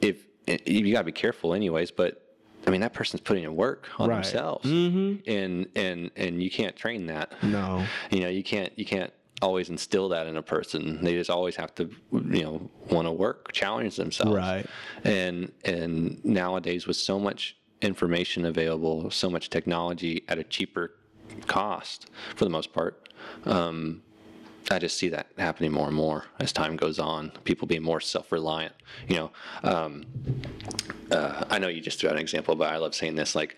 [0.00, 0.24] if
[0.66, 2.21] you gotta be careful anyways but
[2.66, 4.22] i mean that person's putting in work on Right.
[4.22, 9.12] themselves and and and you can't train that no you know you can't you can't
[9.40, 13.12] always instill that in a person they just always have to you know want to
[13.12, 14.66] work challenge themselves Right.
[15.04, 20.92] and and nowadays with so much information available so much technology at a cheaper
[21.46, 23.08] cost for the most part.
[23.44, 24.02] Um,
[24.70, 27.32] I just see that happening more and more as time goes on.
[27.44, 28.74] People being more self-reliant.
[29.08, 29.30] You know,
[29.64, 30.04] um,
[31.10, 33.34] uh, I know you just threw out an example, but I love saying this.
[33.34, 33.56] Like,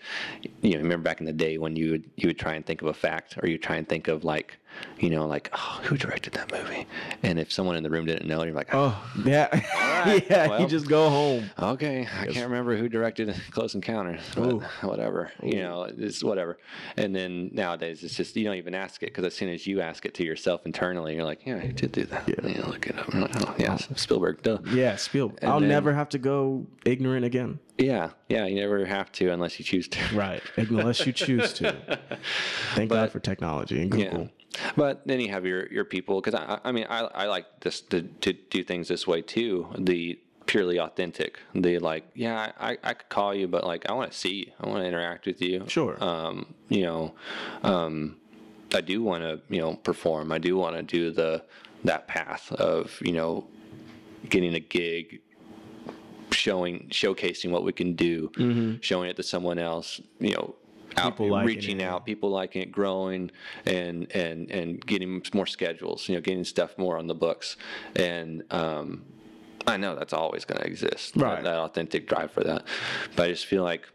[0.61, 2.81] you know, remember back in the day when you would you would try and think
[2.81, 4.57] of a fact, or you try and think of like,
[4.99, 6.87] you know, like, oh, who directed that movie?
[7.23, 9.47] And if someone in the room didn't know, you're like, oh, Oh yeah,
[10.29, 10.47] yeah.
[10.47, 10.61] well.
[10.61, 11.49] you just go home.
[11.59, 14.59] okay, I can't remember who directed Close Encounters, but Ooh.
[14.81, 16.57] whatever, you know, it's whatever.
[16.97, 19.81] And then nowadays, it's just you don't even ask it because as soon as you
[19.81, 22.27] ask it to yourself internally, you're like, yeah, I did do that.
[22.27, 23.13] Yeah, you know, look it up.
[23.13, 24.41] Like, oh, yeah, Spielberg.
[24.43, 24.59] Duh.
[24.71, 25.33] Yeah, Spiel.
[25.41, 27.59] And I'll then- never have to go ignorant again.
[27.77, 28.45] Yeah, yeah.
[28.45, 29.99] You never have to unless you choose to.
[30.15, 31.99] Right, unless you choose to.
[32.73, 34.27] Thank God for technology and Yeah.
[34.75, 37.81] But then you have your, your people, because I, I mean, I, I like this
[37.81, 39.67] to, to do things this way too.
[39.77, 44.11] The purely authentic, the like, yeah, I, I could call you, but like, I want
[44.11, 44.51] to see you.
[44.61, 45.65] I want to interact with you.
[45.67, 46.01] Sure.
[46.03, 47.15] Um, you know,
[47.63, 48.17] um,
[48.73, 50.31] I do want to, you know, perform.
[50.31, 51.43] I do want to do the,
[51.83, 53.47] that path of, you know,
[54.29, 55.21] getting a gig,
[56.31, 58.31] showing, showcasing what we can do,
[58.81, 60.55] showing it to someone else, you know,
[60.97, 61.83] out, People liking reaching it.
[61.83, 63.31] out, people liking it, growing,
[63.65, 66.07] and and and getting more schedules.
[66.09, 67.57] You know, getting stuff more on the books,
[67.95, 69.03] and um,
[69.67, 71.13] I know that's always going to exist.
[71.15, 71.43] that- Right.
[71.43, 72.63] That, authentic drive for that,
[73.15, 73.87] but I just feel like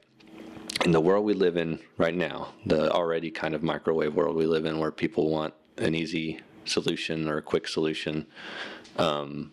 [0.84, 4.46] in the world we live in right now, the already kind of microwave world we
[4.46, 8.26] live in, where people want an easy solution or a quick solution,
[8.98, 9.52] um,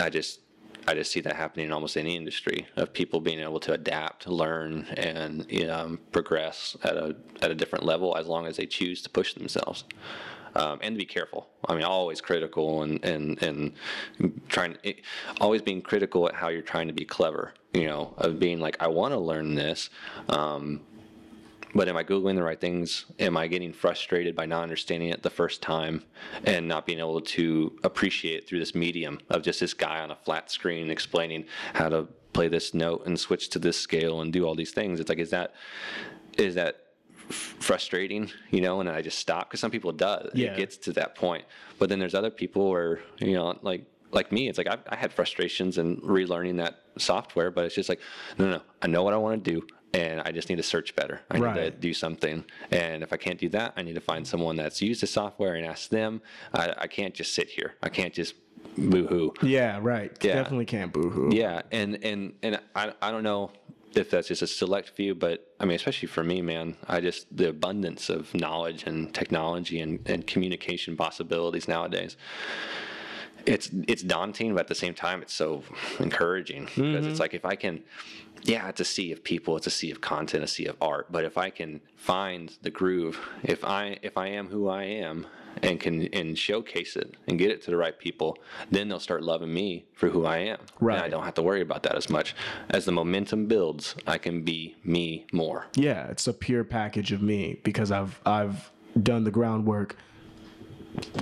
[0.00, 0.40] I just
[0.86, 4.26] I just see that happening in almost any industry of people being able to adapt,
[4.26, 9.02] learn, and um, progress at a at a different level as long as they choose
[9.02, 9.84] to push themselves.
[10.54, 11.48] Um, and to be careful.
[11.66, 13.72] I mean, always critical and and and
[14.48, 14.76] trying,
[15.40, 17.54] always being critical at how you're trying to be clever.
[17.72, 19.88] You know, of being like, I want to learn this,
[20.28, 20.82] um,
[21.74, 23.06] but am I Googling the right things?
[23.18, 26.04] Am I getting frustrated by not understanding it the first time
[26.44, 30.16] and not being able to appreciate through this medium of just this guy on a
[30.16, 34.44] flat screen explaining how to play this note and switch to this scale and do
[34.44, 35.00] all these things?
[35.00, 35.54] It's like, is that,
[36.36, 36.76] is that
[37.30, 38.80] frustrating, you know?
[38.80, 40.30] And I just stop because some people it does.
[40.34, 40.52] Yeah.
[40.52, 41.44] It gets to that point.
[41.78, 44.96] But then there's other people where, you know, like, like me, it's like I, I
[44.96, 48.00] had frustrations in relearning that software, but it's just like,
[48.38, 50.94] no, no, I know what I want to do, and I just need to search
[50.96, 51.20] better.
[51.30, 54.26] I need to do something, and if I can't do that, I need to find
[54.26, 56.22] someone that's used the software and ask them.
[56.54, 57.74] I, I can't just sit here.
[57.82, 58.34] I can't just
[58.76, 59.34] boo-hoo.
[59.42, 60.12] Yeah, right.
[60.22, 60.34] Yeah.
[60.34, 61.34] Definitely can't boohoo.
[61.34, 63.50] Yeah, and and and I I don't know
[63.94, 67.34] if that's just a select few, but I mean, especially for me, man, I just
[67.36, 72.16] the abundance of knowledge and technology and, and communication possibilities nowadays.
[73.46, 75.62] It's it's daunting, but at the same time, it's so
[75.98, 77.16] encouraging because it's mm-hmm.
[77.16, 77.82] like if I can,
[78.42, 81.10] yeah, it's a sea of people, it's a sea of content, a sea of art.
[81.10, 85.26] But if I can find the groove, if I if I am who I am
[85.62, 88.38] and can and showcase it and get it to the right people,
[88.70, 90.58] then they'll start loving me for who I am.
[90.80, 92.34] And I don't have to worry about that as much.
[92.70, 95.66] As the momentum builds, I can be me more.
[95.74, 98.70] Yeah, it's a pure package of me because I've I've
[99.00, 99.96] done the groundwork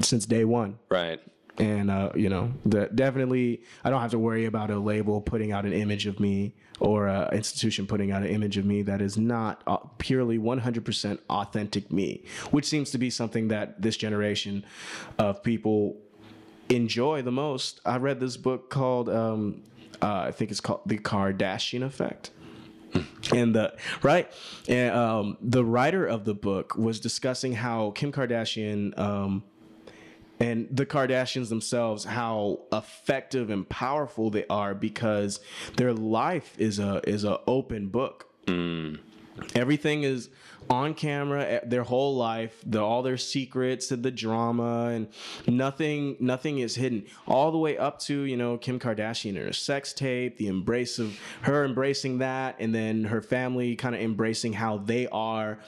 [0.00, 0.78] since day one.
[0.88, 1.20] Right.
[1.58, 5.52] And uh, you know the, definitely i don't have to worry about a label putting
[5.52, 9.02] out an image of me or an institution putting out an image of me that
[9.02, 14.64] is not uh, purely 100% authentic me which seems to be something that this generation
[15.18, 15.96] of people
[16.70, 17.80] enjoy the most.
[17.84, 19.62] I read this book called um,
[20.00, 22.30] uh, i think it's called the kardashian effect.
[23.32, 24.32] And the right?
[24.68, 29.44] And um, the writer of the book was discussing how kim kardashian um,
[30.40, 35.38] and the Kardashians themselves how effective and powerful they are because
[35.76, 38.26] their life is a is a open book.
[38.46, 38.98] Mm.
[39.54, 40.28] Everything is
[40.68, 41.44] on camera.
[41.44, 45.08] eh, Their whole life, the, all their secrets and the drama, and
[45.48, 47.06] nothing nothing is hidden.
[47.26, 50.98] All the way up to you know Kim Kardashian and her sex tape, the embrace
[50.98, 55.58] of her embracing that, and then her family kind of embracing how they are,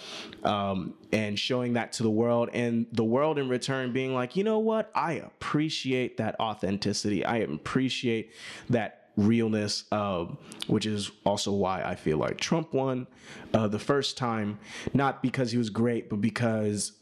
[0.44, 4.44] um, and showing that to the world, and the world in return being like, you
[4.44, 7.24] know what, I appreciate that authenticity.
[7.24, 8.30] I appreciate
[8.70, 10.26] that realness, uh,
[10.66, 13.06] which is also why I feel like Trump won
[13.52, 14.58] uh, the first time,
[14.94, 16.92] not because he was great, but because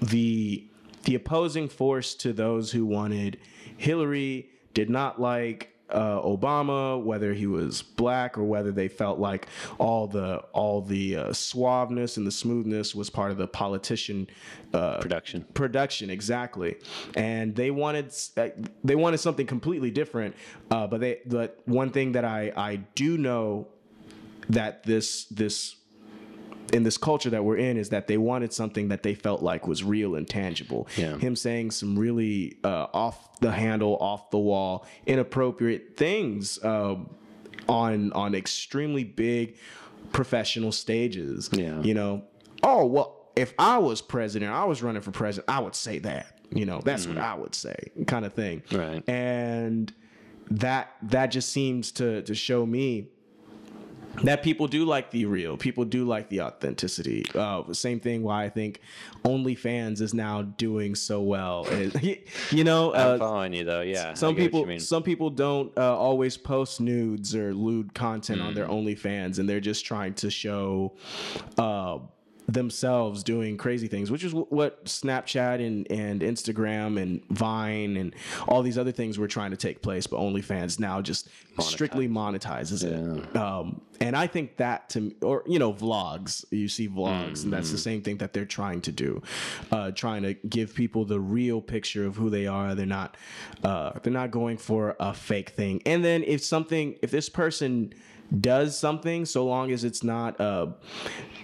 [0.00, 0.66] the
[1.04, 3.38] the opposing force to those who wanted
[3.76, 9.48] Hillary did not like uh, Obama, whether he was black or whether they felt like
[9.78, 14.26] all the all the uh, suaveness and the smoothness was part of the politician
[14.74, 15.44] uh, Production.
[15.54, 16.76] production exactly
[17.14, 18.48] and they wanted uh,
[18.84, 20.34] they wanted something completely different
[20.70, 23.66] uh, but they but one thing that i i do know
[24.50, 25.76] that this this
[26.72, 29.66] in this culture that we're in is that they wanted something that they felt like
[29.66, 30.88] was real and tangible.
[30.96, 31.16] Yeah.
[31.18, 36.96] Him saying some really uh, off the handle, off the wall, inappropriate things uh,
[37.68, 39.56] on on extremely big
[40.12, 41.50] professional stages.
[41.52, 41.80] Yeah.
[41.80, 42.24] You know,
[42.62, 46.34] oh well, if I was president, I was running for president, I would say that.
[46.50, 48.62] You know, that's what I would say, kind of thing.
[48.72, 49.06] Right.
[49.06, 49.92] And
[50.50, 53.08] that that just seems to to show me
[54.24, 55.56] that people do like the real.
[55.56, 57.24] People do like the authenticity.
[57.34, 58.80] Uh, same thing why I think
[59.24, 61.66] OnlyFans is now doing so well.
[62.50, 63.80] You know, I'm uh, following you though.
[63.82, 64.14] Yeah.
[64.14, 68.96] Some people some people don't uh, always post nudes or lewd content on their Mm.
[68.96, 70.94] OnlyFans, and they're just trying to show
[71.56, 71.98] uh,
[72.48, 78.14] themselves doing crazy things, which is wh- what Snapchat and, and Instagram and Vine and
[78.48, 81.28] all these other things were trying to take place, but OnlyFans now just
[81.60, 83.36] strictly monetizes it.
[83.36, 86.44] Um, and I think that to me, or you know, vlogs.
[86.50, 89.22] You see vlogs, and that's the same thing that they're trying to do,
[89.70, 92.74] uh, trying to give people the real picture of who they are.
[92.74, 93.16] They're not,
[93.62, 95.82] uh, they're not going for a fake thing.
[95.84, 97.92] And then if something, if this person
[98.40, 100.66] does something, so long as it's not uh,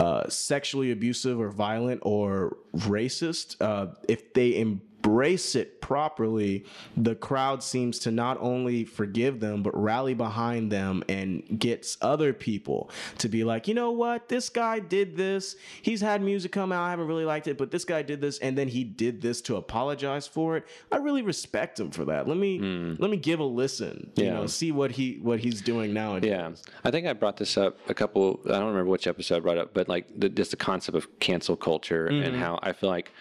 [0.00, 6.64] uh, sexually abusive or violent or racist, uh, if they embrace it properly,
[6.96, 12.32] the crowd seems to not only forgive them but rally behind them and gets other
[12.32, 15.56] people to be like, you know what, this guy did this.
[15.82, 16.82] He's had music come out.
[16.84, 19.40] I haven't really liked it, but this guy did this, and then he did this
[19.42, 20.66] to apologize for it.
[20.90, 22.26] I really respect him for that.
[22.26, 22.58] Let me
[22.98, 24.10] let me give a listen.
[24.16, 24.34] You Yeah.
[24.34, 26.30] know, see what he what he's doing nowadays.
[26.30, 26.50] Yeah,
[26.84, 28.40] I think I brought this up a couple.
[28.46, 31.06] I don't remember which episode I brought up, but like the, just the concept of
[31.20, 32.22] cancel culture Mm-hmm.
[32.24, 33.12] and how I feel like,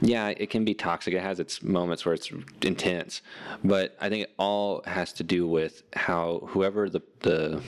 [0.00, 1.14] yeah, it can be toxic.
[1.14, 2.30] It has its moments where it's
[2.62, 3.22] intense,
[3.64, 7.60] but I think it all has to do with how whoever the the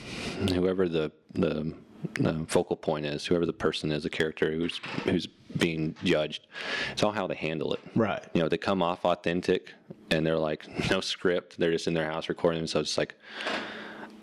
[0.53, 1.73] whoever the the
[2.15, 5.27] the focal point is, whoever the person is, the character who's who's
[5.57, 6.47] being judged,
[6.91, 7.81] it's all how they handle it.
[7.95, 8.23] Right.
[8.33, 9.73] You know, they come off authentic
[10.09, 11.57] and they're like no script.
[11.59, 12.89] They're just in their house recording themselves.
[12.89, 13.15] Just like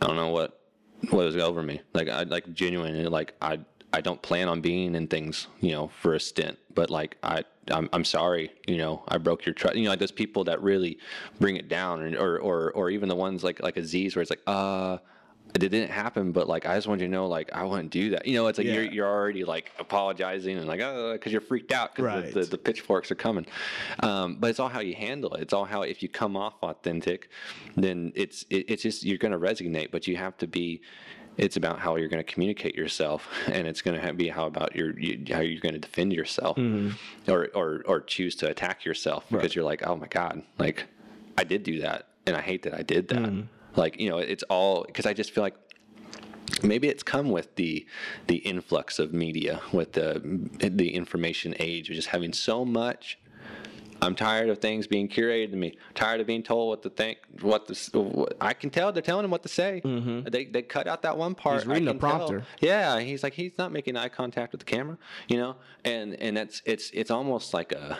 [0.01, 0.61] I don't know what
[1.11, 1.83] what was over me.
[1.93, 3.61] Like I like genuinely like I
[3.97, 7.44] I don't plan on being in things you know for a stint, but like I
[7.77, 9.77] I'm, I'm sorry you know I broke your trust.
[9.77, 10.98] You know like those people that really
[11.40, 14.31] bring it down, and, or or or even the ones like like Aziz where it's
[14.31, 14.98] like uh.
[15.55, 18.10] It didn't happen, but like I just wanted you to know, like I wouldn't do
[18.10, 18.27] that.
[18.27, 21.73] You know, it's like you're you're already like apologizing and like oh, because you're freaked
[21.73, 22.35] out because Right.
[22.35, 23.47] the, the, the pitchforks are coming.
[24.01, 25.40] Um, but it's all how you handle it.
[25.44, 27.31] It's all how if you come off authentic,
[27.77, 29.93] then it's it, it's just you're going to resonate.
[29.93, 30.82] But you have to be.
[31.37, 34.75] It's about how you're going to communicate yourself, and it's going to be how about
[34.75, 37.31] your you, how you're going to defend yourself, mm-hmm.
[37.31, 40.87] or or or choose to attack yourself because you're like, oh my god, like
[41.37, 43.19] I did do that, and I hate that I did that.
[43.19, 43.43] Mm-hmm.
[43.75, 45.57] Like you know, it's all because I just feel like
[46.63, 47.87] maybe it's come with the
[48.27, 50.21] the influx of media with the
[50.59, 53.19] the information age of just having so much
[54.02, 55.77] I'm tired of things being curated to me.
[55.94, 59.31] Tired of being told what to think, what What, I can tell they're telling him
[59.31, 59.81] what to say.
[59.85, 61.60] They they cut out that one part.
[61.60, 61.70] Mm-hmm.
[61.70, 62.18] He's reading a can tell.
[62.18, 62.44] prompter.
[62.60, 64.98] Yeah, he's like he's not making eye contact with the camera,
[65.28, 67.98] you know, and and that's it's it's almost like a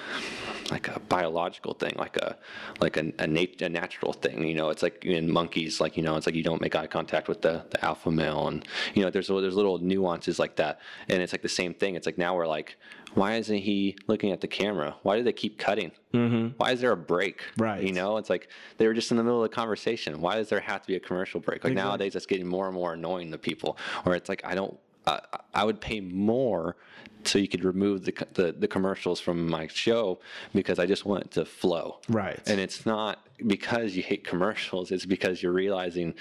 [0.71, 2.37] like a biological thing, like a
[2.81, 4.71] like a a, nat- a natural thing, you know.
[4.71, 7.43] It's like in monkeys, like you know, it's like you don't make eye contact with
[7.43, 11.33] the, the alpha male, and you know, there's there's little nuances like that, and it's
[11.33, 11.95] like the same thing.
[11.95, 12.77] It's like now we're like,
[13.17, 14.95] why isn't he looking at the camera?
[15.03, 15.91] Why do they keep cutting?
[16.13, 16.49] Mm-hmm.
[16.59, 17.43] Why is there a break?
[17.57, 17.83] Right.
[17.83, 20.21] You know, it's like they were just in the middle of the conversation.
[20.21, 21.65] Why does there have to be a commercial break?
[21.65, 23.79] Like nowadays, it's getting more and more annoying to people.
[24.05, 24.79] Or it's like I don't.
[25.07, 25.21] Uh,
[25.55, 26.77] I would pay more
[27.25, 30.21] so you could remove the, the the commercials from my show
[30.55, 32.01] because I just want it to flow.
[32.09, 32.41] Right.
[32.47, 34.91] And it's not because you hate commercials.
[34.91, 36.15] It's because you're realizing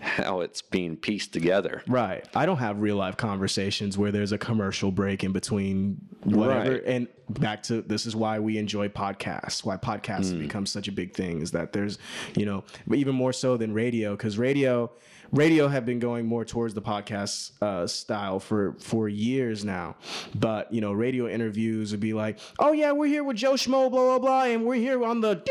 [0.00, 1.82] how it's being pieced together.
[1.86, 2.26] Right.
[2.34, 6.72] I don't have real life conversations where there's a commercial break in between whatever.
[6.72, 6.82] Right.
[6.84, 10.92] And back to this is why we enjoy podcasts, why podcasts have become such a
[10.92, 11.98] big thing is that there's,
[12.36, 14.90] you know, even more so than radio, because radio,
[15.32, 19.96] radio have been going more towards the podcast uh, style for for years now.
[20.34, 23.90] But you know, radio interviews would be like, "Oh yeah, we're here with Joe Schmo,
[23.90, 25.42] blah blah blah, and we're here on the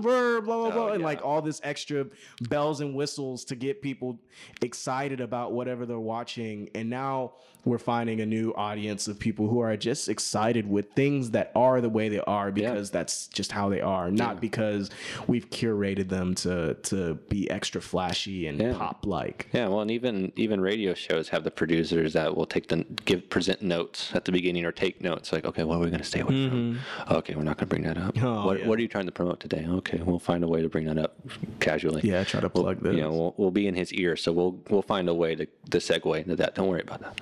[0.00, 1.06] blah blah blah," and yeah.
[1.06, 2.06] like all this extra
[2.48, 4.18] bells and whistles to get people
[4.62, 6.70] excited about whatever they're watching.
[6.74, 7.32] And now
[7.64, 11.80] we're finding a new audience of people who are just excited with things that are
[11.80, 14.90] the way they are because that's just how they are, not because
[15.26, 18.74] we've curated them to to be extra flashy and Yeah.
[18.76, 19.48] pop like.
[19.52, 23.28] Yeah, well, and even even radio shows have the producers that will take the give
[23.30, 26.04] present notes at the beginning or take notes like, okay, what are we going to
[26.06, 26.74] stay away from?
[26.74, 27.12] Mm-hmm.
[27.14, 28.20] Okay, we're not going to bring that up.
[28.22, 28.66] Oh, what yeah.
[28.68, 29.66] what are you trying to promote today?
[29.68, 31.16] Okay, we'll find a way to bring that up
[31.60, 32.02] casually.
[32.04, 32.94] Yeah, try to plug this.
[32.94, 35.46] You know, we'll, we'll be in his ear, so we'll we'll find a way to,
[35.70, 36.54] to segue into that.
[36.54, 37.20] Don't worry about that.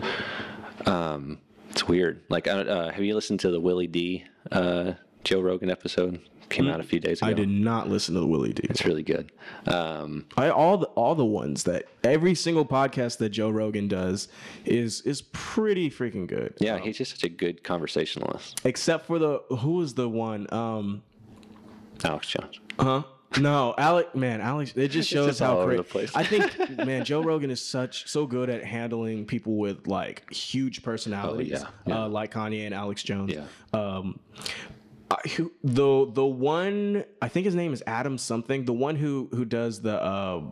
[0.87, 1.39] Um,
[1.71, 2.23] it's weird.
[2.29, 4.93] Like, uh, have you listened to the Willie D uh,
[5.25, 6.21] Joe Rogan episode?
[6.49, 7.27] Came out a few days ago.
[7.27, 8.63] Mm, I did not listen to the Willie D.
[8.71, 9.31] It's really good.
[9.67, 14.29] Um, I all the all the ones that every single podcast that Joe Rogan does
[14.65, 16.55] is is pretty freaking good.
[16.59, 18.63] yeah, he's just such a good conversationalist.
[18.65, 20.47] Except for the who was the one?
[20.51, 21.03] Um,
[22.03, 22.61] Alex Jones.
[22.79, 23.03] huh?
[23.39, 24.15] No, Alex.
[24.15, 24.73] Man, Alex.
[24.75, 26.15] It just shows how over cra- the place.
[26.17, 26.57] I think,
[26.87, 31.69] man, Joe Rogan is such so good at handling people with like huge personalities, Oh,
[31.87, 33.35] yeah, Uh, like Kanye and Alex Jones.
[33.35, 33.45] Yeah.
[33.79, 34.19] Um,
[35.11, 38.65] I, who, the the one I think his name is Adam something.
[38.65, 40.43] The one who who does the uh,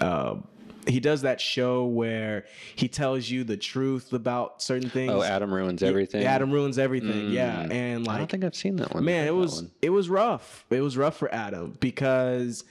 [0.00, 0.36] uh,
[0.86, 2.44] he does that show where
[2.74, 5.12] he tells you the truth about certain oh, things.
[5.12, 6.22] Oh, Adam ruins everything.
[6.22, 7.30] Yeah, Adam ruins everything.
[7.30, 9.04] Yeah, and like I don't think I've seen that one.
[9.04, 10.64] man, it was it was rough.
[10.70, 12.64] It was rough for Adam because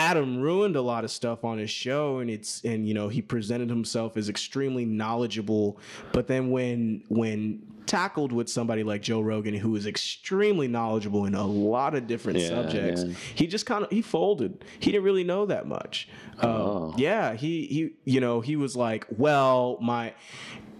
[0.00, 3.20] Adam ruined a lot of stuff on his show and it's and you know he
[3.20, 5.78] presented himself as extremely knowledgeable
[6.12, 11.34] but then when when tackled with somebody like Joe Rogan who is extremely knowledgeable in
[11.34, 13.14] a lot of different Yeah, subjects yeah.
[13.34, 16.08] he just kind of he folded he didn't really know that much
[16.42, 16.94] Uh, Oh.
[16.96, 20.14] yeah he he you know he was like well my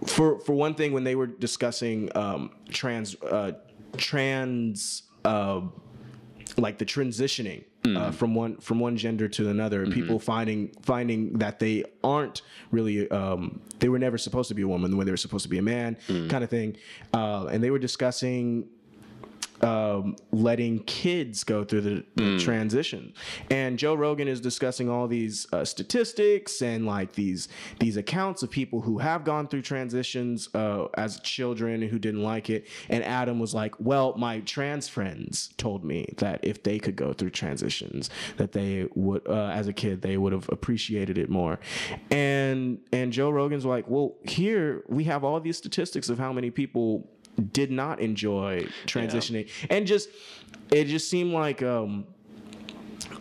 [0.07, 3.51] for for one thing when they were discussing um trans uh
[3.97, 5.61] trans uh
[6.57, 11.59] like the transitioning uh, from one from one gender to another people finding finding that
[11.59, 12.41] they aren't
[12.71, 15.49] really um, they were never supposed to be a woman when they were supposed to
[15.49, 15.97] be a man
[16.29, 16.77] kind of thing.
[17.13, 18.67] Uh, and they were discussing
[19.61, 23.13] um, letting kids go through the, the transition.
[23.49, 27.47] And Joe Rogan is discussing all these uh, statistics and like these
[27.79, 32.49] these accounts of people who have gone through transitions uh, as children who didn't like
[32.49, 32.67] it.
[32.89, 37.13] And Adam was like, "Well, my trans friends told me that if they could go
[37.13, 41.59] through transitions, that they would, uh, as a kid, they would have appreciated it more."
[42.09, 46.49] And and Joe Rogan's like, "Well, here we have all these statistics of how many
[46.49, 47.10] people."
[47.53, 49.49] Did not enjoy transitioning.
[49.69, 50.09] And just
[50.71, 52.05] it just seemed like um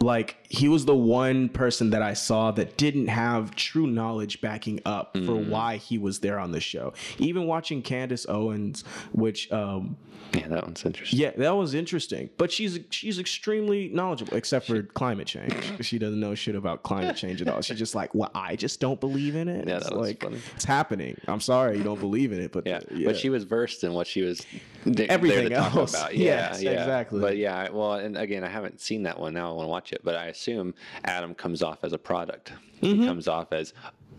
[0.01, 4.81] like he was the one person that I saw that didn't have true knowledge backing
[4.87, 6.93] up for why he was there on the show.
[7.19, 8.83] Even watching Candace Owens,
[9.13, 9.97] which um
[10.33, 11.19] Yeah, that one's interesting.
[11.21, 12.31] yeah, that was interesting.
[12.39, 15.55] But she's she's extremely knowledgeable, except for climate change.
[15.83, 17.61] She doesn't know shit about climate change at all.
[17.63, 19.67] She's just like, well, I just don't believe in it.
[19.69, 20.39] Yeah, it's that was like funny.
[20.55, 21.17] it's happening.
[21.27, 22.81] I'm sorry you don't believe in it, but Yeah.
[22.95, 23.07] yeah.
[23.07, 24.45] but she was versed in what she was
[24.85, 25.95] th- Everything there to talk else.
[25.95, 26.15] about.
[26.21, 26.81] Yes, yeah, yeah.
[26.81, 27.21] exactly.
[27.21, 29.35] But yeah, well, and again, I haven't seen that one.
[29.35, 32.53] Now I want to watch it, but I assume Adam comes off as a product.
[32.83, 33.01] Mm-hmm.
[33.01, 33.75] He comes off as,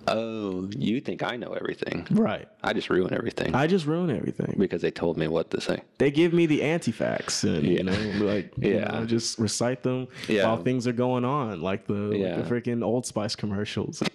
[0.07, 2.07] oh, you think I know everything?
[2.11, 2.47] right.
[2.63, 4.55] I just ruin everything I just ruin everything.
[4.57, 5.81] because they told me what to say.
[5.97, 8.91] they give me the anti-facts and you know like you Yeah.
[8.99, 10.45] know, just recite them Yeah.
[10.47, 14.01] while things are going on like the, like the freaking old spice commercials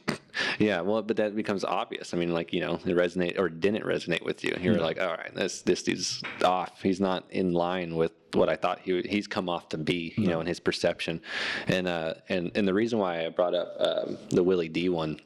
[0.58, 2.12] Yeah, well, but that becomes obvious.
[2.12, 4.54] I mean, like you know, it resonate or didn't resonate with you.
[4.60, 6.82] You're like, all right, this this dude's off.
[6.82, 10.12] He's not in line with what I thought he would, he's come off to be.
[10.18, 11.22] You know, in his perception,
[11.68, 15.20] and uh, and and the reason why I brought up um, the Willie D one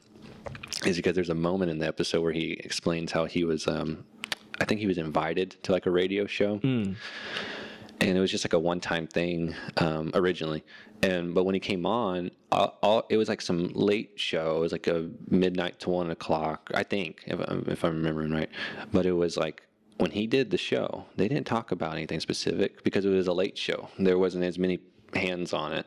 [0.85, 3.67] is because there's a moment in the episode where he explains how he was.
[3.67, 4.05] Um,
[4.59, 6.59] I think he was invited to like a radio show
[8.01, 10.63] and it was just like a one-time thing um, originally.
[11.03, 14.57] And but when he came on, all, all, it was like some late show.
[14.57, 18.49] It was like a midnight to one o'clock, I think, if, if I'm remembering right.
[18.91, 19.63] But it was like
[19.97, 23.33] when he did the show, they didn't talk about anything specific because it was a
[23.33, 23.89] late show.
[23.99, 24.79] There wasn't as many
[25.15, 25.85] hands on it.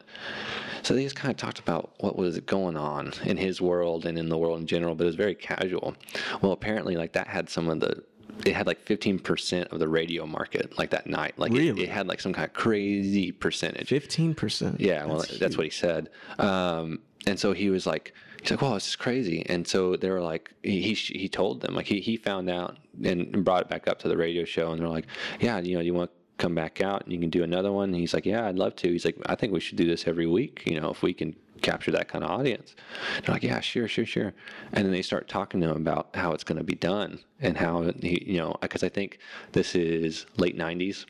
[0.82, 4.18] So they just kind of talked about what was going on in his world and
[4.18, 5.94] in the world in general, but it was very casual.
[6.42, 8.02] Well, apparently, like that had some of the,
[8.44, 11.38] it had like 15% of the radio market, like that night.
[11.38, 11.84] Like it- Really?
[11.84, 13.88] it, had like some kind of crazy percentage.
[13.90, 16.10] 15% Yeah, well, that's, what he said.
[16.38, 20.10] Um, and so he was like, he's like, "Wow, this is crazy." And so they
[20.10, 23.68] were like, he he, he told them like he, he found out and brought it
[23.70, 25.06] back up to the radio show, and they're like,
[25.40, 27.96] "Yeah, you know, you want come back out and you can do another one?" And
[27.96, 30.26] he's like, "Yeah, I'd love to." He's like, "I think we should do this every
[30.26, 30.62] week.
[30.66, 32.74] You know, if we can." capture that kind of audience
[33.22, 34.34] they're like yeah sure sure sure
[34.74, 37.56] and then they start talking to him about how it's going to be done and
[37.56, 39.18] how he you know because i think
[39.52, 41.06] this is late 90s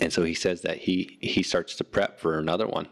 [0.00, 2.88] and so he says that he he starts to prep for another one.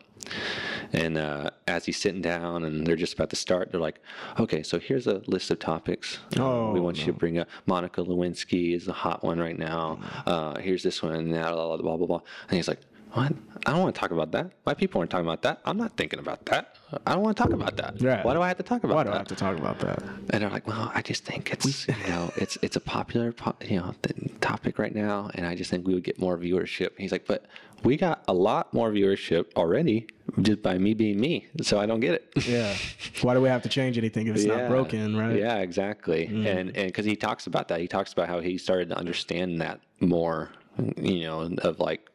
[0.92, 4.00] And uh, as he's sitting down and they're just about to start they're like
[4.38, 7.48] okay so here's a list of topics uh, Oh, we want you to bring up.
[7.66, 9.98] Monica lewinsky is a hot one right now.
[10.26, 12.20] Uh, here's this one and that, blah blah blah blah.
[12.48, 12.80] And he's like
[13.12, 13.32] what?
[13.66, 14.52] I don't want to talk about that.
[14.64, 15.60] My people aren't talking about that.
[15.64, 16.76] I'm not thinking about that.
[17.06, 18.00] I don't want to talk about that.
[18.00, 18.24] Right.
[18.24, 18.96] Why do I have to talk about that?
[18.96, 19.10] Why that?
[19.10, 20.02] do I have to talk about that?
[20.30, 23.56] And they're like, well, I just think it's you know it's it's a popular po-
[23.62, 26.90] you know th- topic right now, and I just think we would get more viewership.
[26.98, 27.44] He's like, but
[27.84, 30.06] we got a lot more viewership already
[30.42, 32.46] just by me being me, so I don't get it.
[32.46, 32.74] Yeah.
[33.22, 35.36] Why do we have to change anything if it's not broken, right?
[35.36, 36.28] Yeah, exactly.
[36.28, 36.46] Mm.
[36.46, 39.60] And and because he talks about that, he talks about how he started to understand
[39.60, 40.50] that more,
[40.96, 42.08] you know, of like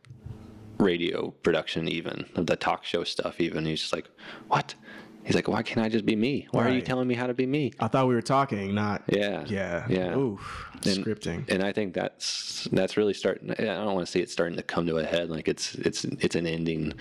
[0.78, 3.40] radio production, even of the talk show stuff.
[3.40, 4.10] Even he's just like,
[4.48, 4.76] what?
[5.24, 6.48] He's like, why can't I just be me?
[6.52, 7.72] Why are you telling me how to be me?
[7.80, 9.86] I thought we were talking, not Yeah, yeah.
[9.90, 10.16] yeah.
[10.16, 10.68] Oof.
[10.86, 11.50] And- Scripting.
[11.50, 13.50] and I think that's that's really starting.
[13.52, 16.04] I don't want to say it's starting to come to a head, like it's it's
[16.06, 16.94] it's an ending,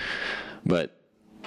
[0.64, 0.96] but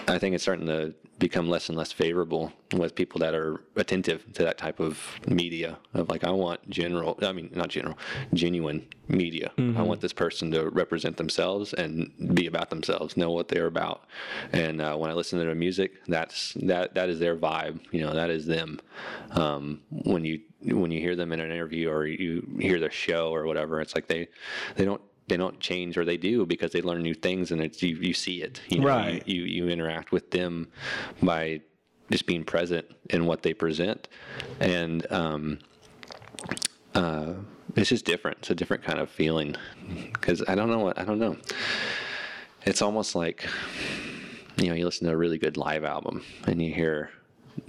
[0.08, 4.32] I think it's starting to become less and less favorable with people that are attentive
[4.34, 5.78] to that type of media.
[5.94, 7.98] Of like, I want general, I mean, not general,
[8.34, 9.52] genuine media.
[9.78, 14.04] I want this person to represent themselves and be about themselves, know what they're about.
[14.52, 17.80] And uh, when I listen to their music, that's that that is their vibe.
[17.92, 18.80] You know, that is them.
[19.32, 23.34] Um, when you when you hear them in an interview or you hear their show
[23.34, 24.28] or whatever, it's like they
[24.76, 27.84] they don't they don't change or they do because they learn new things and it's
[27.84, 28.62] you, you see it.
[28.70, 29.28] You know, Right.
[29.28, 30.70] You, you you interact with them
[31.22, 31.62] by
[32.10, 34.08] just being present in what they present,
[34.62, 35.60] and um,
[36.96, 37.34] uh,
[37.76, 38.38] it's just different.
[38.40, 39.56] It's a different kind of feeling
[40.14, 41.36] because I don't know what I don't know.
[42.66, 43.46] It's almost like
[44.58, 47.10] you know you listen to a really good live album and you hear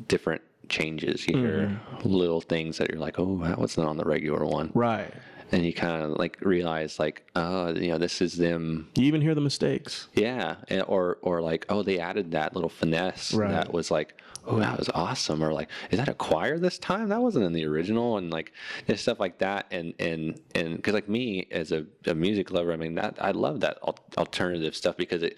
[0.07, 1.27] different changes.
[1.27, 4.71] You hear little things that you're like, oh, that was not on the regular one,
[4.75, 5.13] Right.
[5.53, 9.21] And you kind of like realize like, oh, you know, this is them You even
[9.21, 10.09] hear the mistakes.
[10.15, 13.51] yeah, and- or or like, oh, they added that little finesse Right.
[13.51, 14.15] that was like,
[14.47, 17.09] oh, that was awesome, or like, is that a choir this time?
[17.11, 18.53] That wasn't in the original, and like,
[18.87, 22.73] just stuff like that, and and and because like me as a, a music lover,
[22.73, 25.37] I mean that I love that al- alternative stuff because it,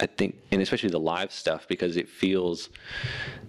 [0.00, 2.70] I think, and especially the live stuff because it feels,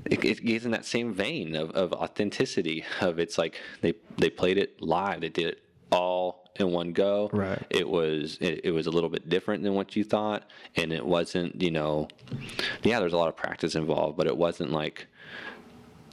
[0.06, 4.30] it, it gets in that same vein of, of authenticity of it's like they they
[4.30, 5.61] played it live, they did it
[5.91, 7.62] all in one go Right.
[7.70, 10.44] it was it, it was a little bit different than what you thought
[10.76, 12.07] and it wasn't you know
[12.84, 15.07] yeah there's a lot of practice involved but it wasn't like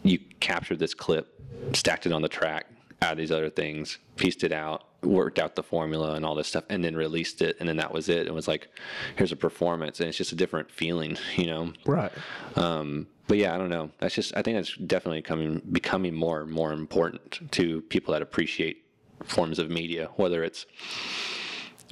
[0.03, 1.41] you captured this clip
[1.75, 2.67] stacked it on the track
[3.01, 6.65] add these other things pieced it out worked out the formula and all this stuff
[6.69, 8.69] and then released it and then that was it it was like
[9.17, 12.13] here's a performance and it's just a different feeling you know Right.
[12.57, 13.91] um, but yeah, I don't know.
[13.99, 18.21] That's just I think that's definitely coming becoming more and more important to people that
[18.21, 18.85] appreciate
[19.25, 20.67] forms of media, whether it's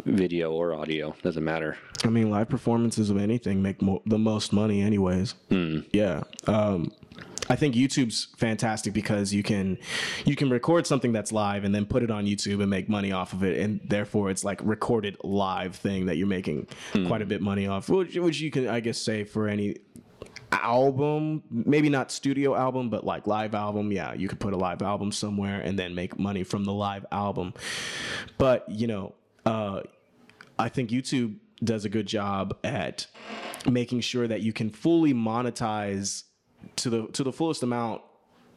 [0.05, 1.77] video or audio, doesn't matter.
[2.05, 5.35] I mean, live performances of anything make mo- the most money, anyways.
[5.93, 6.23] Yeah.
[6.47, 6.93] Um,
[7.49, 9.77] I think YouTube's fantastic because you can
[10.25, 13.11] you can record something that's live and then put it on YouTube and make money
[13.11, 16.69] off of it, and therefore it's like recorded live thing that you're making
[17.07, 19.79] quite a bit money off, which, which you can I guess say for any
[20.53, 24.83] album maybe not studio album but like live album yeah you could put a live
[24.83, 27.55] album somewhere and then make money from the live album
[28.37, 29.15] but you know
[29.47, 29.81] uh
[30.61, 33.07] I think YouTube does a good job at
[33.69, 36.25] making sure that you can fully monetize
[36.77, 38.03] to the to the fullest amount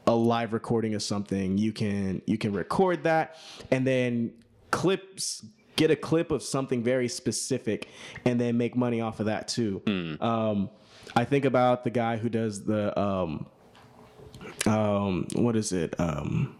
[0.06, 1.58] a live recording of something.
[1.58, 3.38] You can you can record that
[3.72, 4.34] and then
[4.72, 5.46] clips
[5.76, 7.88] get a clip of something very specific
[8.26, 9.82] and then make money off of that too.
[10.22, 10.70] Um,
[11.16, 13.46] I think about the guy who does the um,
[14.66, 16.00] um, what is it?
[16.00, 16.56] Um,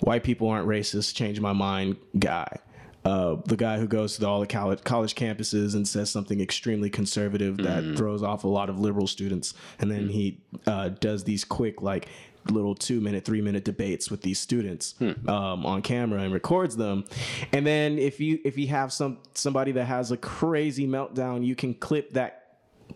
[0.00, 1.14] white people aren't racist.
[1.14, 2.58] Change my mind, guy.
[3.04, 6.90] Uh, the guy who goes to all the college college campuses and says something extremely
[6.90, 11.44] conservative that throws off a lot of liberal students, and then he uh, does these
[11.44, 12.08] quick like
[12.50, 14.94] little two minute, three minute debates with these students
[15.28, 17.04] um, on camera and records them.
[17.52, 21.54] And then if you if you have some somebody that has a crazy meltdown, you
[21.54, 22.45] can clip that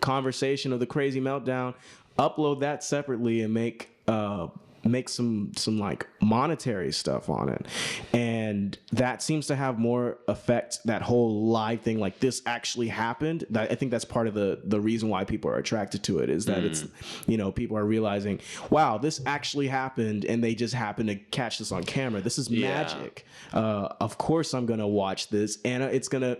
[0.01, 1.75] conversation of the crazy meltdown,
[2.19, 4.49] upload that separately, and make uh,
[4.85, 7.67] make some some like monetary stuff on it,
[8.13, 10.79] and that seems to have more effect.
[10.85, 13.45] That whole live thing, like this actually happened.
[13.51, 16.31] That I think that's part of the the reason why people are attracted to it
[16.31, 16.87] is that it's
[17.27, 18.41] you know people are realizing,
[18.71, 22.21] wow, this actually happened, and they just happen to catch this on camera.
[22.21, 22.69] This is Yeah.
[22.71, 23.27] magic.
[23.53, 26.39] Uh, of course, I'm gonna watch this, and it's gonna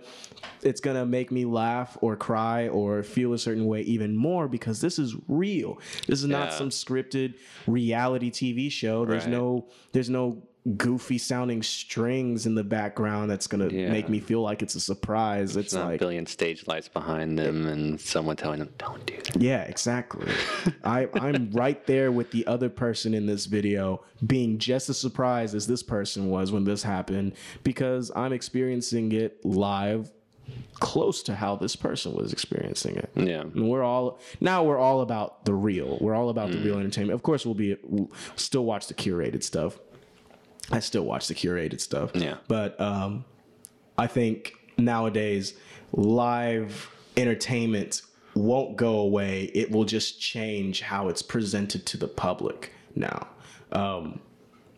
[0.63, 4.81] it's gonna make me laugh or cry or feel a certain way even more because
[4.81, 5.79] this is real.
[6.07, 6.57] This is not Yeah.
[6.57, 7.35] some scripted
[7.67, 9.05] reality TV show.
[9.05, 9.31] There's Right.
[9.31, 10.41] no there's no
[10.77, 13.89] goofy sounding strings in the background that's gonna Yeah.
[13.89, 15.55] make me feel like it's a surprise.
[15.57, 19.15] It's, It's not a billion stage lights behind them and someone telling them, don't do
[19.15, 19.41] that.
[19.41, 20.27] yeah, exactly.
[20.83, 25.55] I, I'm right there with the other person in this video, being just as surprised
[25.55, 27.33] as this person was when this happened
[27.63, 30.11] because I'm experiencing it live
[30.79, 33.09] close to how this person was experiencing it.
[33.15, 33.41] Yeah.
[33.41, 35.97] And we're all now we're all about the real.
[36.01, 37.13] We're all about the real entertainment.
[37.13, 39.79] Of course, we'll be we'll still watch the curated stuff.
[40.71, 42.11] I still watch the curated stuff.
[42.13, 42.37] Yeah.
[42.47, 43.25] But um,
[43.97, 45.53] I think nowadays
[45.91, 48.01] live entertainment
[48.33, 49.51] won't go away.
[49.53, 53.27] It will just change how it's presented to the public now.
[53.71, 54.21] Um,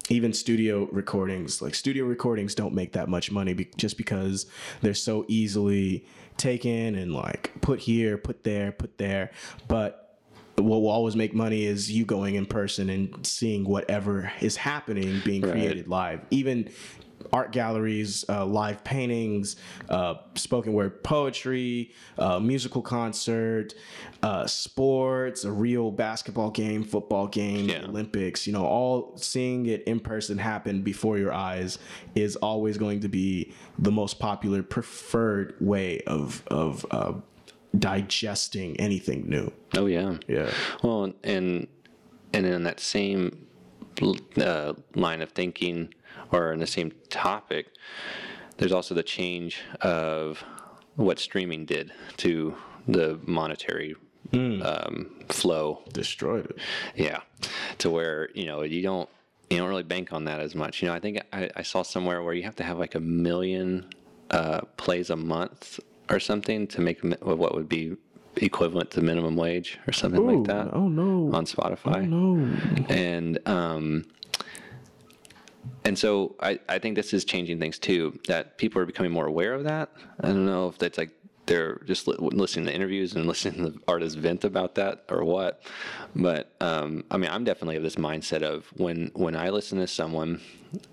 [0.10, 4.46] even studio recordings, like studio recordings, don't make that much money be- just because
[4.82, 6.06] they're so easily
[6.38, 9.32] taken and like put here, put there, put there.
[9.68, 10.20] But
[10.56, 15.22] what will always make money is you going in person and seeing whatever is happening
[15.26, 16.22] being created live.
[16.30, 16.70] Even
[17.32, 19.56] art galleries, uh, live paintings,
[19.90, 23.74] uh, spoken word poetry, uh, musical concert,
[24.22, 27.86] uh, sports, a real basketball game, football game, Yeah.
[27.86, 28.46] Olympics.
[28.48, 31.78] You know, all seeing it in person happen before your eyes
[32.16, 37.14] is always going to be the most popular, preferred way of of uh,
[37.78, 39.52] digesting anything new.
[39.76, 40.18] Oh yeah.
[40.28, 40.52] Yeah.
[40.84, 41.68] Well, and
[42.34, 43.48] and in that same
[44.38, 45.94] uh, line of thinking,
[46.34, 47.68] or in the same topic,
[48.58, 50.44] there's also the change of
[50.96, 52.56] what streaming did to
[52.88, 53.96] the monetary
[54.34, 55.82] um, flow.
[55.94, 56.58] Destroyed it.
[56.96, 57.20] Yeah,
[57.80, 59.10] to where you know you don't
[59.50, 60.82] you don't really bank on that as much.
[60.82, 63.00] You know, I think I, I saw somewhere where you have to have like a
[63.00, 63.90] million
[64.32, 65.80] uh, plays a month
[66.10, 67.96] or something to make what would be
[68.38, 71.32] equivalent to minimum wage or something like that Oh no.
[71.36, 71.98] on Spotify.
[71.98, 72.86] Oh No.
[72.90, 74.06] And um,
[75.86, 78.20] and so I, I think this is changing things too.
[78.28, 79.92] That people are becoming more aware of that.
[80.22, 81.12] I don't know if that's like
[81.46, 85.24] they're just li- listening to interviews and listening to the artists vent about that or
[85.24, 85.62] what.
[86.16, 89.88] But um, I mean, I'm definitely of this mindset of when when I listen to
[89.88, 90.42] someone,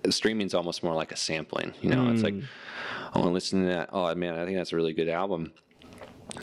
[0.09, 1.73] streaming's almost more like a sampling.
[1.81, 2.35] You know, it's like
[3.13, 3.89] I want to listen to that.
[3.93, 5.53] Oh man, I think that's a really good album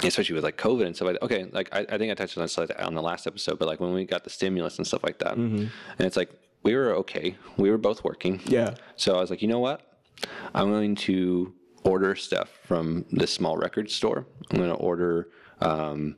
[0.05, 1.25] especially with like COVID and stuff like that.
[1.25, 3.81] Okay, like I, I think I touched on this on the last episode, but like
[3.81, 5.71] when we got the stimulus and stuff like that, and
[6.07, 6.31] it's like
[6.63, 7.37] we were okay.
[7.57, 8.41] We were both working.
[8.45, 8.75] Yeah.
[8.97, 9.83] So I was like, you know what?
[10.55, 11.55] I'm going to
[11.85, 14.27] order stuff from this small record store.
[14.51, 15.29] I'm going to order,
[15.61, 16.17] um,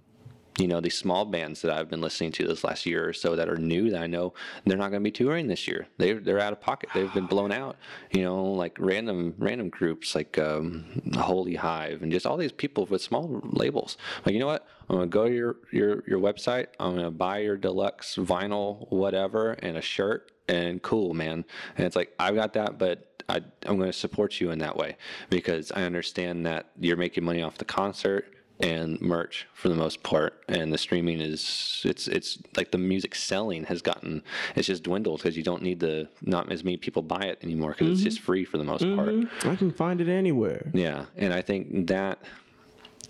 [0.59, 3.37] you know, these small bands that I've been listening to this last year or so
[3.37, 5.87] that are new that I know they're not going to be touring this year.
[5.97, 6.91] They they're out of pocket.
[6.93, 7.77] They've been blown out.
[8.11, 12.87] You know, like random random groups like um, Holy Hive and just all these people
[12.87, 13.97] with small labels.
[14.25, 14.67] Like, you know what?
[14.89, 16.67] I'm gonna go to your your your website.
[16.79, 20.33] I'm gonna buy your deluxe vinyl, whatever, and a shirt.
[20.49, 21.45] And cool, man.
[21.77, 23.37] And it's like I've got that, but I,
[23.67, 24.97] I'm going to support you in that way
[25.29, 30.03] because I understand that you're making money off the concert and merch for the most
[30.03, 34.23] part, and the streaming is it's it's like the music selling has gotten
[34.57, 37.71] it's just dwindled because you don't need the not as many people buy it anymore
[37.71, 39.15] because it's just free for the most part.
[39.45, 40.71] I can find it anywhere.
[40.75, 42.19] Yeah, and I think that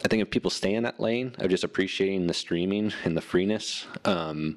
[0.05, 3.20] I think if people stay in that lane of just appreciating the streaming and the
[3.20, 4.56] freeness, um,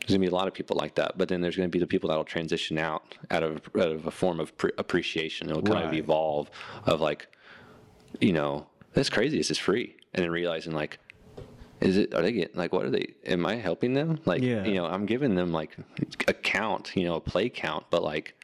[0.00, 1.18] there's gonna be a lot of people like that.
[1.18, 4.10] But then there's gonna be the people that'll transition out out of out of a
[4.10, 5.50] form of pre- appreciation.
[5.50, 6.50] It'll kind of evolve
[6.84, 7.26] of like,
[8.20, 9.36] you know, that's crazy.
[9.38, 10.98] This is free, and then realizing like.
[11.78, 12.14] Is it?
[12.14, 12.72] Are they getting like?
[12.72, 13.14] What are they?
[13.26, 14.18] Am I helping them?
[14.24, 14.64] Like, Yeah.
[14.64, 15.76] you know, I'm giving them like
[16.26, 18.34] a count, you know, a play count, but like,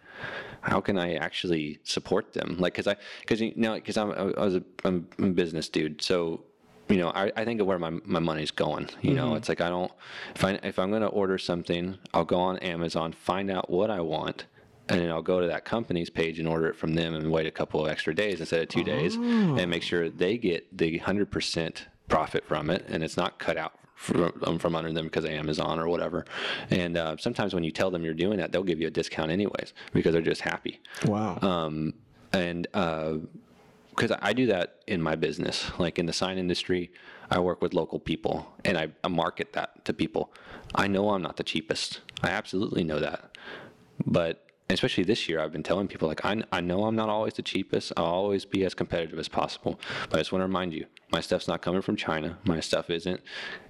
[0.61, 2.57] how can I actually support them?
[2.59, 2.97] Like, cause I,
[3.27, 6.03] cause you know, cause I'm, I was a, I'm a business dude.
[6.03, 6.45] So,
[6.89, 9.37] you know, I, I think of where my, my money's going, you know, mm-hmm.
[9.37, 9.91] it's like, I don't,
[10.35, 13.91] if I, if I'm going to order something, I'll go on Amazon, find out what
[13.91, 14.45] I want.
[14.89, 17.47] And then I'll go to that company's page and order it from them and wait
[17.47, 20.99] a couple of extra days instead of two days and make sure they get the
[20.99, 21.77] 100%
[22.09, 25.31] profit from it and it's not cut out from, um, from under them because of
[25.31, 26.25] Amazon or whatever.
[26.71, 29.31] And uh, sometimes when you tell them you're doing that, they'll give you a discount
[29.31, 30.81] anyways because they're just happy.
[31.07, 31.39] Wow.
[31.41, 31.95] Um,
[32.33, 36.91] and because I do that in my business, like in the sign industry,
[37.31, 40.33] I work with local people and I, I market that to people.
[40.75, 42.01] I know I'm not the cheapest.
[42.23, 43.37] I absolutely know that.
[44.05, 47.35] But especially this year, I've been telling people like I, I know I'm not always
[47.35, 47.93] the cheapest.
[47.97, 49.81] I'll always be as competitive as possible.
[50.09, 52.39] But I just want to remind you, my stuff's not coming from China.
[52.45, 53.21] My stuff isn't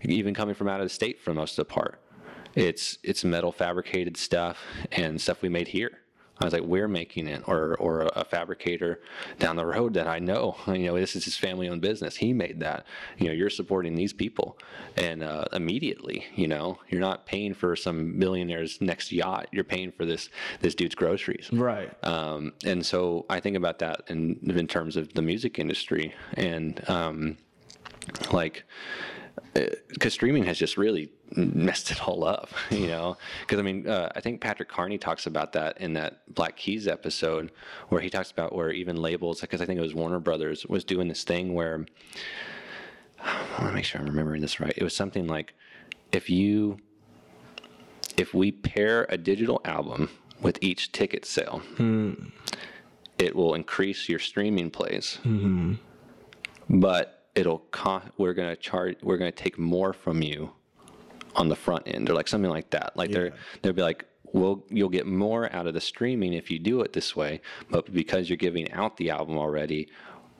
[0.02, 2.00] even coming from out of the state for most of the part.
[2.54, 6.01] It's it's metal fabricated stuff and stuff we made here.
[6.42, 9.00] I was like, we're making it, or or a fabricator
[9.38, 10.56] down the road that I know.
[10.82, 12.16] You know, this is his family-owned business.
[12.16, 12.86] He made that.
[13.16, 14.58] You know, you're supporting these people,
[14.96, 19.48] and uh, immediately, you know, you're not paying for some millionaire's next yacht.
[19.52, 20.28] You're paying for this
[20.60, 21.50] this dude's groceries.
[21.52, 21.92] right.
[22.04, 26.82] Um, and so I think about that in in terms of the music industry and
[26.88, 27.36] um,
[28.32, 28.64] like
[29.88, 33.16] because streaming has just really messed it all up, you know.
[33.40, 36.86] Because I mean, uh, I think Patrick Carney talks about that in that Black Keys
[36.86, 37.52] episode,
[37.88, 40.84] where he talks about where even labels, because I think it was Warner Brothers, was
[40.84, 41.86] doing this thing where.
[43.24, 44.74] I want to make sure I'm remembering this right.
[44.76, 45.54] It was something like,
[46.10, 46.78] if you,
[48.16, 50.08] if we pair a digital album
[50.40, 51.62] with each ticket sale,
[53.18, 55.18] it will increase your streaming plays.
[56.68, 58.08] But it'll cost.
[58.18, 58.96] We're gonna charge.
[59.02, 60.50] We're gonna take more from you
[61.36, 62.96] on the front end, or like something like that.
[62.96, 63.32] Like they're
[63.62, 66.92] they'll be like, well, you'll get more out of the streaming if you do it
[66.92, 67.40] this way,
[67.70, 69.88] but because you're giving out the album already.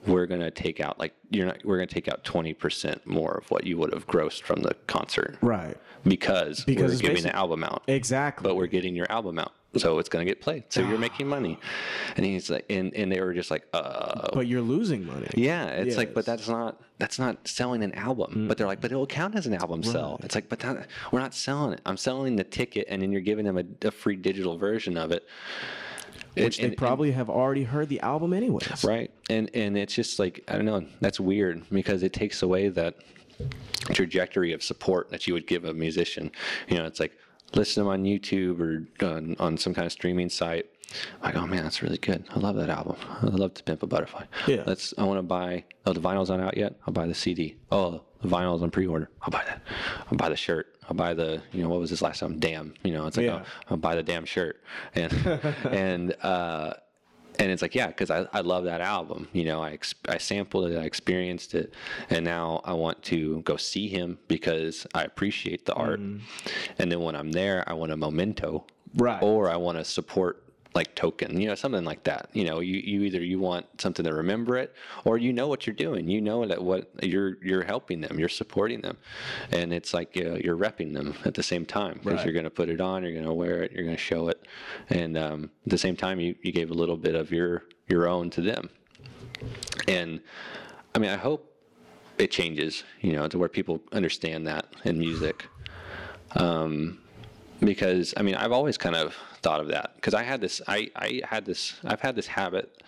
[0.05, 1.63] We're gonna take out like you're not.
[1.63, 4.73] We're gonna take out twenty percent more of what you would have grossed from the
[4.85, 5.77] concert, Right.
[6.03, 8.43] Because, Because we're giving the album out Exactly.
[8.43, 9.53] but we're getting your album out.
[9.75, 10.65] So it's going to get played.
[10.69, 11.57] So you're making money.
[12.15, 15.27] And he's like, and, and they were just like, uh, but you're losing money.
[15.35, 18.47] yeah, it's like, but that's not, that's not selling an album.
[18.47, 20.19] But they're like, but it'll count as an album sell.
[20.23, 21.81] It's like, but that, we're not selling it.
[21.87, 25.11] I'm selling the ticket and then you're giving them a, a free digital version of
[25.11, 25.27] it.
[26.35, 28.83] Which And- they and- probably have already heard the album anyways.
[28.83, 29.09] Right.
[29.29, 32.95] And and it's just like I don't know, that's weird because it takes away that
[33.91, 36.31] trajectory of support that you would give a musician.
[36.67, 37.17] You know, it's like
[37.55, 40.67] listen to them on YouTube or on, on some kind of streaming site.
[41.23, 42.23] Like, oh man, that's really good.
[42.29, 42.97] I love that album.
[43.21, 44.25] I love to pimp a butterfly.
[44.47, 44.63] Yeah.
[44.65, 44.93] Let's.
[44.97, 45.63] I want to buy.
[45.85, 46.75] Oh, the vinyl's not out yet.
[46.85, 47.55] I'll buy the CD.
[47.71, 49.09] Oh, the vinyl's on pre-order.
[49.23, 49.61] I'll buy that.
[50.11, 50.75] I'll buy the shirt.
[50.87, 51.41] I'll buy the.
[51.51, 52.37] You know, what was this last time?
[52.39, 52.75] Damn.
[52.83, 53.41] You know, it's like Yeah.
[53.43, 54.61] oh, I'll buy the damn shirt.
[54.93, 55.11] And
[55.71, 56.73] and uh,
[57.39, 59.77] and it's like yeah because I, I love that album you know I,
[60.07, 61.73] I sampled it i experienced it
[62.09, 65.99] and now i want to go see him because i appreciate the art.
[65.99, 66.23] Mm-hmm.
[66.79, 68.65] And then when i'm there i want a memento.
[68.95, 69.23] Right.
[69.23, 70.42] or i want to support
[70.75, 72.29] like token you know something like that.
[72.33, 74.73] You know you, you either you want something to remember it
[75.05, 76.07] or you know what you're doing.
[76.07, 78.97] You know that what you're you're helping them you're supporting them.
[79.51, 82.25] And it's like uh, you're repping them at the same time because Right.
[82.25, 84.29] you're going to put it on you're going to wear it you're going to show
[84.29, 84.45] it.
[84.89, 88.07] And um, at the same time you, you gave a little bit of your your
[88.07, 88.69] own to them.
[89.87, 90.21] And
[90.95, 91.49] i mean i hope
[92.17, 95.45] it changes you know to where people understand that in music.
[96.35, 96.99] Um,
[97.59, 100.89] because I mean I've always kind of thought of that because I had this I,
[100.95, 102.81] I had this I've had this habit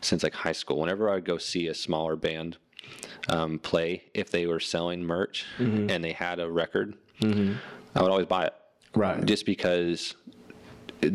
[0.00, 0.78] since like high school.
[0.80, 2.58] Whenever I would go see a smaller band
[3.28, 5.88] um, play if they were selling merch mm-hmm.
[5.88, 7.54] and they had a record mm-hmm.
[7.94, 8.54] I would always buy it.
[8.94, 9.24] Right.
[9.24, 10.16] just because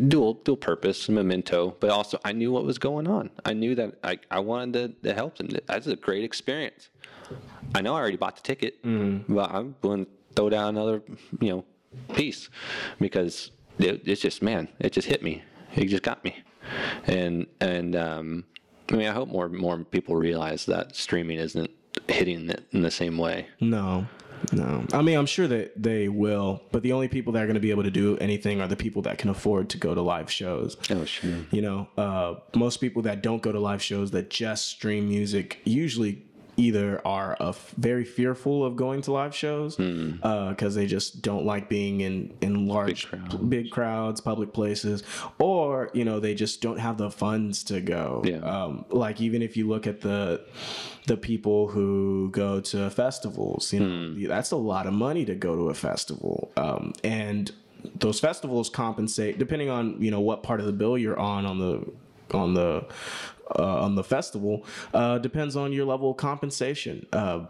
[0.08, 3.30] dual dual purpose memento but also I knew what was going on.
[3.46, 5.50] I knew that I, I wanted to, to help them.
[5.68, 6.90] That's a great experience.
[7.76, 9.34] I know I already bought the ticket, mm-hmm.
[9.34, 11.02] but I'm going to throw down another,
[11.42, 11.66] you know,
[12.14, 12.50] piece
[13.00, 15.44] because it, it's just man, it just hit me.
[15.76, 16.36] It just got me,
[17.06, 18.46] and and um,
[18.92, 21.70] I mean, I hope more more people realize that streaming isn't
[22.08, 23.48] hitting it in the same way.
[23.60, 24.08] No,
[24.52, 24.86] no.
[24.94, 27.60] I mean, I'm sure that they will, but the only people that are going to
[27.62, 30.32] be able to do anything are the people that can afford to go to live
[30.32, 30.78] shows.
[30.90, 31.36] Oh sure.
[31.52, 35.60] You know, uh, most people that don't go to live shows that just stream music
[35.66, 36.24] usually
[36.58, 41.70] either are uh, very fearful of going to live shows because they just don't like
[41.70, 43.36] being in in large crowds.
[43.36, 45.04] big crowds, public places,
[45.40, 48.22] or you know they just don't have the funds to go.
[48.26, 48.38] Yeah.
[48.38, 50.44] Um, like even if you look at the
[51.06, 55.56] the people who go to festivals, you know, that's a lot of money to go
[55.56, 57.52] to a festival, um, and
[57.96, 61.60] those festivals compensate depending on you know what part of the bill you're on on
[61.60, 61.86] the
[62.36, 62.86] on the
[63.58, 67.06] uh, on the festival uh, depends on your level of compensation.
[67.14, 67.46] Uh,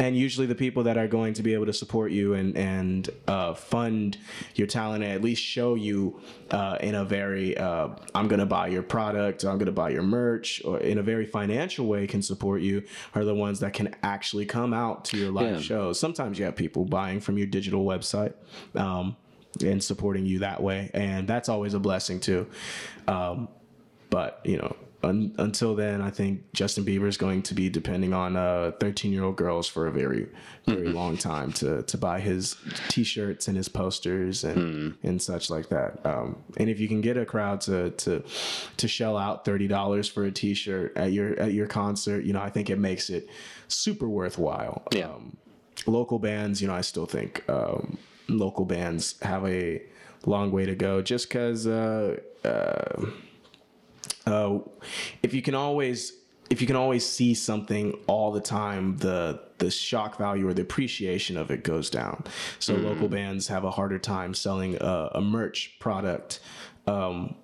[0.00, 3.10] and usually the people that are going to be able to support you and and
[3.26, 4.16] uh, fund
[4.54, 6.20] your talent and at least show you
[6.52, 10.02] uh, in a very uh, I'm gonna buy your product or I'm gonna buy your
[10.04, 12.84] merch or in a very financial way can support you
[13.14, 15.60] are the ones that can actually come out to your live Yeah.
[15.60, 15.98] shows.
[15.98, 18.34] Sometimes you have people buying from your digital website.
[18.76, 19.16] Um,
[19.64, 22.46] and supporting you that way, and that's always a blessing too.
[23.08, 23.48] Um,
[24.10, 24.76] but you know
[25.08, 29.12] un, until then i think justin bieber is going to be depending on uh 13
[29.12, 30.28] year old girls for a very
[30.66, 32.56] very long time to to buy his
[32.88, 36.04] t-shirts and his posters and and such like that.
[36.04, 38.22] Um and if you can get a crowd to to
[38.76, 42.50] to shell out $30 for a t-shirt at your at your concert you know i
[42.50, 43.28] think it makes it
[43.68, 44.82] super worthwhile.
[44.92, 45.06] Yeah.
[45.08, 45.36] um
[45.86, 47.96] local bands you know i still think um
[48.28, 49.80] local bands have a
[50.26, 53.06] long way to go just because uh uh
[54.32, 54.58] uh,
[55.22, 56.12] if you can always
[56.50, 60.62] if you can always see something all the time, the the shock value or the
[60.62, 62.24] appreciation of it goes down.
[62.58, 66.38] So local bands have a harder time selling a, a merch product
[66.86, 67.34] um,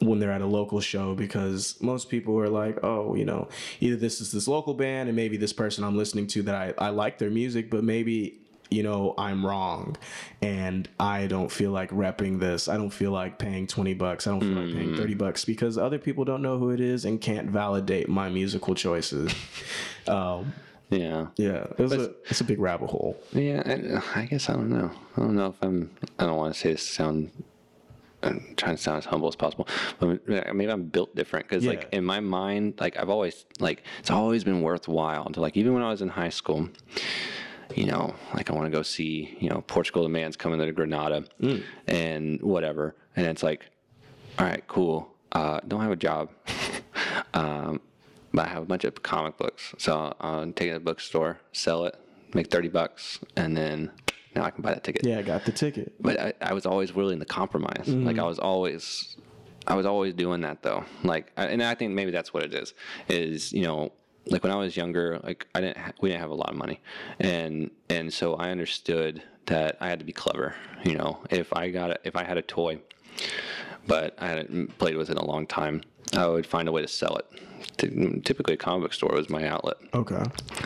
[0.00, 3.48] when they're at a local show because most people are like, oh, you know,
[3.80, 6.86] either this is this local band and maybe this person I'm listening to that I,
[6.86, 8.39] I like their music, but maybe
[8.70, 9.96] you know, I'm wrong
[10.40, 12.68] and I don't feel like repping this.
[12.68, 14.26] I don't feel like paying 20 bucks.
[14.26, 17.04] I don't feel like paying 30 bucks because other people don't know who it is
[17.04, 19.34] and can't validate my musical choices.
[20.08, 20.52] um,
[20.90, 21.26] Yeah.
[21.36, 23.20] yeah, it's a, it's a big rabbit hole.
[23.32, 24.90] Yeah, and uh, I guess I don't know.
[25.16, 25.90] I don't know if I'm.
[26.18, 27.30] I don't want to say this sound.
[28.22, 29.66] I'm trying to sound as humble as possible,
[29.98, 34.10] but maybe I'm built different because, like, in my mind, like I've always like it's
[34.10, 36.68] always been worthwhile to like even when I was in high school.
[37.76, 40.72] You know, like I want to go see you know Portugal the Man's coming to
[40.72, 41.24] Granada,
[41.86, 43.66] and whatever, and it's like,
[44.38, 45.12] all right, cool.
[45.32, 46.30] Uh, don't have a job.
[47.34, 47.80] um,
[48.32, 49.74] but I have a bunch of comic books.
[49.78, 51.96] So I'll take it to the bookstore, sell it,
[52.34, 53.90] make 30 bucks, and then
[54.34, 55.04] now I can buy that ticket.
[55.04, 55.92] Yeah, I got the ticket.
[56.00, 57.88] But I, I was always willing to compromise.
[57.88, 59.16] Like I was always,
[59.66, 60.84] I was always doing that though.
[61.02, 62.72] Like, I- and I think maybe that's what it is,
[63.08, 63.92] is, you know,
[64.26, 66.56] like when I was younger, like I didn't, ha- we didn't have a lot of
[66.56, 66.80] money.
[67.18, 70.54] And, and so I understood that I had to be clever.
[70.84, 72.80] You know, if I got, a, if I had a toy,
[73.86, 75.82] but I hadn't played with it in a long time,
[76.16, 77.26] I would find a way to sell it.
[77.76, 80.22] Ty- Typically, a comic book store was my outlet, Okay.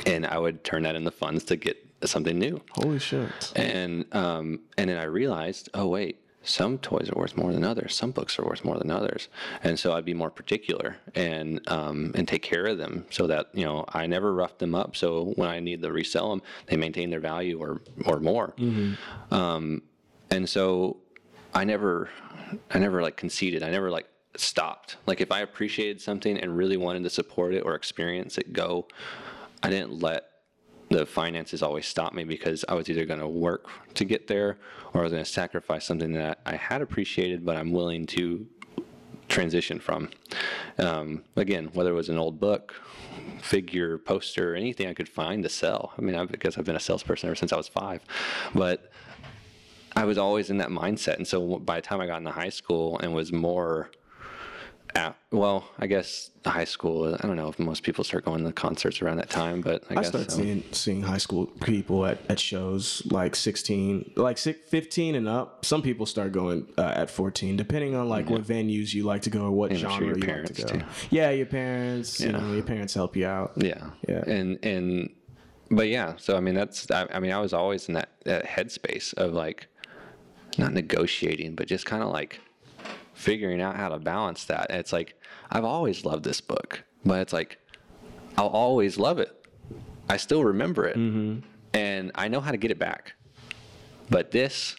[0.06, 2.60] and I would turn that into funds to get something new.
[2.72, 3.28] Holy shit.
[3.56, 7.94] And um, and then I realized, oh wait, some toys are worth more than others.
[7.94, 9.28] Some books are worth more than others,
[9.62, 13.48] and so I'd be more particular and um, and take care of them so that
[13.54, 14.96] you know I never rough them up.
[14.96, 18.54] So when I need to resell them, they maintain their value or or more.
[19.30, 19.82] Um,
[20.30, 20.98] and so
[21.54, 22.10] I never
[22.70, 23.62] I never like conceded.
[23.62, 24.06] I never like
[24.36, 24.96] stopped.
[25.06, 28.86] Like if I appreciated something and really wanted to support it or experience it go,
[29.62, 30.28] I didn't let
[30.90, 34.58] the finances always stopped me because I was either going to work to get there
[34.92, 38.46] or I was going to sacrifice something that I had appreciated but I'm willing to
[39.28, 40.10] transition from.
[40.78, 42.74] Um, again, whether it was an old book,
[43.40, 45.92] figure, poster, anything I could find to sell.
[45.98, 48.02] I mean, I because I've been a salesperson ever since I was five,
[48.54, 48.90] but
[49.96, 51.16] I was always in that mindset.
[51.16, 53.90] And so by the time I got into high school and was more
[54.96, 58.52] at, well, I guess high school, I don't know if most people start going to
[58.52, 60.38] concerts around that time, but I, I guess started so.
[60.38, 65.64] seeing seeing high school people at, at shows like 16, like six, 15 and up.
[65.64, 69.30] Some people start going uh, at 14, depending on like what venues you like to
[69.30, 70.68] go or what sure genre your you like to go.
[70.68, 70.82] too.
[71.10, 72.20] Yeah, your parents.
[72.20, 73.52] You know, your parents help you out.
[73.56, 73.90] Yeah.
[74.08, 74.22] Yeah.
[74.28, 75.10] And and
[75.70, 78.44] but yeah, so I mean that's I, I mean I was always in that, that
[78.44, 79.66] headspace of like
[80.56, 82.38] not negotiating, but just kind of like
[83.14, 84.66] figuring out how to balance that.
[84.70, 85.14] And it's like
[85.50, 87.58] I've always loved this book, but it's like
[88.36, 89.46] I'll always love it.
[90.08, 91.46] I still remember it, mm-hmm.
[91.72, 93.14] and I know how to get it back.
[94.10, 94.76] But this,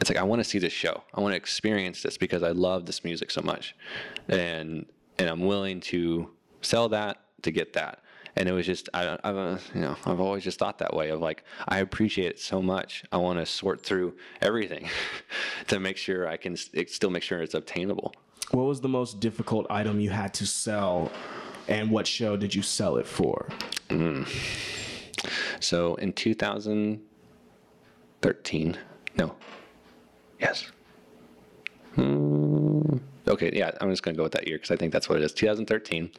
[0.00, 1.02] it's like I want to see this show.
[1.14, 3.74] I want to experience this because I love this music so much,
[4.28, 4.84] and
[5.18, 6.30] and I'm willing to
[6.60, 8.01] sell that to get that.
[8.36, 11.10] And it was just I, I've uh, you know I've always just thought that way
[11.10, 13.04] of like I appreciate it so much.
[13.12, 14.88] I want to sort through everything
[15.68, 18.14] to make sure I can st- still make sure it's obtainable.
[18.50, 21.12] What was the most difficult item you had to sell,
[21.68, 23.48] and what show did you sell it for?
[25.60, 28.76] So in 2013,
[29.16, 29.34] no,
[30.40, 30.70] yes.
[31.94, 32.61] Hmm,
[33.28, 35.24] okay, yeah, I'm just gonna go with that year because I think that's what it
[35.24, 35.32] is.
[35.32, 36.10] 2013.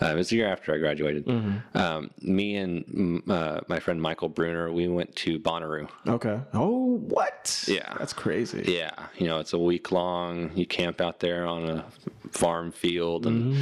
[0.00, 1.28] Uh, it was the year after I graduated.
[1.74, 5.88] Um, me and uh, my friend Michael Bruner, we went to Bonnaroo.
[6.06, 6.40] Okay.
[6.54, 7.64] Oh, what?
[7.66, 7.94] Yeah.
[7.98, 8.64] That's crazy.
[8.66, 10.50] Yeah, you know, it's a week long.
[10.54, 11.84] You camp out there on a
[12.30, 13.56] farm field, and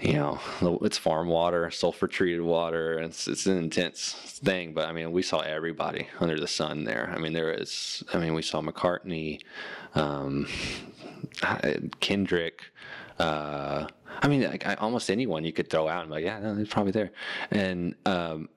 [0.00, 0.38] you know,
[0.82, 2.96] it's farm water, sulfur treated water.
[2.98, 4.12] and It's it's an intense
[4.44, 7.12] thing, but I mean, we saw everybody under the sun there.
[7.14, 8.02] I mean, there is.
[8.12, 9.40] I mean, we saw McCartney,
[9.94, 10.46] um,
[12.00, 12.62] Kendrick.
[13.18, 13.86] Uh,
[14.22, 16.54] I mean, like, I, almost anyone you could throw out and be like, yeah, no,
[16.54, 17.10] they're probably there.
[17.50, 18.48] And um,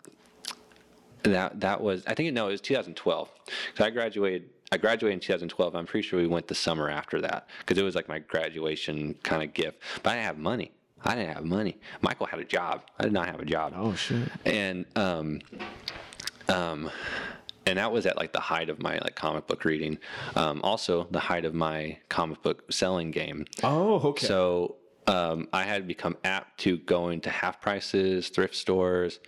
[1.23, 3.29] that that was I think no, it was 2012.
[3.45, 4.49] Because I graduated.
[4.69, 5.75] I graduated in 2012.
[5.75, 9.15] I'm pretty sure we went the summer after that because it was like my graduation
[9.23, 9.81] kind of gift.
[10.03, 10.71] But I didn't have money.
[11.05, 11.77] I didn't have money.
[12.01, 12.81] Michael had a job.
[12.99, 13.73] I did not have a job.
[13.75, 14.27] Oh shit.
[14.45, 15.39] And um,
[16.49, 16.89] um,
[17.67, 19.97] and that was at like the height of my like comic book reading.
[20.35, 23.45] Um, also the height of my comic book selling game.
[23.63, 24.25] Oh, okay.
[24.25, 24.76] So
[25.07, 29.19] um, I had become apt to going to half prices, thrift stores,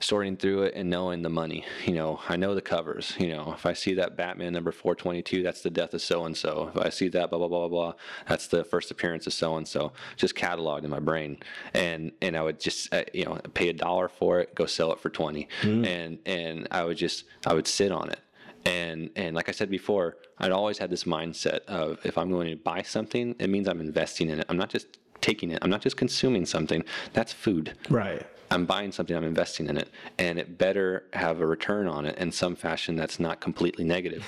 [0.00, 1.64] sorting through it, and knowing the money.
[1.86, 3.14] You know, I know the covers.
[3.18, 6.36] You know, if I see that Batman number 422, that's the death of so and
[6.36, 6.70] so.
[6.74, 7.94] If I see that blah blah blah blah blah,
[8.28, 9.92] that's the first appearance of so and so.
[10.16, 11.38] Just cataloged in my brain,
[11.72, 14.92] and and I would just uh, you know pay a dollar for it, go sell
[14.92, 15.48] it for 20,
[15.84, 18.20] and and I would just I would sit on it
[18.66, 22.50] And and like I said before, I'd always had this mindset of if I'm going
[22.50, 24.46] to buy something, it means I'm investing in it.
[24.48, 24.86] I'm not just
[25.24, 25.58] taking it.
[25.62, 26.84] I'm not just consuming something.
[27.14, 27.72] That's food.
[27.88, 28.26] Right.
[28.50, 29.88] I'm buying something, I'm investing in it,
[30.18, 34.22] and it better have a return on it in some fashion that's not completely negative.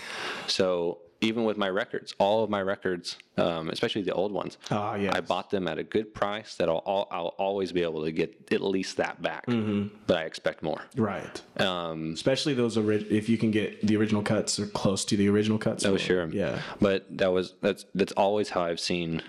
[0.46, 4.94] So even with my records, all of my records, um, especially the old ones, Ah,
[4.96, 5.14] yes.
[5.14, 8.12] I bought them at a good price that I'll, I'll, I'll always be able to
[8.12, 10.82] get at least that back, but I expect more.
[10.96, 11.40] Right.
[11.60, 15.28] Um, Especially those ori- if you can get the original cuts or close to the
[15.28, 15.84] original cuts.
[15.86, 16.26] Oh, sure.
[16.28, 16.60] Yeah.
[16.80, 19.22] But that was that's that's always how I've seen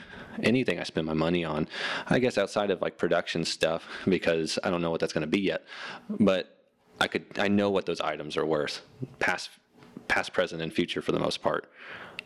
[0.43, 1.67] anything I spend my money on.
[2.07, 5.27] I guess outside of like production stuff because I don't know what that's going to
[5.27, 5.63] be yet.
[6.09, 6.53] But
[6.99, 8.81] I could I know what those items are worth,
[9.19, 9.49] past
[10.07, 11.69] past, present, and future for the most part.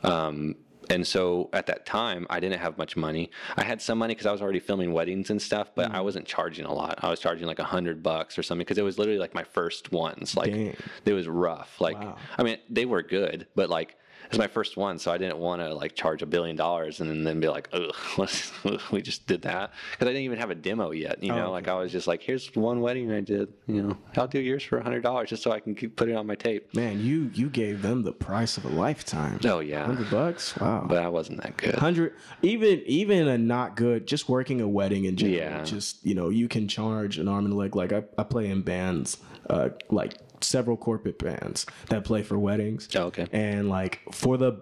[0.04, 0.56] Um,
[0.90, 3.30] and so at that time, I didn't have much money.
[3.56, 6.26] I had some money because I was already filming weddings and stuff, but I wasn't
[6.26, 7.00] charging a lot.
[7.02, 9.44] I was charging like a hundred bucks or something because it was literally like my
[9.44, 10.36] first ones.
[10.36, 10.76] Like Dang.
[11.06, 11.80] it was rough.
[11.80, 12.18] Like Wow.
[12.38, 13.96] I mean, they were good, but like
[14.32, 17.02] it was my first one, so I didn't want to like charge a billion dollars
[17.02, 17.94] and then, be like, ugh,
[18.92, 21.22] we just did that because I didn't even have a demo yet.
[21.22, 23.52] You know, Oh, like I was just like, here's one wedding I did.
[23.68, 26.08] You know, I'll do yours for a hundred dollars just so I can keep put
[26.08, 26.74] it on my tape.
[26.76, 29.40] Man, you you gave them the price of a lifetime.
[29.44, 30.56] Oh yeah, Hundred bucks.
[30.58, 30.86] Wow.
[30.88, 31.76] but I wasn't that good.
[31.76, 35.64] hundred even even a not good just working a wedding in general Yeah.
[35.64, 38.50] just you know you can charge an arm and a leg like i, I play
[38.50, 39.18] in bands
[39.50, 43.28] uh like several corporate bands that play for weddings Oh, okay.
[43.32, 44.62] and like for the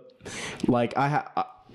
[0.68, 1.32] like i have.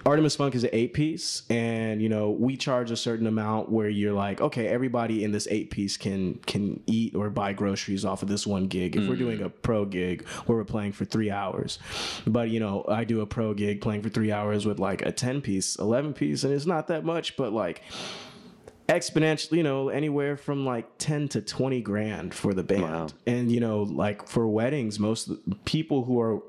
[0.07, 3.89] Artemis Funk is an eight piece, and you know we charge a certain amount where
[3.89, 8.23] you're like, okay, everybody in this eight piece can can eat or buy groceries off
[8.23, 8.97] of this one gig.
[8.97, 9.47] If we're doing mm.
[9.47, 11.79] a pro gig where we're playing for three hours,
[12.27, 15.11] but you know I do a pro gig playing for three hours with like a
[15.11, 17.81] ten piece, eleven piece, and it's not that much, but like
[18.89, 22.83] exponentially, you know, anywhere from like 10 to 20 grand for the band.
[22.83, 23.07] Wow.
[23.27, 25.31] And, you know, like for weddings, most
[25.65, 26.41] people who are,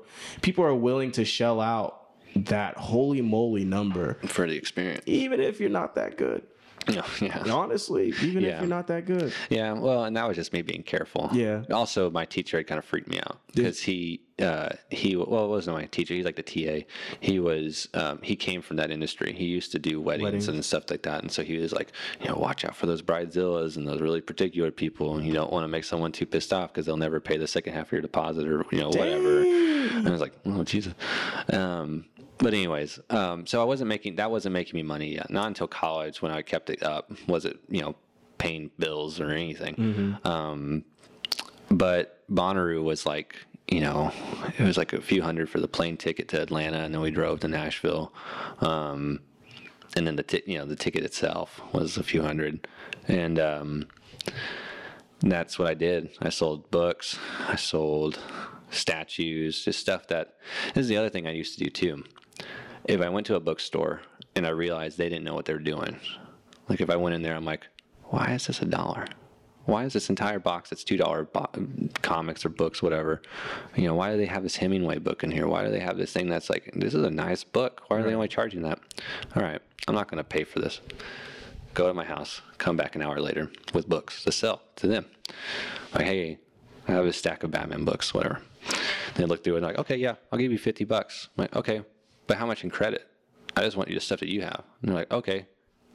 [0.42, 2.02] people are willing to shell out
[2.34, 5.02] that holy moly number, for the experience.
[5.06, 6.42] even if you're not that good.
[6.88, 7.42] Yeah, yeah.
[7.52, 9.32] Honestly, even if you're not that good.
[9.50, 11.28] Yeah, well, and that was just me being careful.
[11.32, 11.64] Yeah.
[11.70, 15.48] Also, my teacher had kind of freaked me out because he, uh, he, well, it
[15.48, 16.14] wasn't my teacher.
[16.14, 16.86] He's like the TA.
[17.20, 19.32] He was, um, he came from that industry.
[19.32, 20.48] He used to do weddings, Weddings.
[20.48, 21.22] and stuff like that.
[21.22, 24.20] And so he was like, you know, watch out for those bridezillas and those really
[24.20, 25.16] particular people.
[25.16, 27.46] And you don't want to make someone too pissed off because they'll never pay the
[27.48, 29.40] second half of your deposit or you know whatever.
[29.42, 30.92] And I was like, oh Jesus.
[31.52, 32.04] Um,
[32.38, 35.30] but anyways, um, so I wasn't making that wasn't making me money yet.
[35.30, 37.94] Not until college when I kept it up was it you know
[38.38, 40.18] paying bills or anything.
[40.24, 40.84] Um,
[41.70, 43.36] but Bonnaroo was like
[43.68, 44.12] you know
[44.58, 47.10] it was like a few hundred for the plane ticket to Atlanta, and then we
[47.10, 48.12] drove to Nashville.
[48.60, 49.20] Um,
[49.96, 52.68] and then the ti- you know the ticket itself was a few hundred,
[53.08, 53.86] and um,
[55.22, 56.10] and that's what I did.
[56.20, 57.18] I sold books.
[57.48, 58.18] I sold
[58.70, 60.34] statues, just stuff that.
[60.74, 62.04] This is the other thing I used to do too.
[62.86, 64.00] If I went to a bookstore
[64.34, 65.98] and I realized they didn't know what they're doing,
[66.68, 67.66] like if I went in there, I'm like,
[68.04, 69.06] why is this a dollar?
[69.64, 71.50] Why is this entire box that's two dollar bo-
[72.02, 73.22] comics or books, whatever?
[73.74, 75.48] You know, why do they have this Hemingway book in here?
[75.48, 77.82] Why do they have this thing that's like, this is a nice book?
[77.88, 78.78] Why are they only charging that?
[79.34, 80.80] All right, I'm not going to pay for this
[81.76, 85.04] go to my house, come back an hour later with books to sell to them.
[85.94, 86.38] Like, hey,
[86.88, 88.40] I have a stack of Batman books, whatever.
[89.14, 91.28] They look through it and like, okay, yeah, I'll give you 50 bucks.
[91.36, 91.82] I'm like, okay,
[92.26, 93.06] but how much in credit?
[93.56, 94.62] I just want you the stuff that you have.
[94.82, 95.46] And they're like, okay,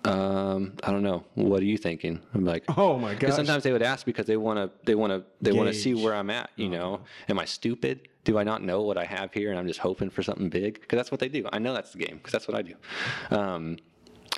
[0.04, 1.24] um, I don't know.
[1.36, 2.20] What are you thinking?
[2.34, 3.36] I'm like, Oh my because gosh.
[3.38, 5.94] sometimes they would ask because they want to, they want to, they want to see
[5.94, 6.50] where I'm at.
[6.56, 8.08] You know, am I stupid?
[8.24, 10.82] Do I not know what I have here and I'm just hoping for something big?
[10.82, 11.48] Because that's what they do.
[11.54, 12.74] I know that's the game because that's what I do.
[13.30, 13.78] Um,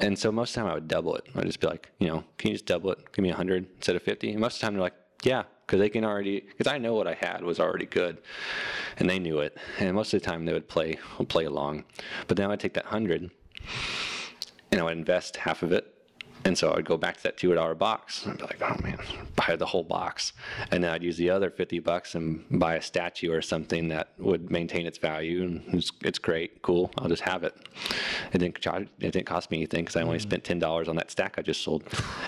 [0.01, 1.25] and so most of the time I would double it.
[1.35, 2.99] I'd just be like, you know, can you just double it?
[3.13, 4.31] Give me 100 instead of 50.
[4.31, 6.93] And most of the time they're like, yeah, because they can already, because I know
[6.93, 8.17] what I had was already good,
[8.97, 9.57] and they knew it.
[9.79, 11.85] And most of the time they would play, play along.
[12.27, 13.31] But then I would take that 100
[14.71, 15.89] and I would invest half of it.
[16.45, 18.25] And so I would go back to that two dollar box.
[18.25, 18.99] And I'd be like, oh man,
[19.35, 20.33] buy the whole box.
[20.71, 24.09] And then I'd use the other fifty bucks and buy a statue or something that
[24.17, 25.43] would maintain its value.
[25.43, 26.91] And it's, it's great, cool.
[26.97, 27.55] I'll just have it.
[28.33, 30.97] It didn't charge, it didn't cost me anything because I only spent ten dollars on
[30.97, 31.83] that stack I just sold.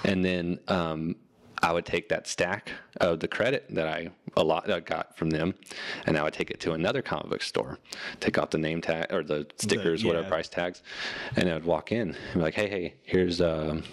[0.06, 1.18] And then um,
[1.66, 2.72] I would take that stack
[3.02, 5.56] of the credit that I a lot I got from them,
[6.06, 7.80] and I would take it to another comic book store,
[8.20, 10.30] take off the name tag or the stickers, whatever yeah.
[10.30, 10.84] price tags,
[11.36, 13.84] and I would walk in and be like, "Hey, hey, here's um,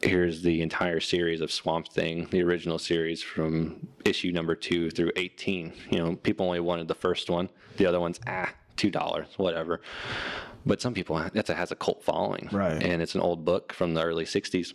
[0.00, 5.10] here's the entire series of Swamp Thing, the original series from issue number two through
[5.16, 5.72] 18.
[5.90, 7.50] You know, people only wanted the first one.
[7.78, 9.80] The other one's ah, two dollars, whatever.
[10.64, 12.80] But some people that's a, has a cult following, Right.
[12.80, 14.72] And it's an old book from the early 60s.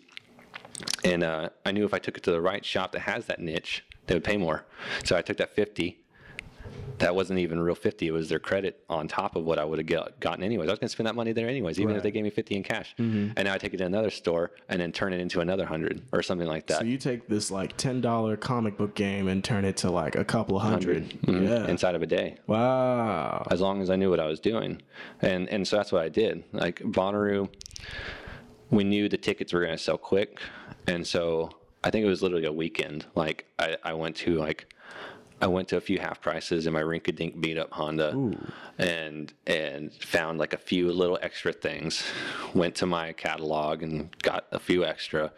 [1.03, 3.39] And uh, I knew if I took it to the right shop that has that
[3.39, 4.65] niche, they would pay more.
[5.03, 5.97] So I took that 50
[6.99, 9.79] that wasn't even real 50 it was their credit on top of what i would
[9.79, 12.11] have gotten anyways i was going to spend that money there anyways even if they
[12.11, 14.91] gave me 50 in cash and now i take it to another store and then
[14.91, 18.01] turn it into another 100 or something like that So you take this like ten
[18.01, 21.49] dollar comic book game and turn it to like a couple of 100 Mhm.
[21.49, 21.67] Yeah.
[21.67, 23.47] inside of a day wow.
[23.49, 24.79] as long as I knew what I was doing.
[25.21, 26.43] And and so that's what I did.
[26.53, 27.49] Like Bonnaroo,
[28.71, 30.39] we knew the tickets were going to sell quick,
[30.87, 31.49] and so
[31.83, 33.05] I think it was literally a weekend.
[33.15, 34.73] Like I, I went to like
[35.41, 38.11] I went to a few half prices in my rink-a-dink beat-up Honda,
[38.77, 42.03] and and found like a few little extra things.
[42.53, 45.31] Went to my catalog and got a few extra.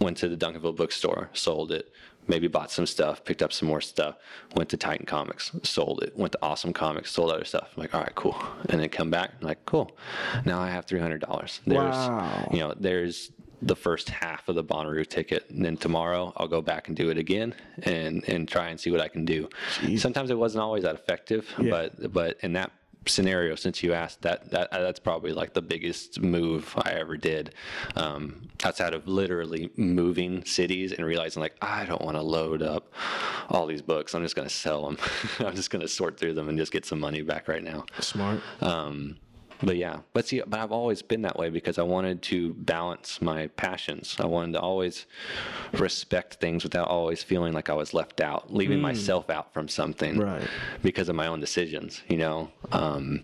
[0.00, 1.92] Went to the Duncanville bookstore, sold it.
[2.28, 4.14] Maybe bought some stuff, picked up some more stuff.
[4.54, 6.16] Went to Titan Comics, sold it.
[6.16, 7.70] Went to Awesome Comics, sold other stuff.
[7.76, 8.36] I'm like, all right, cool.
[8.68, 9.96] And then come back, I'm like, cool.
[10.44, 11.60] Now I have three hundred dollars.
[11.66, 12.48] There's, Wow.
[12.52, 13.32] you know, there's
[13.62, 17.10] the first half of the Bonnaroo ticket, and then tomorrow I'll go back and do
[17.10, 19.48] it again and and try and see what I can do.
[19.96, 21.70] Sometimes it wasn't always that effective, Yeah.
[21.70, 22.70] but but in that
[23.06, 27.54] scenario, since you asked, that that that's probably like the biggest move I ever did,
[27.96, 32.92] um, outside of literally moving cities and realizing like I don't want to load up
[33.48, 34.14] all these books.
[34.14, 34.98] I'm just gonna sell them.
[35.46, 37.84] I'm just gonna sort through them and just get some money back right now.
[38.00, 38.40] Smart.
[38.60, 39.16] Um,
[39.62, 43.20] but yeah, but see, but I've always been that way because I wanted to balance
[43.20, 44.16] my passions.
[44.18, 45.06] I wanted to always
[45.74, 50.18] respect things without always feeling like I was left out, leaving myself out from something
[50.18, 50.46] Right.
[50.82, 52.50] because of my own decisions, you know?
[52.72, 53.22] Um,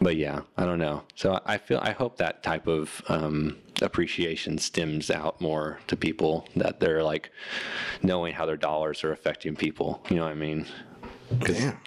[0.00, 1.04] but yeah, I don't know.
[1.14, 6.46] So I feel, I hope that type of um, appreciation stems out more to people
[6.56, 7.30] that they're like
[8.02, 10.02] knowing how their dollars are affecting people.
[10.10, 10.66] You know what I mean?
[11.40, 11.78] 'Cause- Damn.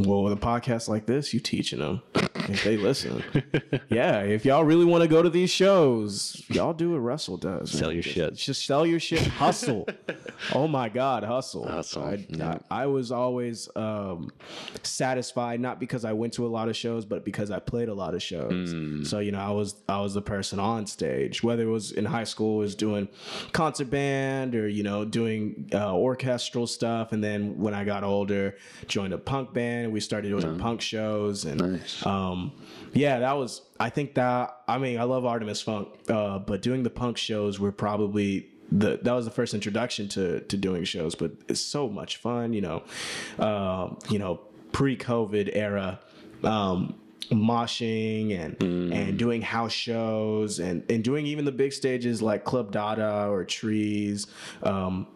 [0.00, 3.22] Well, with a podcast like this, you teaching them if they listen.
[3.88, 7.70] yeah, if y'all really want to go to these shows, y'all do what Russell does.
[7.70, 7.96] Sell man.
[7.96, 8.34] your Just- shit.
[8.34, 9.26] Just sell your shit.
[9.26, 9.88] Hustle.
[10.54, 11.66] oh my God, hustle.
[11.66, 12.58] Hustle, I, yeah.
[12.70, 14.30] I, I was always um,
[14.82, 17.94] satisfied not because I went to a lot of shows, but because I played a
[17.94, 18.72] lot of shows.
[18.72, 19.06] Mm.
[19.06, 22.04] So you know, I was I was the person on stage, whether it was in
[22.04, 23.08] high school, was doing
[23.52, 28.56] concert band or you know doing uh, orchestral stuff, and then when I got older,
[28.86, 29.87] joined a punk band.
[29.90, 32.04] We started doing punk shows, and Nice.
[32.06, 32.52] um,
[32.94, 33.62] yeah, that was.
[33.80, 37.58] I think that I mean I love Artemis Funk, uh, but doing the punk shows
[37.60, 41.14] were probably the that was the first introduction to to doing shows.
[41.14, 42.82] But it's so much fun, you know,
[43.38, 44.40] uh, you know,
[44.72, 46.00] pre-COVID era.
[46.44, 46.94] Um,
[47.30, 48.56] moshing and
[48.92, 53.44] and doing house shows and and doing even the big stages like Club Dada or
[53.44, 54.26] Trees
[54.62, 55.06] um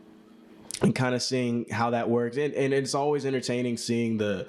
[0.83, 2.37] and kind of seeing how that works.
[2.37, 4.49] And, and it's always entertaining seeing the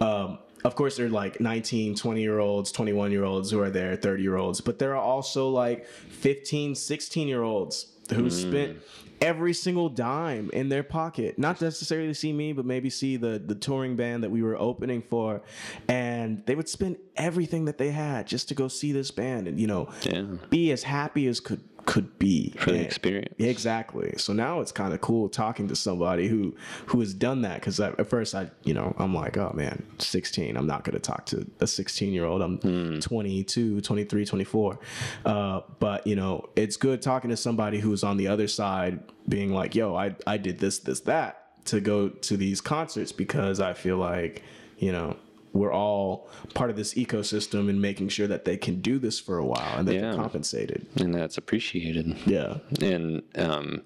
[0.00, 3.94] um of course they're like 19 20 year olds 21 year olds who are there
[3.96, 8.78] 30 year olds but there are also like 15 16 year olds who spent
[9.20, 11.38] every single dime in their pocket.
[11.38, 14.56] Not necessarily to see me but maybe see the the touring band that we were
[14.58, 15.42] opening for
[15.88, 19.60] and they would spend everything that they had just to go see this band and
[19.60, 20.22] you know Yeah.
[20.50, 23.34] be as happy as could could be For the experience.
[23.38, 24.14] exactly.
[24.16, 26.54] So now it's kind of cool talking to somebody who
[26.86, 30.56] who has done that because at first I, you know, I'm like, oh man, 16.
[30.56, 32.42] I'm not going to talk to a 16 year old.
[32.42, 34.78] I'm 22, 23, 24.
[35.24, 39.52] Uh, but you know, it's good talking to somebody who's on the other side, being
[39.52, 43.72] like, yo, I I did this, this, that to go to these concerts because I
[43.74, 44.42] feel like,
[44.78, 45.16] you know.
[45.54, 49.38] We're all part of this ecosystem and making sure that they can do this for
[49.38, 50.00] a while and Yeah.
[50.10, 50.86] can compensated.
[50.96, 52.16] And that's appreciated.
[52.26, 52.58] Yeah.
[52.82, 53.82] and um,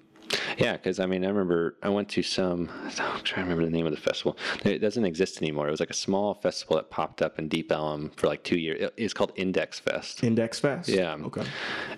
[0.57, 2.69] yeah, because I mean, I remember I went to some.
[2.99, 4.37] I'm trying to remember the name of the festival.
[4.65, 5.67] It doesn't exist anymore.
[5.67, 8.57] It was like a small festival that popped up in Deep Ellum for like two
[8.57, 8.91] years.
[8.97, 10.89] It's called Index Fest, Index Fest?
[10.89, 11.13] Yeah.
[11.15, 11.45] Okay.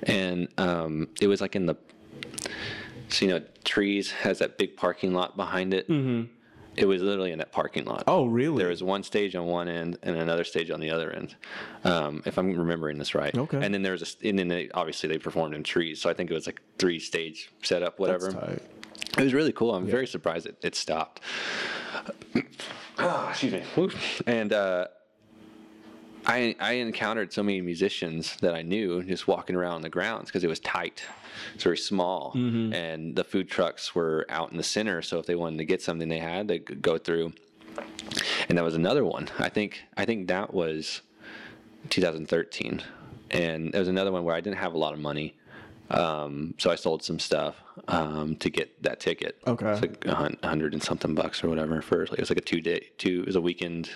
[0.03, 1.75] and um, it was like in the.
[3.09, 5.89] So you know, trees has that big parking lot behind it.
[5.89, 6.31] Mm-hmm.
[6.81, 8.03] It was literally in that parking lot.
[8.07, 8.57] Oh, really?
[8.57, 11.35] There was one stage on one end and another stage on the other end,
[11.83, 13.37] um, if I'm remembering this right.
[13.37, 13.63] Okay.
[13.63, 16.13] And then there was a, and then they, obviously they performed in trees, so I
[16.13, 18.31] think it was like three stage setup, whatever.
[18.31, 18.61] That's tight.
[19.17, 19.75] It was really cool.
[19.75, 21.21] I'm very surprised it, it stopped.
[22.99, 23.63] oh, excuse me.
[24.25, 24.87] And uh,
[26.25, 30.43] I I encountered so many musicians that I knew just walking around the grounds because
[30.43, 31.03] it was tight.
[31.55, 32.73] It's very small, mm-hmm.
[32.73, 35.01] and the food trucks were out in the center.
[35.01, 37.33] So if they wanted to get something they had, they could go through.
[38.49, 39.29] And that was another one.
[39.39, 41.01] I think I think that was
[41.89, 42.83] 2013,
[43.31, 45.35] and there was another one where I didn't have a lot of money.
[45.91, 47.55] Um, so I sold some stuff
[47.87, 49.37] um, to get that ticket.
[49.45, 49.71] Okay.
[49.71, 50.15] It's like a
[50.47, 51.81] hundred and something bucks or whatever.
[51.81, 53.21] For it was like a two day, two.
[53.21, 53.89] It was a weekend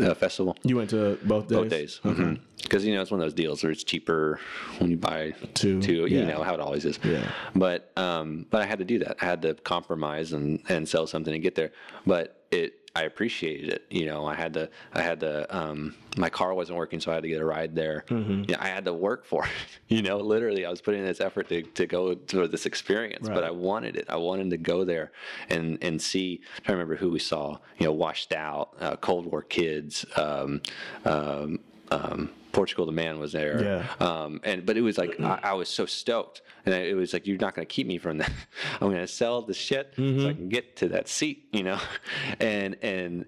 [0.00, 0.56] uh, festival.
[0.62, 2.00] You went to both days?
[2.02, 2.38] Both days.
[2.62, 4.38] Because you know it's one of those deals where it's cheaper
[4.78, 6.06] when you buy Two, Two.
[6.06, 6.20] yeah.
[6.20, 6.98] You know how it always is.
[7.02, 7.26] Yeah.
[7.54, 9.16] But um, but I had to do that.
[9.22, 11.72] I had to compromise and and sell something to get there.
[12.06, 13.86] But it I appreciated it.
[13.90, 17.14] You know, I had to I had to um, my car wasn't working, so I
[17.14, 18.04] had to get a ride there.
[18.08, 18.44] Mm-hmm.
[18.48, 19.50] Yeah, I had to work for it.
[19.88, 23.26] You know, literally, I was putting in this effort to, to go to this experience,
[23.26, 24.04] but I wanted it.
[24.10, 25.12] I wanted to go there
[25.48, 26.42] and and see.
[26.66, 27.56] I remember who we saw.
[27.78, 30.04] You know, washed out, uh, Cold War kids.
[30.14, 30.60] Um,
[31.06, 31.60] um,
[31.90, 33.62] um, Portugal the man was there.
[34.00, 34.06] Yeah.
[34.06, 37.26] Um, and but it was like I, I was so stoked, and it was like
[37.26, 38.32] you're not going to keep me from that.
[38.80, 41.78] I'm going to sell the shit so I can get to that seat, you know,
[42.40, 43.26] and and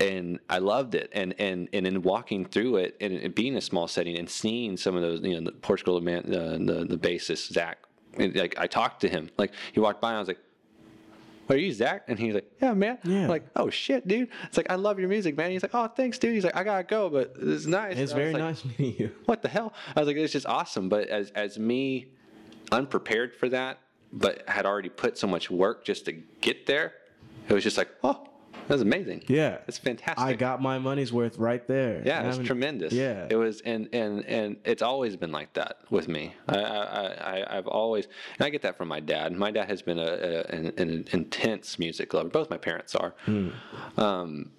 [0.00, 1.10] and I loved it.
[1.12, 4.76] And and and in walking through it and it being a small setting and seeing
[4.76, 7.78] some of those, you know, the Portugal the man, uh, the the bassist Zach,
[8.14, 10.40] and, like I talked to him, like he walked by and I was like.
[11.48, 12.04] Are you Zach?
[12.08, 12.98] And he's like, Yeah, man.
[13.04, 13.22] Yeah.
[13.22, 14.28] I'm like, oh shit, dude.
[14.44, 15.50] It's like I love your music, man.
[15.50, 16.34] He's like, Oh, thanks, dude.
[16.34, 17.96] He's like, I gotta go, but it's nice.
[17.96, 19.14] It's very like, nice meeting you.
[19.26, 19.72] what the hell?
[19.96, 20.88] I was like, it's just awesome.
[20.88, 22.08] But as as me,
[22.72, 23.78] unprepared for that,
[24.12, 26.94] but had already put so much work just to get there,
[27.48, 28.27] it was just like, oh,
[28.68, 29.24] that was amazing.
[29.26, 29.58] Yeah.
[29.66, 30.18] it's fantastic.
[30.24, 32.02] I got my money's worth right there.
[32.04, 32.92] Yeah, I it was haven't- tremendous.
[32.92, 33.26] Yeah.
[33.28, 36.34] it was, and and and it's always been like that with me.
[36.48, 37.06] I I,
[37.40, 38.04] I I've always,
[38.38, 39.32] and I get that from my dad.
[39.32, 42.28] My dad has been a, a an, an intense music lover.
[42.28, 43.14] Both my parents are.
[43.24, 43.48] Hmm.
[43.96, 44.50] Um,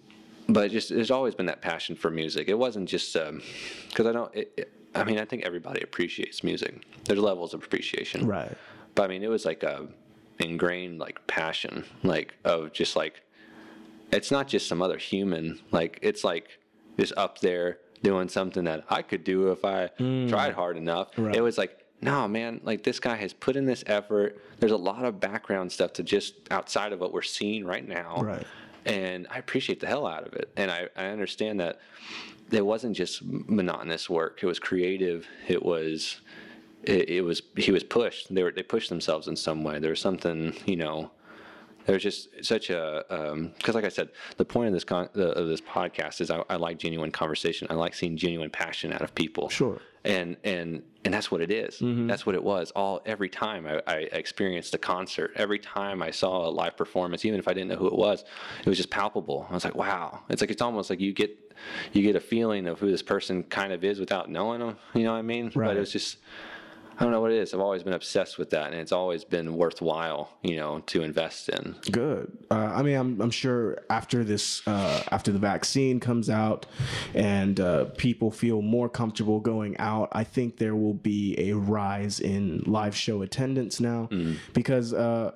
[0.48, 2.50] but just there's always been that passion for music.
[2.50, 4.34] It wasn't just because I don't.
[4.36, 6.84] It, it, I mean, I think everybody appreciates music.
[7.06, 8.26] There's levels of appreciation.
[8.26, 8.52] Right.
[8.96, 9.88] But I mean, it was like a
[10.40, 13.22] ingrained like passion, like of just like
[14.12, 15.60] it's not just some other human.
[15.72, 16.60] Like it's like
[16.98, 20.28] just up there doing something that I could do if I hmm.
[20.28, 21.10] tried hard enough.
[21.18, 21.36] Right.
[21.36, 24.42] It was like, no, man, like this guy has put in this effort.
[24.60, 28.22] There's a lot of background stuff to just outside of what we're seeing right now.
[28.22, 28.46] Right.
[28.86, 30.50] And I appreciate the hell out of it.
[30.56, 31.80] And I, I understand that
[32.52, 34.40] it wasn't just monotonous work.
[34.42, 35.28] It was creative.
[35.48, 36.22] It was
[36.84, 38.34] it, it was he was pushed.
[38.34, 39.80] They were they pushed themselves in some way.
[39.80, 41.12] There was something you know.
[41.90, 45.10] There was just such a um, because, like I said, the point of this con-
[45.14, 47.68] the, of this podcast is I, I like genuine conversation.
[47.72, 49.50] I like seeing genuine passion out of people.
[49.50, 49.82] Sure.
[50.06, 51.80] And and and that's what it is.
[51.80, 52.06] Mm-hmm.
[52.06, 52.70] That's what it was.
[52.76, 57.26] All every time I, I experienced a concert, every time I saw a live performance,
[57.26, 58.24] even if I didn't know who it was,
[58.60, 59.48] it was just palpable.
[59.50, 60.20] I was like, wow.
[60.30, 61.36] It's like it's almost like you get
[61.92, 64.78] you get a feeling of who this person kind of is without knowing them.
[64.94, 65.52] You know what I mean?
[65.56, 65.70] Right.
[65.70, 66.18] But it was just
[67.00, 67.54] I don't know what it is.
[67.54, 71.48] I've always been obsessed with that, and it's always been worthwhile, you know, to invest
[71.48, 71.78] in.
[71.90, 72.38] Good.
[72.52, 76.66] Uh, I mean, I'm, I'm sure after this, uh, after the vaccine comes out,
[77.14, 82.20] and uh, people feel more comfortable going out, I think there will be a rise
[82.20, 84.10] in live show attendance now,
[84.54, 85.32] because uh,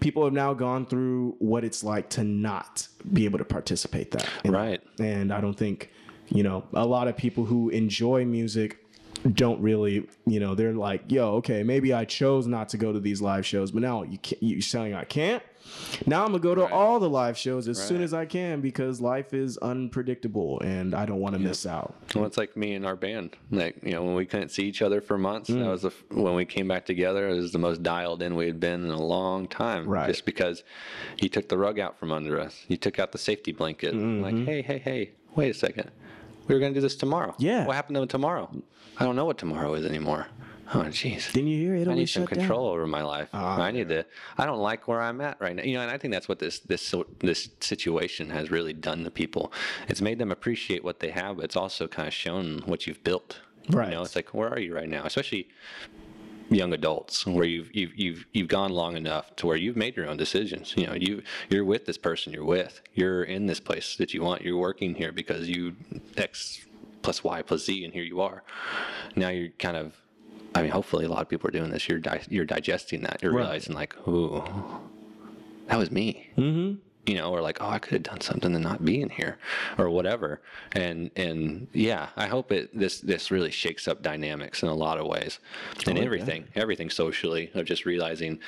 [0.00, 4.28] people have now gone through what it's like to not be able to participate that.
[4.44, 4.82] Right.
[5.00, 5.90] And I don't think,
[6.28, 8.84] you know, a lot of people who enjoy music
[9.34, 13.00] don't really, you know, they're like, yo, okay, maybe I chose not to go to
[13.00, 15.42] these live shows, but now you can't, you saying I can't.
[16.06, 19.02] Now I'm gonna go to all the live shows as soon as I can because
[19.02, 21.94] life is unpredictable and I don't want to miss out.
[22.14, 23.36] Well, it's like me and our band.
[23.50, 25.60] Like you know, when we couldn't see each other for months, Mm.
[25.60, 27.28] that was the, when we came back together.
[27.28, 29.86] It was the most dialed in we had been in a long time.
[29.86, 30.06] Right.
[30.06, 30.64] Just because
[31.20, 33.94] you took the rug out from under us, you took out the safety blanket.
[33.94, 34.22] Mm-hmm.
[34.22, 35.90] Like, hey, hey, hey, wait a second.
[36.48, 37.34] We were gonna do this tomorrow.
[37.38, 37.66] Yeah.
[37.66, 38.50] What happened to tomorrow?
[38.96, 40.26] I don't know what tomorrow is anymore.
[40.74, 41.32] Oh, jeez.
[41.32, 41.88] Didn't you hear it?
[41.88, 42.40] I need some shut down?
[42.40, 43.28] control over my life.
[43.32, 44.04] Ah, I need to.
[44.36, 45.62] I don't like where I'm at right now.
[45.62, 49.10] You know, and I think that's what this this this situation has really done to
[49.10, 49.52] people.
[49.88, 53.02] It's made them appreciate what they have, but it's also kind of shown what you've
[53.02, 53.40] built.
[53.70, 53.88] Right.
[53.88, 55.04] You know, it's like where are you right now?
[55.04, 55.48] Especially
[56.50, 60.08] young adults, where you've you've you've you've gone long enough to where you've made your
[60.08, 60.74] own decisions.
[60.76, 62.80] You know, you you're with this person you're with.
[62.94, 64.42] You're in this place that you want.
[64.42, 65.76] You're working here because you
[66.16, 66.64] X
[67.02, 68.42] plus Y plus Z, and here you are.
[69.16, 69.94] Now you're kind of
[70.54, 71.88] I mean, hopefully, a lot of people are doing this.
[71.88, 73.22] You're di- you're digesting that.
[73.22, 73.42] You're Right.
[73.42, 74.42] realizing like, ooh,
[75.66, 76.30] that was me.
[76.38, 76.78] Mm-hmm.
[77.08, 79.38] You know, or like, oh, I could have done something to not be in here,
[79.78, 80.42] or whatever.
[80.72, 84.98] And and yeah, I hope it this this really shakes up dynamics in a lot
[84.98, 85.38] of ways,
[85.86, 88.40] and oh, everything, everything socially of just realizing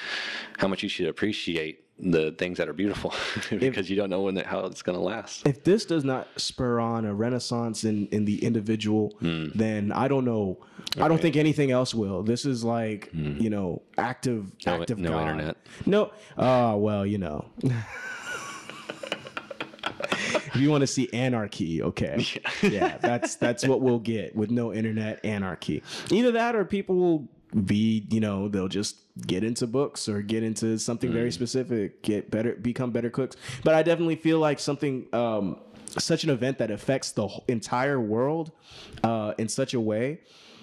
[0.59, 3.13] how much you should appreciate the things that are beautiful
[3.51, 5.47] because you don't know when the, how it's going to last.
[5.47, 9.49] If this does not spur on a renaissance in, in the individual, hmm.
[9.55, 10.59] then I don't know.
[10.99, 12.23] I don't think anything else will.
[12.23, 13.39] This is like hmm.
[13.39, 15.31] you know active No- active no God.
[15.31, 15.57] internet.
[15.87, 16.13] No.
[16.37, 17.45] Oh well, you know.
[20.13, 22.25] if you want to see anarchy, okay,
[22.63, 25.83] yeah, that's that's what we'll get with no internet anarchy.
[26.11, 27.29] Either that, or people will
[27.65, 28.97] be, you know, they'll just
[29.27, 33.37] get into books or get into something very specific, get better, become better cooks.
[33.65, 35.07] But I definitely feel like something.
[35.13, 35.61] Um,
[35.99, 38.53] such an event that affects the entire world
[39.03, 40.21] uh, in such a way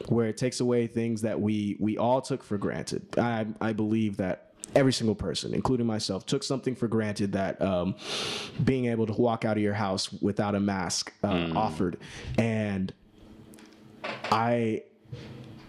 [0.07, 3.05] where it takes away things that we we all took for granted.
[3.17, 7.95] I I believe that every single person, including myself, took something for granted that um,
[8.63, 11.97] being able to walk out of your house without a mask uh, offered.
[12.37, 12.93] And
[14.31, 14.83] I,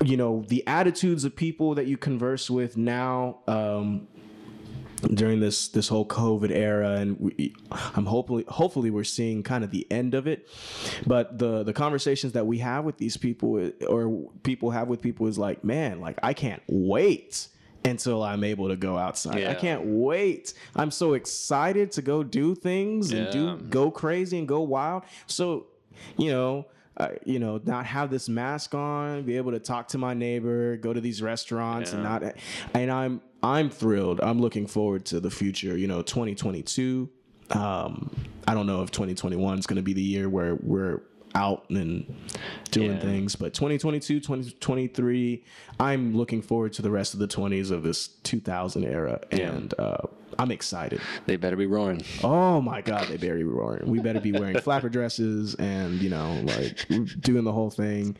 [0.04, 4.08] you know, the attitudes of people that you converse with now, um,
[5.14, 9.70] during this this whole COVID era, and we, I'm hopefully hopefully we're seeing kind of
[9.70, 10.48] the end of it.
[11.06, 15.26] But the the conversations that we have with these people, or people have with people,
[15.26, 17.48] is like, man, like I can't wait
[17.84, 19.46] until I'm able to go outside.
[19.46, 20.54] I can't wait.
[20.76, 23.30] I'm so excited to go do things and Yeah.
[23.30, 25.04] do go crazy and go wild.
[25.26, 25.66] So,
[26.16, 26.66] you know.
[27.00, 30.76] Uh, you know, not have this mask on, be able to talk to my neighbor,
[30.76, 32.08] go to these restaurants, and Yeah.
[32.18, 32.34] not.
[32.74, 34.20] And I'm I'm thrilled.
[34.20, 35.78] I'm looking forward to the future.
[35.78, 37.08] You know, 2022.
[37.50, 38.10] Um,
[38.48, 41.02] I don't know if 2021 is going to be the year where we're
[41.34, 42.04] out and
[42.70, 43.00] doing Yeah.
[43.00, 45.42] things, but 2022, 2023,
[45.80, 49.50] I'm looking forward to the rest of the 20s of this 2000 era, Yeah.
[49.52, 49.98] and uh,
[50.38, 51.00] I'm excited.
[51.26, 52.02] They better be roaring.
[52.24, 53.88] Oh my God, they better be roaring.
[53.90, 56.86] We better be wearing flapper dresses and you know, like
[57.20, 58.16] doing the whole thing.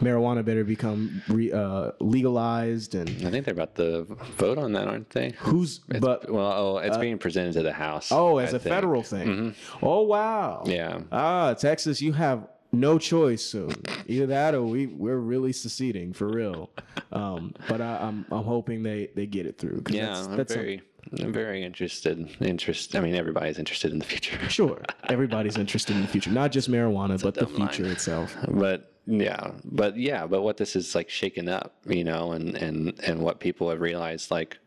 [0.00, 4.04] Marijuana better become re, uh, legalized and I think they're about to
[4.36, 5.30] vote on that, aren't they?
[5.38, 8.10] who's It's, but well, oh, it's being presented to the House.
[8.12, 9.54] oh, as a a federal thing.
[9.82, 10.62] Oh wow.
[10.66, 11.00] Yeah.
[11.12, 13.72] Ah, Texas, you have no choice soon.
[14.06, 16.70] Either that or we we're really seceding for real.
[17.12, 19.82] Um, but I, I'm I'm hoping they they get it through.
[19.88, 20.82] Yeah, that's- I'm that's a- very,
[21.20, 22.28] I'm very interested.
[22.40, 22.94] Interest.
[22.96, 24.38] I mean, everybody's interested in the future.
[24.48, 24.82] sure.
[25.08, 27.68] Everybody's interested in the future, not just marijuana, but the dumb line.
[27.68, 28.36] future itself.
[28.48, 32.98] but yeah but yeah but what this is like shaken up you know and and
[33.00, 34.58] and what people have realized like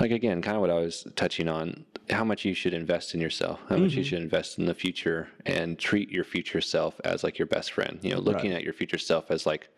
[0.00, 3.20] like again kind of what i was touching on how much you should invest in
[3.20, 4.08] yourself how much you mm-hmm.
[4.08, 7.98] should invest in the future and treat your future self as like your best friend
[8.02, 9.68] you know looking at your future self as like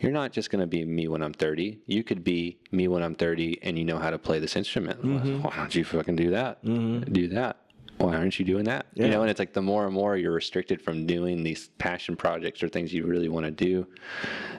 [0.00, 1.78] you're not just going to be me when I'm 30.
[1.86, 5.04] You could be me when I'm 30 and you know how to play this instrument.
[5.04, 6.64] Why don't you fucking do that?
[6.64, 7.56] Do that.
[7.98, 8.86] Why aren't you doing that?
[8.94, 12.16] You know, and it's like the more and more you're restricted from doing these passion
[12.16, 13.86] projects or things you really want to do.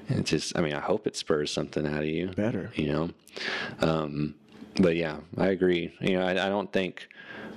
[0.10, 2.28] And it's just, I mean, I hope it spurs something out of you.
[2.28, 2.72] Better.
[2.76, 3.10] You know?
[3.80, 4.36] Um,
[4.80, 5.92] but yeah, I agree.
[6.02, 7.08] You know, I, I don't think,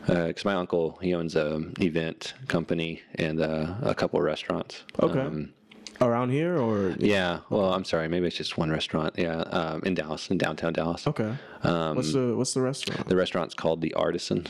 [0.06, 4.84] because my uncle, he owns a event company and uh, a couple of restaurants.
[5.02, 5.20] Okay.
[5.20, 5.52] Um,
[6.00, 7.40] Around here or yeah.
[7.50, 8.08] Well, I'm sorry.
[8.08, 9.14] Maybe it's just one restaurant.
[9.16, 9.36] Yeah.
[9.42, 11.06] Um, in Dallas, in downtown Dallas.
[11.06, 11.34] okay.
[11.62, 13.08] Um, what's the what's the restaurant?
[13.08, 14.46] the restaurant's called The Artisan.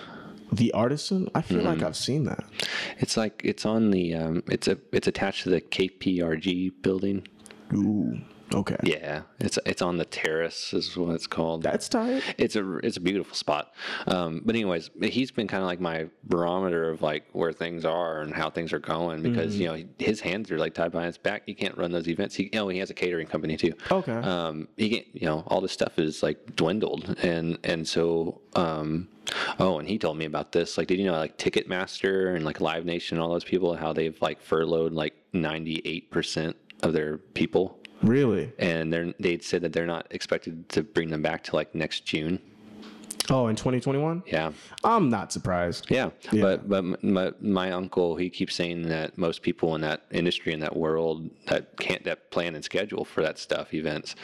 [0.52, 1.28] The Artisan.
[1.34, 1.66] I feel Mm-hmm.
[1.66, 2.44] like I've seen that.
[2.98, 7.26] It's like it's on the um, it's a it's attached to the KPMG building.
[7.74, 8.20] Ooh.
[8.52, 8.76] Okay.
[8.82, 11.62] Yeah, it's it's on the terrace is what it's called.
[11.62, 12.23] That's tight.
[12.39, 13.73] it's a it's a beautiful spot.
[14.06, 18.20] Um, but anyways, he's been kind of like my barometer of like where things are
[18.20, 21.18] and how things are going because you know his hands are like tied behind his
[21.18, 21.42] back.
[21.47, 22.34] He can't run those events.
[22.34, 23.73] He you know he has a catering company too.
[23.90, 24.12] Okay.
[24.12, 29.08] Um, he can't, you know all this stuff is like dwindled and and so um,
[29.58, 32.60] oh and he told me about this like did you know like Ticketmaster and like
[32.60, 36.92] Live Nation and all those people how they've like furloughed like ninety eight percent of
[36.92, 38.52] their people Really?
[38.58, 42.05] and they're they said that they're not expected to bring them back to like next
[42.05, 42.40] June.
[43.31, 44.24] Oh, in 2021?
[44.26, 45.86] Yeah, I'm not surprised.
[45.89, 46.10] yeah.
[46.31, 46.42] Yeah.
[46.42, 50.60] But but my, my uncle he keeps saying that most people in that industry in
[50.60, 54.14] that world that can't that plan and schedule for that stuff events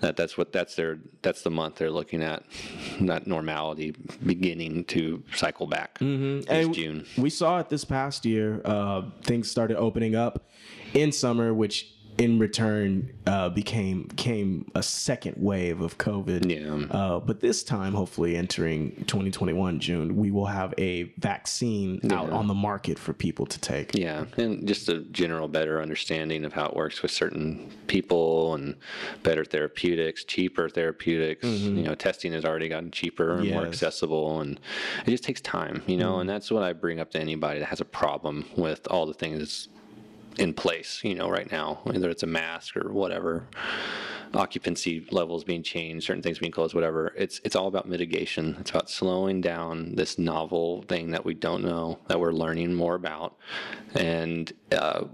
[0.00, 2.44] that that's what that's their that's the month they're looking at
[3.00, 3.94] that normality
[4.24, 5.98] beginning to cycle back.
[5.98, 6.48] Mm-hmm.
[6.48, 7.06] And June.
[7.18, 8.60] We saw it this past year.
[8.64, 10.46] Uh, things started opening up
[10.92, 16.48] in summer, which in return uh, became came a second wave of COVID.
[16.48, 16.96] Yeah.
[16.96, 22.46] Uh, but this time, hopefully, entering 2021 June, we will have a vaccine out on
[22.46, 23.94] the market for people to take.
[23.94, 28.76] Yeah, and just a general better understanding of how it works with certain people and
[29.22, 31.44] better therapeutics, cheaper therapeutics.
[31.44, 34.60] You know, testing has already gotten cheaper and more accessible, and
[35.06, 35.82] it just takes time.
[35.86, 38.86] You know, and that's what I bring up to anybody that has a problem with
[38.88, 39.68] all the things
[40.38, 41.00] in place.
[41.02, 43.48] You know, right now, whether it's a mask or whatever.
[44.32, 47.14] Occupancy levels being changed, certain things being closed, whatever.
[47.16, 48.56] It's it's all about mitigation.
[48.58, 52.96] It's about slowing down this novel thing that we don't know that we're learning more
[52.96, 53.36] about,
[53.94, 55.04] and uh,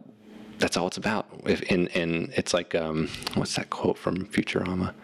[0.58, 1.26] that's all it's about.
[1.44, 4.94] If and and it's like um, what's that quote from Futurama?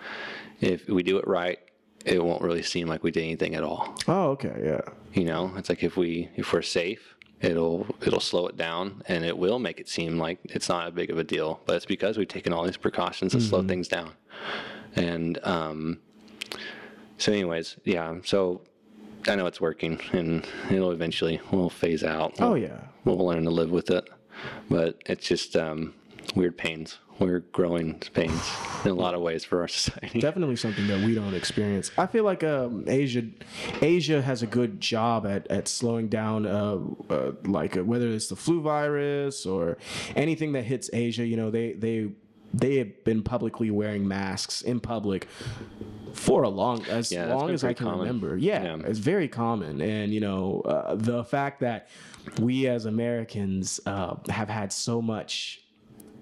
[0.60, 1.58] If we do it right,
[2.06, 3.96] it won't really seem like we did anything at all.
[4.06, 4.80] Oh, okay, yeah.
[5.12, 9.24] You know, it's like if we if we're safe, it'll it'll slow it down and
[9.24, 11.60] it will make it seem like it's not a big of a deal.
[11.66, 14.12] But it's because we've taken all these precautions to slow things down.
[14.94, 15.98] And um,
[17.18, 18.16] so, anyways, yeah.
[18.24, 18.62] So
[19.26, 22.34] I know it's working, and it'll eventually will phase out.
[22.38, 22.78] Oh, yeah.
[23.04, 24.08] we'll learn to live with it.
[24.70, 25.94] But it's just um,
[26.34, 28.50] weird pains we're growing pains
[28.84, 30.20] in a lot of ways for our society.
[30.20, 31.90] definitely something that we don't experience.
[31.96, 33.22] I feel like um, Asia,
[33.80, 36.78] Asia has a good job at, at slowing down, uh,
[37.10, 39.78] uh, like uh, whether it's the flu virus or
[40.14, 41.26] anything that hits Asia.
[41.26, 42.10] You know, they they
[42.54, 45.26] they have been publicly wearing masks in public
[46.12, 48.00] for a long as Yeah, long as I can common.
[48.00, 48.36] remember.
[48.36, 48.76] Yeah, Yeah.
[48.86, 51.88] it's very common, and you know uh, the fact that
[52.40, 55.60] we as Americans uh, have had so much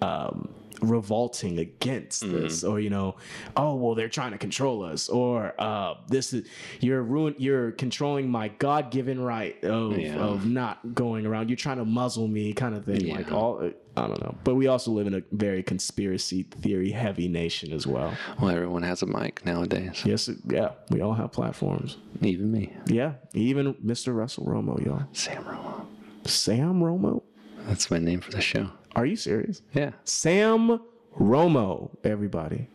[0.03, 0.49] um,
[0.83, 2.41] revolting against Mm-hmm.
[2.41, 3.17] this, or you know,
[3.57, 6.47] oh well, they're trying to control us, or uh, this is
[6.81, 10.17] you're ruin, you're controlling my God given right of Yeah.
[10.17, 11.49] of not going around.
[11.51, 13.09] You're trying to muzzle me, kind of thing.
[13.09, 14.35] Like all, I don't know.
[14.45, 18.13] But we also live in a very conspiracy theory heavy nation as well.
[18.41, 21.97] Well, everyone has a mic nowadays, Yes, yeah, we all have platforms.
[22.23, 24.15] even me, Yeah, even Mr.
[24.17, 25.05] Russell Romo, y'all.
[25.13, 25.87] Sam Romo.
[26.27, 27.23] Sam Romo?
[27.69, 28.71] That's my name for the show.
[28.97, 29.63] Are you serious?
[29.73, 30.81] Yeah, Sam
[31.19, 32.69] Romo, everybody.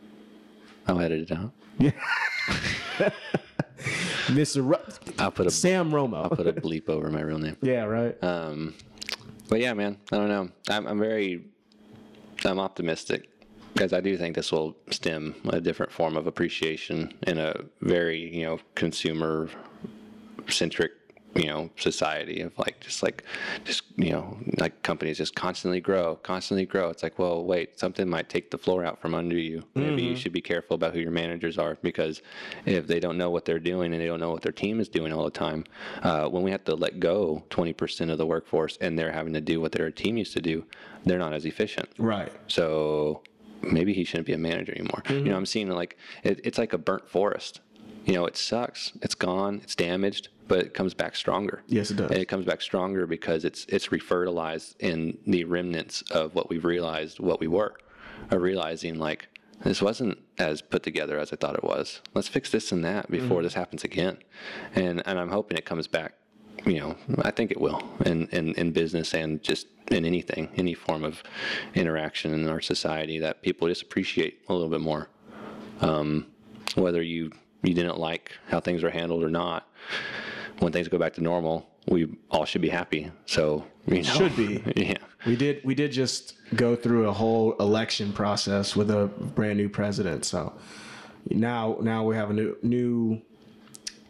[0.86, 1.52] I'll edit it out.
[4.28, 4.66] Mr.
[4.66, 6.24] Ru- I'll put a Sam Romo.
[6.24, 7.56] I'll put a bleep over my real name.
[7.62, 8.22] yeah, right.
[8.22, 8.74] Um,
[9.48, 10.48] but yeah, man, I don't know.
[10.68, 11.44] I'm, I'm very,
[12.44, 13.28] I'm optimistic
[13.72, 18.34] because I do think this will stem a different form of appreciation in a very,
[18.36, 19.48] you know, consumer
[20.48, 20.92] centric,
[21.34, 23.22] you know, society of like, just like,
[23.64, 26.88] just, you know, like companies just constantly grow, constantly grow.
[26.90, 29.62] It's like, well, wait, something might take the floor out from under you.
[29.74, 32.22] Maybe you should be careful about who your managers are because
[32.66, 34.88] if they don't know what they're doing and they don't know what their team is
[34.88, 35.64] doing all the time,
[36.02, 39.40] uh, when we have to let go 20% of the workforce and they're having to
[39.40, 40.64] do what their team used to do,
[41.04, 41.88] they're not as efficient.
[41.98, 42.32] right.
[42.48, 43.22] So
[43.62, 45.02] maybe he shouldn't be a manager anymore.
[45.08, 47.60] You know, I'm seeing like it, it's like a burnt forest.
[48.04, 48.92] You know, it sucks.
[49.02, 49.60] It's gone.
[49.62, 51.62] It's damaged, but it comes back stronger.
[51.68, 52.10] Yes, it does.
[52.10, 56.64] And it comes back stronger because it's it's refertilized in the remnants of what we've
[56.64, 57.74] realized what we were,
[58.30, 59.28] of realizing like
[59.64, 62.00] this wasn't as put together as I thought it was.
[62.14, 63.42] Let's fix this and that before Mm-hmm.
[63.44, 64.18] this happens again,
[64.74, 66.14] and and I'm hoping it comes back.
[66.66, 70.74] You know, I think it will in, in, in business and just in anything, any
[70.74, 71.22] form of
[71.74, 75.08] interaction in our society that people just appreciate a little bit more.
[75.80, 76.26] Um,
[76.74, 77.30] whether you
[77.62, 79.68] you didn't like how things were handled or not,
[80.60, 83.10] when things go back to normal, we all should be happy.
[83.26, 84.62] So you know, Should be.
[84.76, 84.98] yeah.
[85.26, 89.68] We did we did just go through a whole election process with a brand new
[89.68, 90.24] president.
[90.24, 90.54] So
[91.28, 93.20] now now we have a new new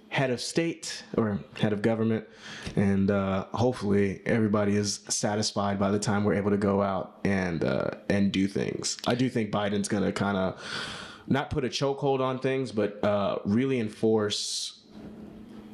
[0.08, 2.26] head of state or head of government
[2.74, 7.64] and uh, hopefully everybody is satisfied by the time we're able to go out and
[7.64, 8.98] uh, and do things.
[9.06, 10.60] I do think Biden's going to kind of
[11.28, 14.79] not put a chokehold on things, but uh, really enforce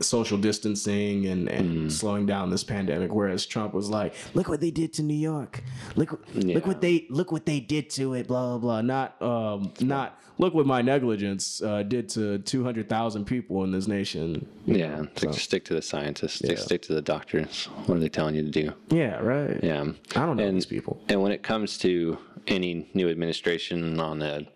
[0.01, 4.71] social distancing and, and slowing down this pandemic whereas Trump was like look what they
[4.71, 5.63] did to New York.
[5.97, 8.81] Look look what they look what they did to it blah blah blah.
[8.83, 14.47] Not um not look what my negligence uh, did to 200,000 people in this nation.
[14.67, 16.35] Yeah, stick, stick to the scientists.
[16.35, 16.57] Stick, Yeah.
[16.57, 17.65] stick to the doctors.
[17.87, 18.73] What are they telling you to do?
[18.95, 19.59] yeah right.
[19.63, 19.81] Yeah,
[20.15, 21.01] I don't know And- these people.
[21.09, 22.19] And when it comes to
[22.49, 24.47] any new administration on a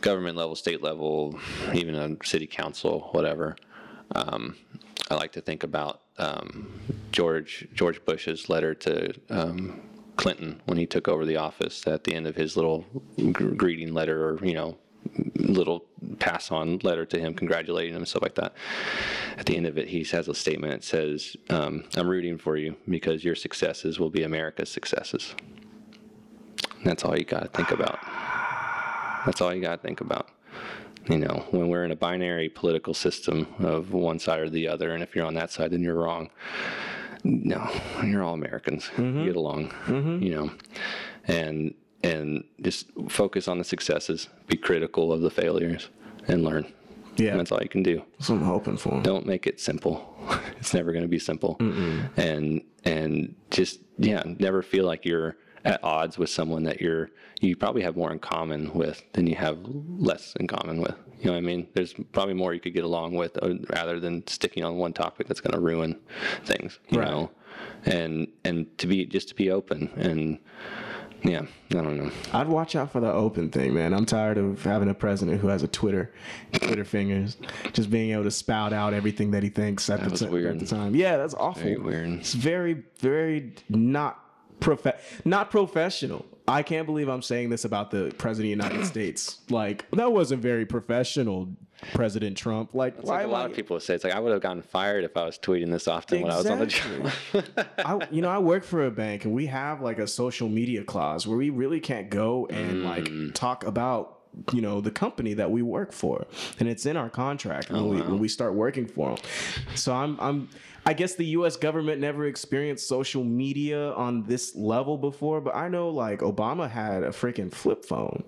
[0.00, 1.38] government level, state level,
[1.74, 3.54] even a city council, whatever,
[4.14, 4.56] um,
[5.10, 6.80] I like to think about um,
[7.12, 9.80] George George Bush's letter to um,
[10.16, 11.86] Clinton when he took over the office.
[11.86, 12.84] At the end of his little
[13.32, 14.76] gr- greeting letter, or you know,
[15.36, 15.86] little
[16.18, 18.52] pass on letter to him, congratulating him, stuff like that.
[19.38, 20.72] At the end of it, he has a statement.
[20.72, 25.34] that says, um, "I'm rooting for you because your successes will be America's successes."
[26.78, 27.98] And that's all you got to think about.
[29.24, 30.28] That's all you got to think about.
[31.08, 34.92] You know, when we're in a binary political system of one side or the other,
[34.92, 36.30] and if you're on that side, then you're wrong.
[37.24, 37.68] No,
[38.04, 38.84] you're all Americans.
[38.96, 39.24] Mm-hmm.
[39.24, 39.70] Get along.
[39.86, 40.22] Mm-hmm.
[40.22, 40.50] You know,
[41.26, 44.28] and and just focus on the successes.
[44.46, 45.88] Be critical of the failures,
[46.26, 46.72] and learn.
[47.16, 47.30] Yeah.
[47.30, 50.14] And that's all you can do that's what I'm hoping for don't make it simple.
[50.58, 51.56] it's never going to be simple.
[52.16, 55.36] And and just yeah, never feel like you're
[55.68, 59.36] at odds with someone that you're you probably have more in common with than you
[59.36, 60.94] have less in common with.
[61.20, 61.68] You know what I mean?
[61.74, 65.28] There's probably more you could get along with uh, rather than sticking on one topic
[65.28, 65.98] that's going to ruin
[66.44, 66.78] things.
[66.88, 67.10] You Right.
[67.10, 67.30] know,
[67.84, 70.38] and and to be just to be open and
[71.24, 72.12] yeah, I don't know.
[72.32, 73.92] I'd watch out for the open thing, man.
[73.92, 76.12] I'm tired of having a president who has a Twitter,
[76.52, 77.36] Twitter fingers,
[77.72, 80.54] just being able to spout out everything that he thinks at, the, was ti- weird.
[80.54, 80.94] at the time.
[80.94, 81.62] Yeah, that's awful.
[81.64, 82.08] Very weird.
[82.20, 84.24] It's very, very not
[84.60, 86.24] prof- not professional.
[86.46, 89.38] I can't believe I'm saying this about the president of the United States.
[89.50, 91.48] Like that wasn't very professional,
[91.94, 92.70] President Trump.
[92.74, 94.40] Like It's why like a lot I- of people say it's like I would have
[94.40, 97.12] gotten fired if I was tweeting this often when I was on the job.
[97.78, 100.82] I, you know, I work for a bank and we have like a social media
[100.84, 102.84] clause where we really can't go and Mm.
[103.28, 104.14] like talk about
[104.52, 106.24] you know the company that we work for
[106.60, 109.18] and it's in our contract when, we, when we start working for them
[109.74, 110.48] so i'm i'm
[110.88, 115.68] i guess the us government never experienced social media on this level before but i
[115.68, 118.24] know like obama had a freaking flip phone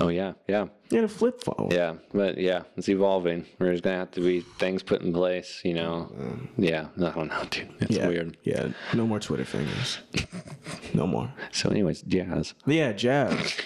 [0.00, 1.94] oh yeah, yeah, he had a flip phone yeah.
[2.12, 3.46] But yeah, it's evolving.
[3.58, 5.60] There's gonna have to be things put in place.
[5.64, 6.12] You know.
[6.56, 7.72] Yeah, I don't know, dude.
[7.80, 8.36] It's yeah weird.
[8.42, 9.98] yeah no more twitter fingers
[10.94, 12.54] no more So, anyways, jazz.
[12.66, 13.56] Yeah, jazz.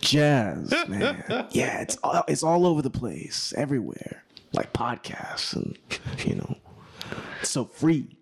[0.00, 1.46] Jazz, man.
[1.52, 4.24] Yeah, it's all, it's all over the place, everywhere.
[4.52, 5.78] Like podcasts and
[6.26, 6.56] you know,
[7.40, 8.16] it's so free.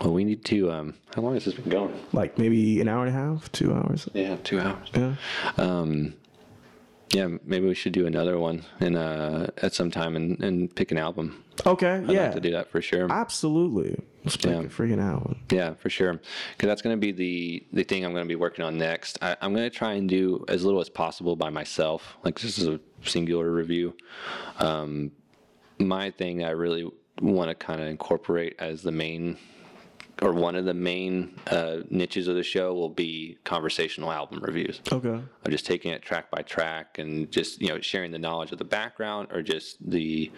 [0.00, 0.70] Well, we need to.
[0.72, 1.94] Um, how long has this been going?
[2.12, 4.08] Like maybe an hour and a half, two hours.
[4.14, 4.88] Yeah, two hours.
[4.94, 5.14] Yeah.
[5.58, 6.14] Um,
[7.12, 10.90] yeah, maybe we should do another one in uh at some time and, and pick
[10.90, 11.44] an album.
[11.66, 11.96] Okay.
[11.96, 12.22] I'd yeah.
[12.24, 13.12] like to do that for sure.
[13.12, 14.02] Absolutely.
[14.24, 14.60] Let's pick Yeah.
[14.60, 15.40] a freaking album.
[15.50, 16.14] Yeah, for sure.
[16.14, 19.18] Because that's going to be the the thing I'm going to be working on next.
[19.22, 22.16] I, I'm going to try and do as little as possible by myself.
[22.24, 23.94] Like this is a singular review.
[24.58, 25.12] Um,
[25.78, 26.90] my thing I really
[27.30, 29.38] want to kind of incorporate as the main
[30.20, 34.80] or one of the main uh, niches of the show will be conversational album reviews.
[34.90, 35.08] Okay.
[35.08, 38.58] of just taking it track by track and just you know sharing the knowledge of
[38.58, 40.30] the background or just the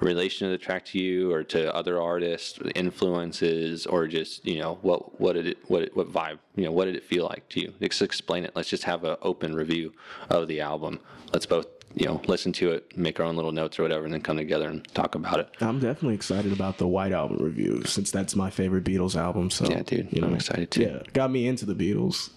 [0.00, 4.78] relation of the track to you or to other artists influences or just you know
[4.82, 7.48] what what did it what it, what vibe you know what did it feel like
[7.48, 9.92] to you just explain it let's just have an open review
[10.30, 10.98] of the album
[11.32, 14.12] let's both you know listen to it make our own little notes or whatever and
[14.12, 17.82] then come together and talk about it I'm definitely excited about the White Album review
[17.84, 19.50] since that's my favorite Beatles album.
[19.50, 20.82] So Yeah, dude, you know, I'm excited too.
[20.82, 22.30] Yeah, got me into the Beatles.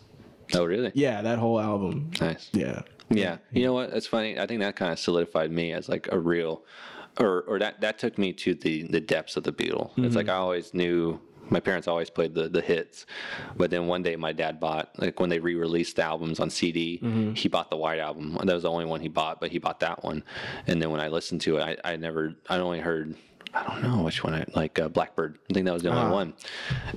[0.53, 2.11] oh really Yeah, that whole album.
[2.21, 2.81] nice Yeah.
[3.09, 3.91] Yeah, you know what?
[3.91, 4.37] That's funny.
[4.37, 6.63] I think that kind of solidified me as like a real,
[7.17, 9.91] or or that that took me to the the depths of the Beatle.
[9.91, 10.15] It's mm-hmm.
[10.15, 11.21] like I always knew.
[11.49, 13.05] My parents always played the the hits,
[13.55, 16.97] but then one day my dad bought like when they re-released the albums on CD,
[17.35, 18.37] he bought the White album.
[18.43, 20.23] That was the only one he bought, but he bought that one.
[20.67, 23.15] And then when I listened to it, I, I never I only heard
[23.53, 25.39] I don't know which one I like uh, Blackbird.
[25.49, 26.33] I think that was the only one.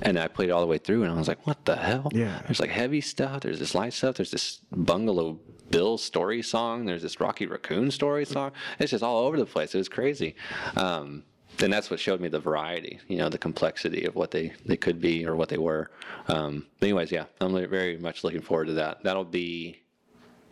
[0.03, 2.09] And I played it all the way through, and I was like, "What the hell?"
[2.13, 2.41] Yeah.
[2.45, 3.41] There's like heavy stuff.
[3.43, 4.17] There's this light stuff.
[4.17, 5.39] There's this Bungalow
[5.71, 6.85] Bill story song.
[6.87, 8.51] There's this Rocky Raccoon story song.
[8.79, 9.75] It's just all over the place.
[9.75, 10.35] It was crazy.
[10.77, 11.23] Um,
[11.63, 14.77] and that's what showed me the variety, you know, the complexity of what they, they
[14.77, 15.91] could be or what they were.
[16.29, 19.03] Um, but anyways, yeah, I'm very much looking forward to that.
[19.03, 19.81] That'll be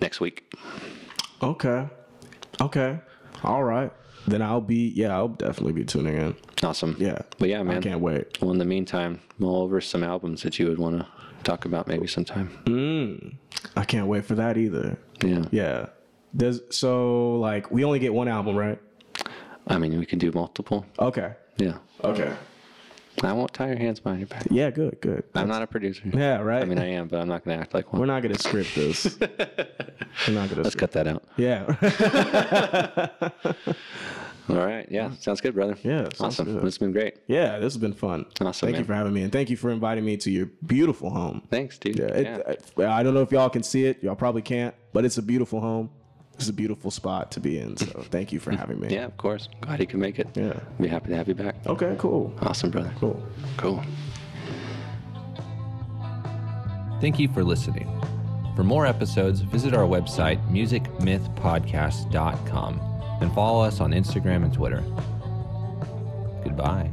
[0.00, 0.52] next week.
[1.42, 1.86] Okay.
[2.60, 2.98] Okay.
[3.44, 3.92] All right.
[4.26, 6.36] Then I'll be yeah, I'll definitely be tuning in.
[6.62, 6.96] Awesome.
[6.98, 7.22] Yeah.
[7.38, 7.78] But yeah, man.
[7.78, 8.40] I can't wait.
[8.40, 11.06] Well, in the meantime, mull over some albums that you would want to
[11.44, 12.50] talk about maybe sometime.
[12.64, 13.36] Mm.
[13.76, 14.98] I can't wait for that either.
[15.22, 15.44] Yeah.
[15.50, 15.86] Yeah.
[16.34, 18.78] There's so like we only get one album, right?
[19.68, 20.84] I mean, we can do multiple.
[20.98, 21.32] Okay.
[21.58, 21.78] Yeah.
[22.02, 22.32] Okay.
[23.24, 24.46] I won't tie your hands behind your back.
[24.48, 25.24] Yeah, good, good.
[25.34, 26.04] I'm not a producer.
[26.12, 26.62] Yeah, right.
[26.62, 27.98] I mean, I am, but I'm not going to act like one.
[28.00, 29.18] We're not gonna script this.
[29.20, 30.78] We're not gonna Let's script.
[30.78, 31.24] cut that out.
[31.36, 31.64] Yeah.
[34.48, 34.86] All right.
[34.90, 35.10] Yeah.
[35.18, 35.76] Sounds good, brother.
[35.82, 36.44] Yeah, Awesome.
[36.46, 36.64] good.
[36.64, 37.18] It's been great.
[37.26, 38.24] yeah, this has been fun.
[38.40, 41.10] Awesome, Thank you for having me, and thank you for inviting me to your beautiful
[41.10, 41.42] home.
[41.50, 41.98] Thanks, dude.
[41.98, 42.36] Yeah, it, Yeah.
[42.52, 44.02] it- well, I don't know if y'all can see it.
[44.02, 45.90] Y'all probably can't, but it's a beautiful home.
[46.38, 47.76] It's a beautiful spot to be in.
[47.76, 48.94] So thank you for having me.
[48.94, 49.48] Yeah, of course.
[49.60, 50.28] Glad you can make it.
[50.34, 50.60] Yeah.
[50.80, 51.56] Be happy to have you back.
[51.66, 51.96] Okay.
[51.98, 52.32] Cool.
[52.40, 52.92] Awesome, brother.
[53.00, 53.20] Cool.
[53.56, 53.82] Cool.
[57.00, 57.90] Thank you for listening.
[58.54, 62.80] For more episodes, visit our website, musicmythpodcast.com,
[63.20, 64.84] and follow us on Instagram and Twitter.
[66.44, 66.88] Goodbye.